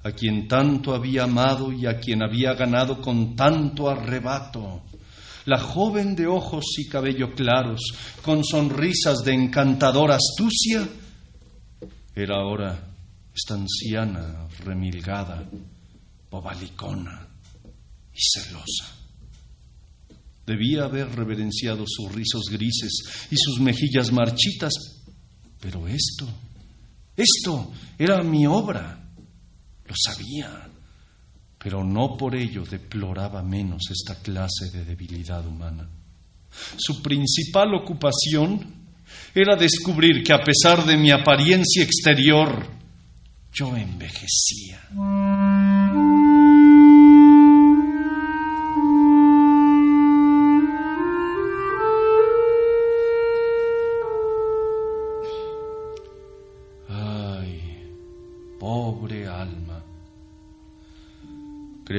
a 0.04 0.12
quien 0.12 0.46
tanto 0.46 0.94
había 0.94 1.24
amado 1.24 1.72
y 1.72 1.86
a 1.86 1.98
quien 1.98 2.22
había 2.22 2.52
ganado 2.52 3.00
con 3.00 3.34
tanto 3.34 3.88
arrebato. 3.88 4.82
La 5.46 5.58
joven 5.58 6.14
de 6.14 6.26
ojos 6.26 6.64
y 6.78 6.88
cabello 6.88 7.34
claros, 7.34 7.80
con 8.22 8.44
sonrisas 8.44 9.24
de 9.24 9.32
encantadora 9.32 10.16
astucia, 10.16 10.86
era 12.14 12.36
ahora 12.36 12.78
esta 13.34 13.54
anciana, 13.54 14.46
remilgada, 14.62 15.42
bobalicona 16.30 17.26
y 18.12 18.20
celosa. 18.20 18.93
Debía 20.46 20.84
haber 20.84 21.08
reverenciado 21.14 21.84
sus 21.86 22.12
rizos 22.12 22.44
grises 22.50 23.28
y 23.30 23.36
sus 23.36 23.60
mejillas 23.60 24.12
marchitas, 24.12 24.72
pero 25.60 25.88
esto, 25.88 26.28
esto 27.16 27.72
era 27.98 28.22
mi 28.22 28.46
obra 28.46 29.04
lo 29.86 29.94
sabía, 29.94 30.68
pero 31.58 31.84
no 31.84 32.16
por 32.16 32.34
ello 32.34 32.64
deploraba 32.64 33.42
menos 33.42 33.82
esta 33.90 34.20
clase 34.20 34.70
de 34.72 34.84
debilidad 34.84 35.46
humana. 35.46 35.88
Su 36.76 37.02
principal 37.02 37.74
ocupación 37.74 38.84
era 39.34 39.56
descubrir 39.56 40.22
que 40.22 40.32
a 40.32 40.42
pesar 40.42 40.84
de 40.84 40.96
mi 40.96 41.10
apariencia 41.10 41.82
exterior, 41.82 42.66
yo 43.52 43.76
envejecía. 43.76 44.80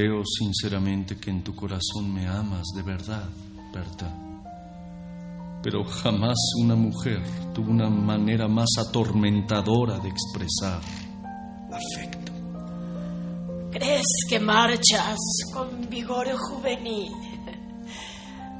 Creo 0.06 0.22
sinceramente 0.24 1.18
que 1.18 1.32
en 1.32 1.44
tu 1.44 1.56
corazón 1.56 2.14
me 2.14 2.28
amas 2.28 2.68
de 2.76 2.84
verdad, 2.84 3.28
Berta. 3.74 4.16
Pero 5.64 5.84
jamás 5.84 6.38
una 6.62 6.76
mujer 6.76 7.24
tuvo 7.56 7.72
una 7.72 7.90
manera 7.90 8.48
más 8.48 8.70
atormentadora 8.78 9.98
de 9.98 10.10
expresar 10.10 10.80
afecto. 11.72 12.32
¿Crees 13.72 14.06
que 14.30 14.40
marchas 14.40 15.18
con 15.52 15.90
vigor 15.90 16.28
juvenil? 16.38 17.12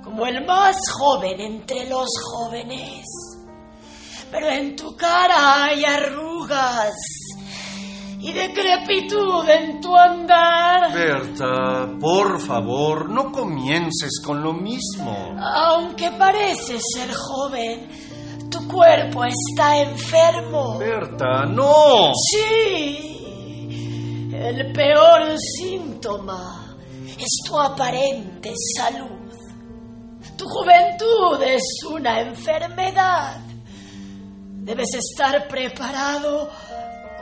Como 0.04 0.26
el 0.26 0.44
más 0.48 0.78
joven 0.98 1.40
entre 1.42 1.88
los 1.88 2.10
jóvenes. 2.24 3.06
Pero 4.32 4.50
en 4.50 4.76
tu 4.76 4.96
cara 4.96 5.66
hay 5.66 5.86
arrugas 5.86 6.96
y 8.26 8.34
decrepitud 8.34 9.48
en 9.48 9.80
tu 9.80 9.96
andar. 9.96 10.92
Berta, 10.92 11.96
por 12.00 12.42
favor, 12.42 13.08
no 13.08 13.32
comiences 13.32 14.20
con 14.26 14.42
lo 14.42 14.52
mismo. 14.52 15.36
Aunque 15.40 16.10
pareces 16.10 16.82
ser 16.96 17.14
joven, 17.14 17.88
tu 18.50 18.68
cuerpo 18.68 19.26
está 19.26 19.78
enfermo. 19.78 20.80
Berta, 20.80 21.46
no. 21.46 22.14
Sí, 22.32 23.22
el 24.34 24.74
peor 24.74 25.38
síntoma 25.38 26.76
es 27.20 27.44
tu 27.48 27.60
aparente 27.60 28.56
salud. 28.76 29.12
Tu 30.36 30.46
juventud 30.46 31.44
es 31.46 31.62
una 31.88 32.22
enfermedad. 32.22 33.40
Debes 34.66 34.96
estar 34.96 35.48
preparado 35.48 36.50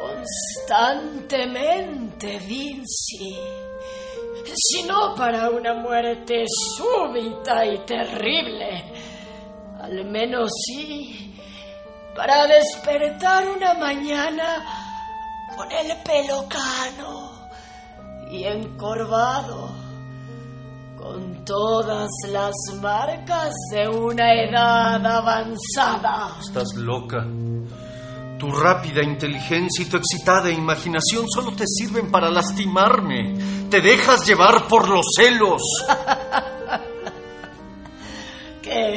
constantemente, 0.04 2.40
Vinci, 2.40 3.38
sino 4.54 5.16
para 5.16 5.50
una 5.50 5.74
muerte 5.76 6.44
súbita 6.76 7.66
y 7.66 7.78
terrible. 7.86 8.84
Al 9.82 10.04
menos 10.06 10.52
sí, 10.66 11.34
para 12.16 12.48
despertar 12.48 13.50
una 13.50 13.74
mañana 13.76 14.66
con 15.56 15.72
el 15.72 15.96
pelo 16.04 16.46
cano 16.48 17.32
y 18.32 18.44
encorvado, 18.46 19.70
con 20.98 21.46
todas 21.46 22.10
las 22.30 22.56
marcas 22.82 23.54
de 23.72 23.88
una 23.88 24.34
edad 24.34 25.06
avanzada. 25.06 26.38
Estás 26.40 26.74
loca. 26.76 27.24
Tu 28.44 28.52
rápida 28.52 29.02
inteligencia 29.02 29.86
y 29.86 29.88
tu 29.90 29.96
excitada 29.96 30.52
imaginación 30.52 31.30
solo 31.34 31.54
te 31.54 31.64
sirven 31.66 32.12
para 32.12 32.30
lastimarme. 32.30 33.70
Te 33.70 33.80
dejas 33.80 34.28
llevar 34.28 34.68
por 34.68 34.90
los 34.90 35.06
celos. 35.16 35.62
¿Qué? 38.62 38.96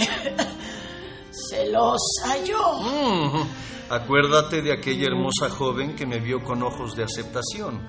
¿Celosa 1.30 2.42
yo? 2.44 2.80
Mm, 2.80 3.42
acuérdate 3.88 4.62
de 4.62 4.72
aquella 4.72 5.06
hermosa 5.06 5.48
joven 5.48 5.94
que 5.94 6.06
me 6.06 6.18
vio 6.18 6.42
con 6.42 6.64
ojos 6.64 6.96
de 6.96 7.04
aceptación. 7.04 7.80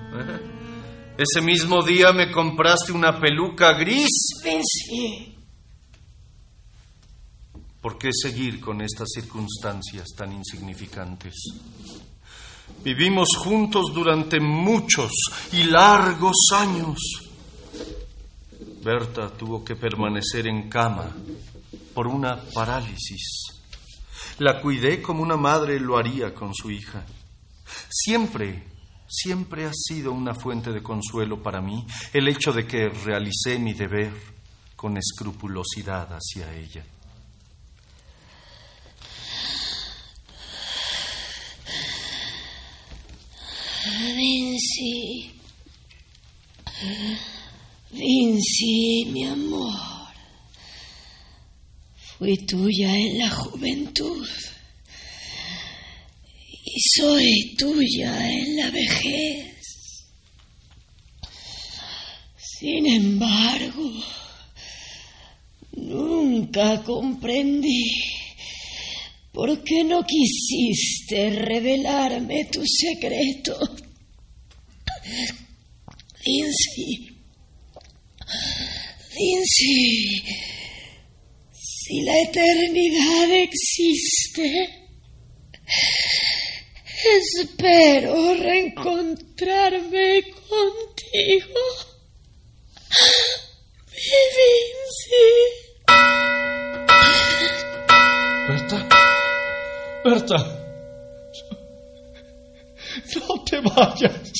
Ese 1.18 1.44
mismo 1.44 1.82
día 1.82 2.12
me 2.12 2.30
compraste 2.30 2.92
una 2.92 3.18
peluca 3.18 3.72
gris. 3.72 4.06
Sí. 4.44 5.27
¿Por 7.80 7.96
qué 7.96 8.10
seguir 8.12 8.60
con 8.60 8.80
estas 8.80 9.08
circunstancias 9.14 10.08
tan 10.16 10.32
insignificantes? 10.32 11.34
Vivimos 12.82 13.36
juntos 13.36 13.92
durante 13.94 14.40
muchos 14.40 15.12
y 15.52 15.62
largos 15.64 16.36
años. 16.54 16.98
Berta 18.82 19.30
tuvo 19.30 19.64
que 19.64 19.76
permanecer 19.76 20.48
en 20.48 20.68
cama 20.68 21.14
por 21.94 22.08
una 22.08 22.42
parálisis. 22.52 23.44
La 24.38 24.60
cuidé 24.60 25.00
como 25.00 25.22
una 25.22 25.36
madre 25.36 25.78
lo 25.78 25.98
haría 25.98 26.34
con 26.34 26.54
su 26.54 26.70
hija. 26.70 27.06
Siempre, 27.88 28.64
siempre 29.08 29.66
ha 29.66 29.72
sido 29.72 30.12
una 30.12 30.34
fuente 30.34 30.72
de 30.72 30.82
consuelo 30.82 31.42
para 31.42 31.60
mí 31.60 31.86
el 32.12 32.28
hecho 32.28 32.52
de 32.52 32.66
que 32.66 32.88
realicé 32.88 33.58
mi 33.58 33.72
deber 33.72 34.12
con 34.74 34.96
escrupulosidad 34.96 36.08
hacia 36.12 36.52
ella. 36.54 36.84
Vinci. 44.14 45.30
Vinci, 47.90 49.04
mi 49.06 49.26
amor. 49.26 50.12
Fui 51.96 52.36
tuya 52.44 52.94
en 52.94 53.18
la 53.18 53.30
juventud. 53.30 54.26
Y 56.64 56.80
soy 56.96 57.54
tuya 57.56 58.30
en 58.30 58.56
la 58.56 58.70
vejez. 58.70 60.06
Sin 62.36 62.86
embargo, 62.86 63.92
nunca 65.72 66.82
comprendí 66.82 68.17
por 69.32 69.62
qué 69.62 69.84
no 69.84 70.04
quisiste 70.04 71.30
revelarme 71.30 72.44
tu 72.46 72.62
secreto. 72.66 73.58
Vinci, 76.24 77.16
Vinci, 79.14 80.22
si 81.52 82.02
la 82.02 82.20
eternidad 82.20 83.30
existe, 83.30 84.68
espero 87.16 88.34
reencontrarme 88.34 90.22
contigo. 90.48 91.60
Mi. 95.10 95.67
Berta, 100.08 100.36
no 103.14 103.44
te 103.44 103.60
vayas. 103.60 104.32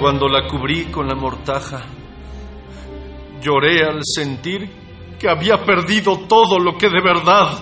Cuando 0.00 0.28
la 0.28 0.48
cubrí 0.48 0.86
con 0.86 1.06
la 1.06 1.14
mortaja, 1.14 1.84
lloré 3.40 3.84
al 3.84 4.00
sentir 4.02 4.87
que 5.18 5.28
había 5.28 5.64
perdido 5.64 6.26
todo 6.28 6.58
lo 6.58 6.76
que 6.76 6.88
de 6.88 7.00
verdad 7.02 7.58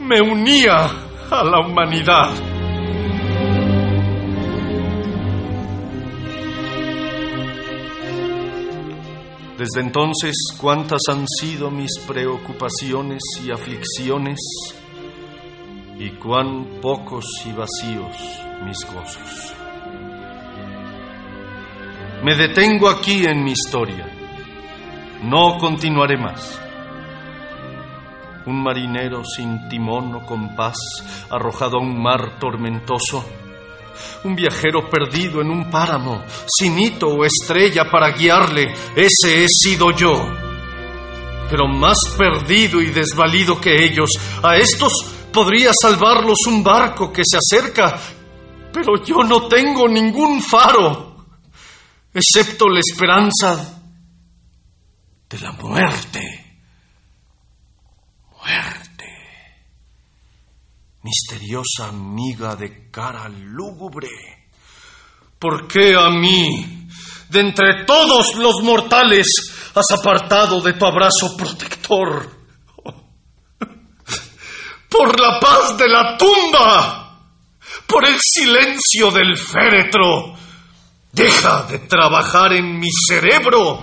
me 0.00 0.20
unía 0.20 0.86
a 1.30 1.44
la 1.44 1.60
humanidad. 1.60 2.30
Desde 9.58 9.80
entonces, 9.80 10.36
cuántas 10.60 11.00
han 11.10 11.26
sido 11.26 11.68
mis 11.70 11.98
preocupaciones 12.06 13.20
y 13.44 13.50
aflicciones, 13.50 14.38
y 15.98 16.10
cuán 16.10 16.78
pocos 16.80 17.24
y 17.44 17.52
vacíos 17.52 18.16
mis 18.64 18.84
gozos. 18.84 19.54
Me 22.22 22.36
detengo 22.36 22.88
aquí 22.88 23.24
en 23.26 23.42
mi 23.42 23.50
historia. 23.50 24.17
No 25.22 25.58
continuaré 25.58 26.16
más. 26.16 26.60
Un 28.46 28.62
marinero 28.62 29.22
sin 29.24 29.68
timón 29.68 30.14
o 30.14 30.24
compás, 30.24 30.76
arrojado 31.28 31.78
a 31.78 31.82
un 31.82 32.00
mar 32.00 32.38
tormentoso. 32.38 33.24
Un 34.24 34.36
viajero 34.36 34.88
perdido 34.88 35.40
en 35.40 35.50
un 35.50 35.70
páramo, 35.70 36.22
sin 36.46 36.78
hito 36.78 37.08
o 37.08 37.24
estrella 37.24 37.90
para 37.90 38.10
guiarle. 38.12 38.72
Ese 38.94 39.44
he 39.44 39.48
sido 39.48 39.90
yo. 39.90 40.14
Pero 41.50 41.66
más 41.66 41.98
perdido 42.16 42.80
y 42.80 42.86
desvalido 42.86 43.60
que 43.60 43.84
ellos. 43.84 44.10
A 44.42 44.56
estos 44.56 44.92
podría 45.32 45.72
salvarlos 45.72 46.46
un 46.46 46.62
barco 46.62 47.12
que 47.12 47.22
se 47.24 47.38
acerca. 47.38 47.98
Pero 48.72 49.02
yo 49.02 49.24
no 49.24 49.48
tengo 49.48 49.88
ningún 49.88 50.40
faro 50.40 51.08
excepto 52.14 52.68
la 52.68 52.80
esperanza 52.80 53.77
de 55.28 55.40
la 55.40 55.52
muerte. 55.52 56.20
Muerte. 58.30 59.04
Misteriosa 61.02 61.88
amiga 61.88 62.56
de 62.56 62.90
cara 62.90 63.28
lúgubre. 63.28 64.08
¿Por 65.38 65.68
qué 65.68 65.94
a 65.94 66.10
mí, 66.10 66.88
de 67.28 67.40
entre 67.40 67.84
todos 67.84 68.34
los 68.36 68.62
mortales, 68.62 69.26
has 69.74 69.98
apartado 69.98 70.60
de 70.60 70.72
tu 70.72 70.84
abrazo 70.84 71.36
protector? 71.36 72.36
Por 74.88 75.20
la 75.20 75.38
paz 75.38 75.76
de 75.76 75.88
la 75.88 76.16
tumba, 76.16 77.20
por 77.86 78.08
el 78.08 78.18
silencio 78.18 79.10
del 79.10 79.36
féretro, 79.36 80.34
Deja 81.12 81.64
de 81.64 81.78
trabajar 81.80 82.52
en 82.52 82.78
mi 82.78 82.88
cerebro. 83.08 83.82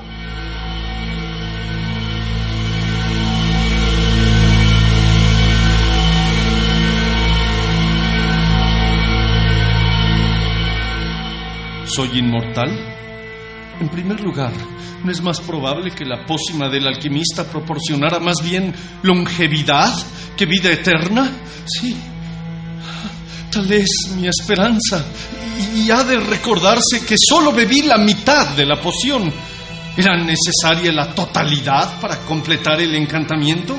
¿Soy 11.95 12.19
inmortal? 12.19 12.69
En 13.79 13.87
primer 13.87 14.19
lugar, 14.19 14.51
¿no 15.01 15.09
es 15.09 15.21
más 15.21 15.39
probable 15.39 15.91
que 15.91 16.03
la 16.03 16.25
pócima 16.25 16.67
del 16.67 16.87
alquimista 16.87 17.45
proporcionara 17.49 18.19
más 18.19 18.39
bien 18.43 18.75
longevidad 19.03 19.93
que 20.35 20.45
vida 20.45 20.71
eterna? 20.71 21.31
Sí. 21.65 21.95
Tal 23.49 23.71
es 23.71 24.11
mi 24.17 24.27
esperanza 24.27 25.05
y 25.73 25.89
ha 25.89 26.03
de 26.03 26.19
recordarse 26.19 27.05
que 27.07 27.15
solo 27.17 27.53
bebí 27.53 27.83
la 27.83 27.97
mitad 27.97 28.49
de 28.57 28.65
la 28.65 28.81
poción. 28.81 29.31
¿Era 29.95 30.21
necesaria 30.21 30.91
la 30.91 31.15
totalidad 31.15 32.01
para 32.01 32.17
completar 32.25 32.81
el 32.81 32.93
encantamiento? 32.93 33.73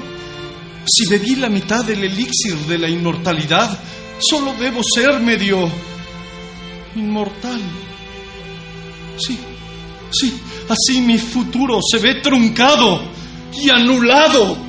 Si 0.86 1.06
bebí 1.06 1.36
la 1.36 1.50
mitad 1.50 1.84
del 1.84 2.02
elixir 2.02 2.56
de 2.66 2.78
la 2.78 2.88
inmortalidad, 2.88 3.78
solo 4.18 4.54
debo 4.58 4.80
ser 4.82 5.20
medio 5.20 5.70
inmortal. 6.94 7.60
Sí, 9.18 9.38
sí, 10.10 10.40
así 10.68 11.00
mi 11.00 11.18
futuro 11.18 11.78
se 11.82 11.98
ve 11.98 12.20
truncado 12.20 13.00
y 13.52 13.70
anulado. 13.70 14.66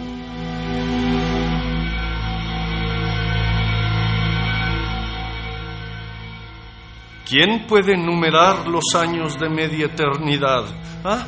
¿Quién 7.27 7.67
puede 7.67 7.93
enumerar 7.93 8.67
los 8.67 8.95
años 8.95 9.37
de 9.37 9.49
media 9.49 9.87
eternidad? 9.87 10.63
¿Ah? 11.03 11.27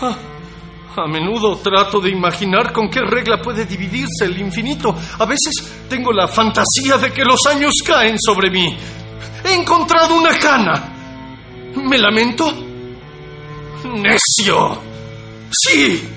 ¿Ah? 0.00 0.16
A 0.94 1.08
menudo 1.08 1.56
trato 1.56 2.00
de 2.00 2.10
imaginar 2.10 2.72
con 2.72 2.88
qué 2.88 3.00
regla 3.00 3.40
puede 3.42 3.64
dividirse 3.64 4.26
el 4.26 4.38
infinito. 4.38 4.94
A 5.18 5.24
veces 5.24 5.86
tengo 5.88 6.12
la 6.12 6.28
fantasía 6.28 6.98
de 6.98 7.12
que 7.12 7.24
los 7.24 7.40
años 7.50 7.72
caen 7.84 8.16
sobre 8.16 8.50
mí. 8.50 8.76
He 9.44 9.54
encontrado 9.54 10.14
una 10.14 10.38
cana. 10.38 11.01
¿Me 11.76 11.98
lamento? 11.98 12.52
Necio. 13.84 14.78
Sí. 15.50 16.08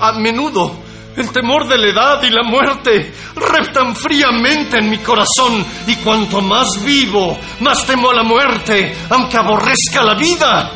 A 0.00 0.12
menudo 0.12 0.86
el 1.16 1.30
temor 1.30 1.66
de 1.66 1.78
la 1.78 1.88
edad 1.88 2.22
y 2.22 2.30
la 2.30 2.42
muerte 2.42 3.12
reptan 3.34 3.96
fríamente 3.96 4.78
en 4.78 4.90
mi 4.90 4.98
corazón 4.98 5.64
y 5.86 5.96
cuanto 5.96 6.42
más 6.42 6.84
vivo, 6.84 7.38
más 7.60 7.86
temo 7.86 8.10
a 8.10 8.14
la 8.14 8.22
muerte, 8.22 8.94
aunque 9.08 9.36
aborrezca 9.38 10.02
la 10.02 10.14
vida. 10.14 10.72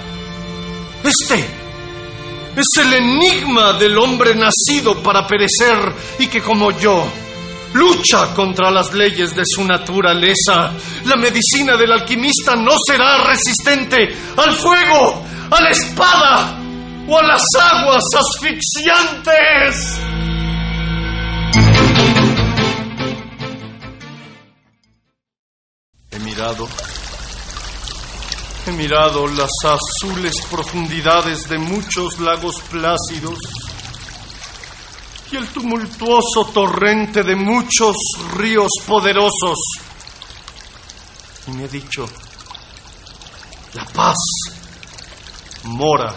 Este 1.05 1.47
es 2.57 2.66
el 2.78 2.95
enigma 2.95 3.74
del 3.74 3.97
hombre 3.99 4.34
nacido 4.34 5.03
para 5.03 5.26
perecer 5.26 5.95
y 6.18 6.26
que 6.26 6.41
como 6.41 6.70
yo 6.72 7.07
Lucha 7.73 8.35
contra 8.35 8.71
las 8.71 8.93
leyes 8.93 9.35
de 9.35 9.45
su 9.47 9.64
naturaleza. 9.64 10.73
La 11.05 11.16
medicina 11.16 11.77
del 11.77 11.93
alquimista 11.93 12.57
no 12.57 12.73
será 12.85 13.25
resistente 13.25 14.09
al 14.37 14.53
fuego, 14.55 15.25
a 15.51 15.61
la 15.61 15.71
espada 15.71 16.59
o 17.07 17.18
a 17.18 17.23
las 17.23 17.43
aguas 17.59 18.05
asfixiantes. 18.18 20.01
He 26.11 26.18
mirado, 26.18 26.68
he 28.66 28.73
mirado 28.73 29.29
las 29.29 29.51
azules 29.64 30.35
profundidades 30.51 31.49
de 31.49 31.59
muchos 31.59 32.18
lagos 32.18 32.61
plácidos 32.68 33.39
y 35.33 35.37
el 35.37 35.47
tumultuoso 35.49 36.47
torrente 36.53 37.22
de 37.22 37.37
muchos 37.37 37.97
ríos 38.35 38.70
poderosos. 38.87 39.59
Y 41.47 41.51
me 41.53 41.64
he 41.64 41.68
dicho, 41.68 42.07
la 43.74 43.85
paz 43.87 44.16
mora 45.64 46.14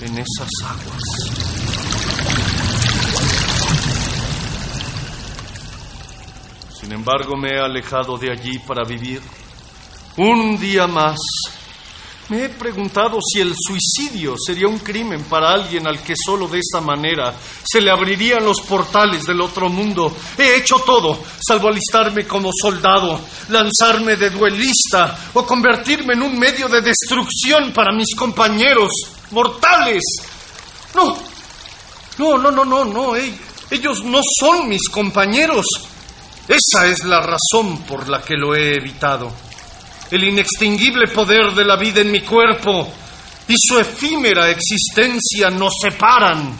en 0.00 0.18
esas 0.18 0.48
aguas. 0.64 1.02
Sin 6.80 6.92
embargo, 6.92 7.36
me 7.36 7.50
he 7.50 7.60
alejado 7.60 8.18
de 8.18 8.32
allí 8.32 8.58
para 8.58 8.84
vivir 8.84 9.22
un 10.16 10.58
día 10.58 10.86
más. 10.86 11.18
Me 12.32 12.46
he 12.46 12.48
preguntado 12.48 13.18
si 13.20 13.42
el 13.42 13.52
suicidio 13.54 14.36
sería 14.42 14.66
un 14.66 14.78
crimen 14.78 15.24
para 15.24 15.52
alguien 15.52 15.86
al 15.86 16.02
que 16.02 16.14
solo 16.16 16.48
de 16.48 16.60
esta 16.60 16.80
manera 16.80 17.34
se 17.62 17.78
le 17.78 17.90
abrirían 17.90 18.42
los 18.42 18.62
portales 18.62 19.24
del 19.26 19.42
otro 19.42 19.68
mundo. 19.68 20.16
He 20.38 20.56
hecho 20.56 20.76
todo, 20.76 21.22
salvo 21.46 21.68
alistarme 21.68 22.26
como 22.26 22.48
soldado, 22.58 23.20
lanzarme 23.50 24.16
de 24.16 24.30
duelista 24.30 25.14
o 25.34 25.44
convertirme 25.44 26.14
en 26.14 26.22
un 26.22 26.38
medio 26.38 26.70
de 26.70 26.80
destrucción 26.80 27.70
para 27.70 27.92
mis 27.92 28.14
compañeros 28.14 28.88
mortales. 29.30 30.02
No, 30.94 31.14
no, 32.16 32.38
no, 32.38 32.50
no, 32.50 32.64
no, 32.64 32.84
no. 32.86 33.12
Ellos 33.14 34.04
no 34.04 34.20
son 34.40 34.70
mis 34.70 34.88
compañeros. 34.88 35.66
Esa 36.48 36.86
es 36.86 37.04
la 37.04 37.20
razón 37.20 37.82
por 37.82 38.08
la 38.08 38.22
que 38.22 38.36
lo 38.38 38.54
he 38.54 38.70
evitado. 38.70 39.51
El 40.12 40.24
inextinguible 40.24 41.08
poder 41.08 41.54
de 41.54 41.64
la 41.64 41.76
vida 41.76 42.02
en 42.02 42.12
mi 42.12 42.20
cuerpo 42.20 42.86
y 43.48 43.54
su 43.56 43.78
efímera 43.78 44.50
existencia 44.50 45.48
nos 45.48 45.72
separan 45.80 46.54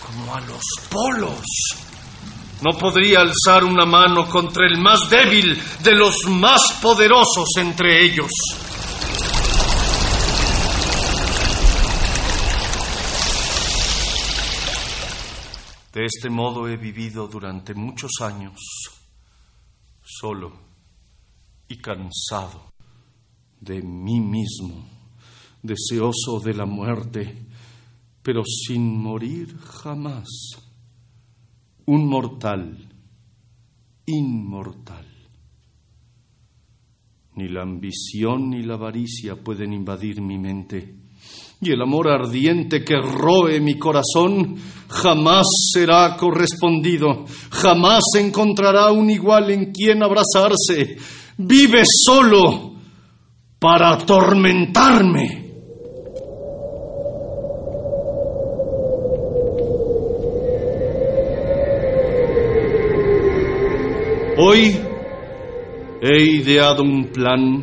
como 0.00 0.34
a 0.34 0.40
los 0.40 0.62
polos. 0.88 1.44
No 2.62 2.78
podría 2.78 3.20
alzar 3.20 3.64
una 3.64 3.84
mano 3.84 4.26
contra 4.30 4.66
el 4.66 4.80
más 4.80 5.10
débil 5.10 5.60
de 5.84 5.92
los 5.94 6.24
más 6.26 6.78
poderosos 6.80 7.50
entre 7.58 8.02
ellos. 8.02 8.30
De 15.92 16.06
este 16.06 16.30
modo 16.30 16.66
he 16.66 16.78
vivido 16.78 17.28
durante 17.28 17.74
muchos 17.74 18.12
años, 18.22 18.58
solo 20.02 20.71
y 21.72 21.76
cansado 21.78 22.72
de 23.58 23.80
mí 23.80 24.20
mismo, 24.20 24.84
deseoso 25.62 26.40
de 26.44 26.52
la 26.52 26.66
muerte, 26.66 27.46
pero 28.22 28.42
sin 28.44 28.98
morir 29.00 29.56
jamás. 29.58 30.28
Un 31.86 32.06
mortal, 32.06 32.76
inmortal. 34.06 35.06
Ni 37.36 37.48
la 37.48 37.62
ambición 37.62 38.50
ni 38.50 38.62
la 38.62 38.74
avaricia 38.74 39.36
pueden 39.36 39.72
invadir 39.72 40.20
mi 40.20 40.38
mente. 40.38 40.96
Y 41.60 41.70
el 41.70 41.80
amor 41.80 42.08
ardiente 42.08 42.84
que 42.84 42.96
roe 43.00 43.60
mi 43.60 43.78
corazón 43.78 44.56
jamás 44.88 45.46
será 45.72 46.16
correspondido, 46.16 47.24
jamás 47.50 48.02
encontrará 48.18 48.90
un 48.92 49.08
igual 49.08 49.50
en 49.50 49.72
quien 49.72 50.02
abrazarse. 50.02 50.98
Vive 51.38 51.82
solo 51.84 52.72
para 53.58 53.92
atormentarme. 53.92 55.42
Hoy 64.38 64.76
he 66.00 66.22
ideado 66.24 66.82
un 66.82 67.12
plan 67.12 67.62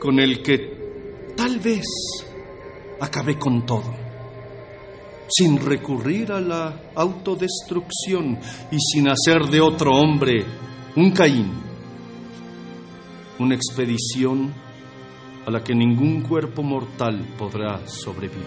con 0.00 0.20
el 0.20 0.42
que 0.42 1.32
tal 1.36 1.58
vez 1.58 1.84
acabé 3.00 3.38
con 3.38 3.66
todo, 3.66 3.92
sin 5.28 5.58
recurrir 5.58 6.32
a 6.32 6.40
la 6.40 6.90
autodestrucción 6.94 8.38
y 8.70 8.78
sin 8.78 9.08
hacer 9.08 9.50
de 9.50 9.60
otro 9.60 9.96
hombre 9.96 10.44
un 10.96 11.10
Caín, 11.10 11.63
una 13.38 13.54
expedición 13.54 14.52
a 15.46 15.50
la 15.50 15.62
que 15.62 15.74
ningún 15.74 16.22
cuerpo 16.22 16.62
mortal 16.62 17.26
podrá 17.36 17.86
sobrevivir. 17.86 18.44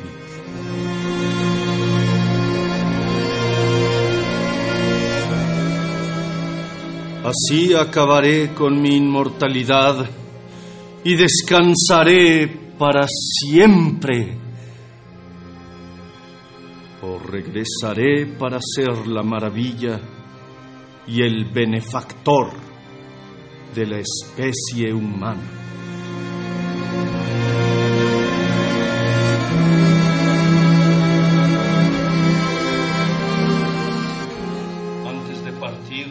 Así 7.24 7.74
acabaré 7.74 8.54
con 8.54 8.82
mi 8.82 8.96
inmortalidad 8.96 10.10
y 11.04 11.16
descansaré 11.16 12.48
para 12.78 13.06
siempre. 13.08 14.38
O 17.02 17.20
regresaré 17.20 18.26
para 18.26 18.60
ser 18.62 19.08
la 19.08 19.24
maravilla 19.24 20.00
y 21.06 21.22
el 21.22 21.46
benefactor 21.46 22.67
de 23.78 23.86
la 23.86 24.00
especie 24.00 24.92
humana. 24.92 25.40
Antes 35.06 35.46
de 35.46 35.52
partir, 35.52 36.08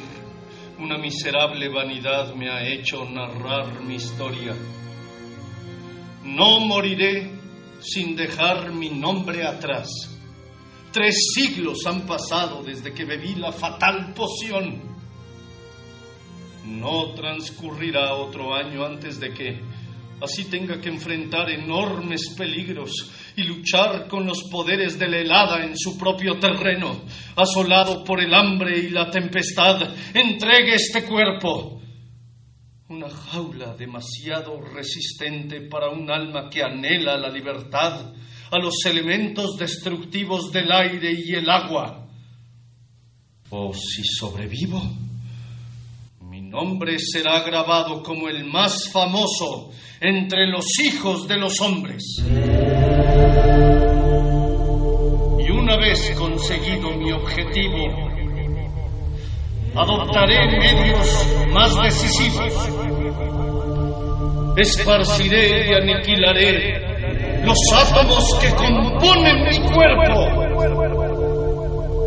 una 0.78 0.96
miserable 0.96 1.68
vanidad 1.68 2.36
me 2.36 2.48
ha 2.50 2.64
hecho 2.64 3.04
narrar 3.04 3.82
mi 3.82 3.96
historia. 3.96 4.54
No 6.22 6.60
moriré 6.60 7.32
sin 7.80 8.14
dejar 8.14 8.70
mi 8.70 8.90
nombre 8.90 9.44
atrás. 9.44 9.88
Tres 10.92 11.16
siglos 11.34 11.84
han 11.84 12.02
pasado 12.02 12.62
desde 12.62 12.94
que 12.94 13.04
bebí 13.04 13.34
la 13.34 13.50
fatal 13.50 14.14
poción. 14.14 14.95
No 16.66 17.14
transcurrirá 17.14 18.14
otro 18.14 18.54
año 18.54 18.84
antes 18.84 19.20
de 19.20 19.32
que 19.32 19.60
así 20.20 20.46
tenga 20.46 20.80
que 20.80 20.88
enfrentar 20.88 21.48
enormes 21.50 22.34
peligros 22.36 22.90
y 23.36 23.44
luchar 23.44 24.08
con 24.08 24.26
los 24.26 24.44
poderes 24.50 24.98
de 24.98 25.08
la 25.08 25.18
helada 25.18 25.64
en 25.64 25.76
su 25.76 25.96
propio 25.96 26.38
terreno, 26.38 27.02
asolado 27.36 28.02
por 28.02 28.20
el 28.20 28.34
hambre 28.34 28.78
y 28.78 28.90
la 28.90 29.10
tempestad. 29.10 29.94
Entregue 30.12 30.74
este 30.74 31.04
cuerpo. 31.04 31.80
Una 32.88 33.10
jaula 33.10 33.74
demasiado 33.74 34.60
resistente 34.60 35.60
para 35.62 35.90
un 35.90 36.10
alma 36.10 36.48
que 36.48 36.62
anhela 36.62 37.16
la 37.16 37.28
libertad 37.28 38.12
a 38.50 38.58
los 38.58 38.84
elementos 38.86 39.56
destructivos 39.56 40.52
del 40.52 40.70
aire 40.70 41.12
y 41.12 41.34
el 41.34 41.50
agua. 41.50 42.06
O 43.50 43.72
si 43.74 44.04
sobrevivo, 44.04 44.82
nombre 46.50 46.96
será 46.98 47.40
grabado 47.40 48.02
como 48.02 48.28
el 48.28 48.44
más 48.44 48.88
famoso 48.90 49.70
entre 50.00 50.46
los 50.46 50.66
hijos 50.80 51.26
de 51.26 51.36
los 51.36 51.60
hombres. 51.60 52.02
Y 55.38 55.50
una 55.50 55.76
vez 55.76 56.14
conseguido 56.16 56.90
mi 56.92 57.12
objetivo, 57.12 57.86
adoptaré 59.74 60.58
medios 60.58 61.26
más 61.52 61.74
decisivos. 61.82 62.52
Esparciré 64.56 65.70
y 65.70 65.74
aniquilaré 65.74 67.44
los 67.44 67.58
átomos 67.74 68.24
que 68.40 68.50
componen 68.54 69.44
mi 69.44 69.58
cuerpo. 69.72 70.45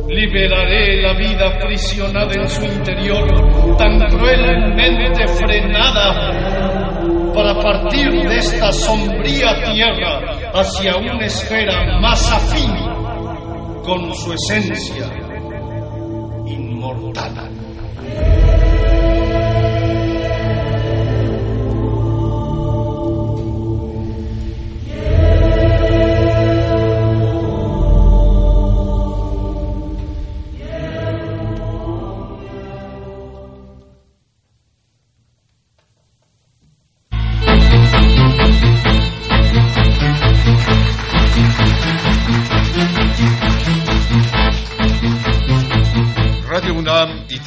Liberaré 0.10 1.02
la 1.02 1.14
vida 1.14 1.48
aprisionada 1.56 2.34
en 2.34 2.50
su 2.50 2.64
interior, 2.64 3.78
tan 3.78 4.00
cruelmente 4.10 5.28
frenada, 5.28 6.32
para 7.34 7.54
partir 7.62 8.10
de 8.28 8.38
esta 8.38 8.72
sombría 8.72 9.64
tierra 9.72 10.20
hacia 10.54 10.96
una 10.98 11.26
esfera 11.26 12.00
más 12.02 12.32
afín 12.32 12.74
con 13.84 14.14
su 14.16 14.34
esencia 14.34 15.06
inmortal. 16.46 17.59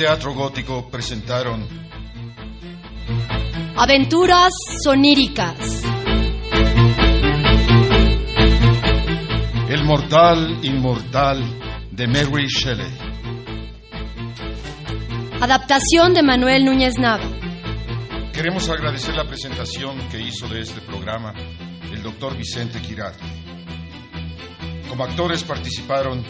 Teatro 0.03 0.35
Gótico 0.35 0.89
presentaron 0.91 1.65
Aventuras 3.77 4.51
soníricas. 4.83 5.85
El 9.69 9.85
mortal 9.85 10.59
inmortal 10.65 11.45
de 11.93 12.09
Mary 12.09 12.49
Shelley. 12.49 12.93
Adaptación 15.41 16.15
de 16.15 16.25
Manuel 16.25 16.65
Núñez 16.65 16.99
Nava. 16.99 17.31
Queremos 18.33 18.69
agradecer 18.69 19.15
la 19.15 19.29
presentación 19.29 20.09
que 20.11 20.21
hizo 20.21 20.49
de 20.49 20.63
este 20.63 20.81
programa 20.81 21.33
el 21.93 22.03
doctor 22.03 22.37
Vicente 22.37 22.83
Quirarte. 22.83 23.23
Como 24.89 25.05
actores 25.05 25.45
participaron 25.45 26.25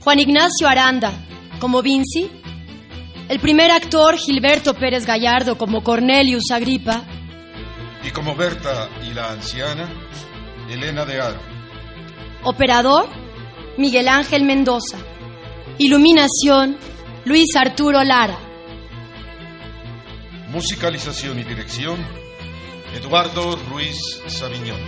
Juan 0.00 0.18
Ignacio 0.18 0.66
Aranda 0.66 1.12
como 1.60 1.80
Vinci, 1.80 2.28
el 3.28 3.40
primer 3.40 3.70
actor 3.70 4.16
Gilberto 4.16 4.74
Pérez 4.74 5.06
Gallardo 5.06 5.56
como 5.56 5.82
Cornelius 5.82 6.50
Agripa 6.50 7.02
y 8.04 8.10
como 8.10 8.34
Berta 8.34 8.88
y 9.08 9.14
la 9.14 9.30
anciana, 9.30 9.88
Elena 10.68 11.04
de 11.04 11.20
Aro. 11.20 11.40
Operador 12.44 13.08
Miguel 13.78 14.08
Ángel 14.08 14.44
Mendoza. 14.44 14.98
Iluminación 15.78 16.76
Luis 17.24 17.56
Arturo 17.56 18.02
Lara. 18.02 18.38
Musicalización 20.50 21.38
y 21.38 21.44
dirección 21.44 22.04
Eduardo 22.94 23.56
Ruiz 23.70 23.96
Sabiñón. 24.26 24.80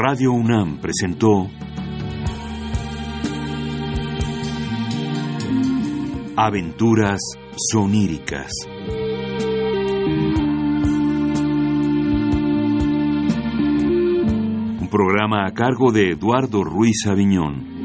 Radio 0.00 0.30
UNAM 0.30 0.78
presentó 0.78 1.50
Aventuras 6.36 7.18
soníricas. 7.72 8.52
Un 14.80 14.88
programa 14.88 15.48
a 15.48 15.52
cargo 15.52 15.90
de 15.90 16.12
Eduardo 16.12 16.62
Ruiz 16.62 17.04
Aviñón. 17.08 17.77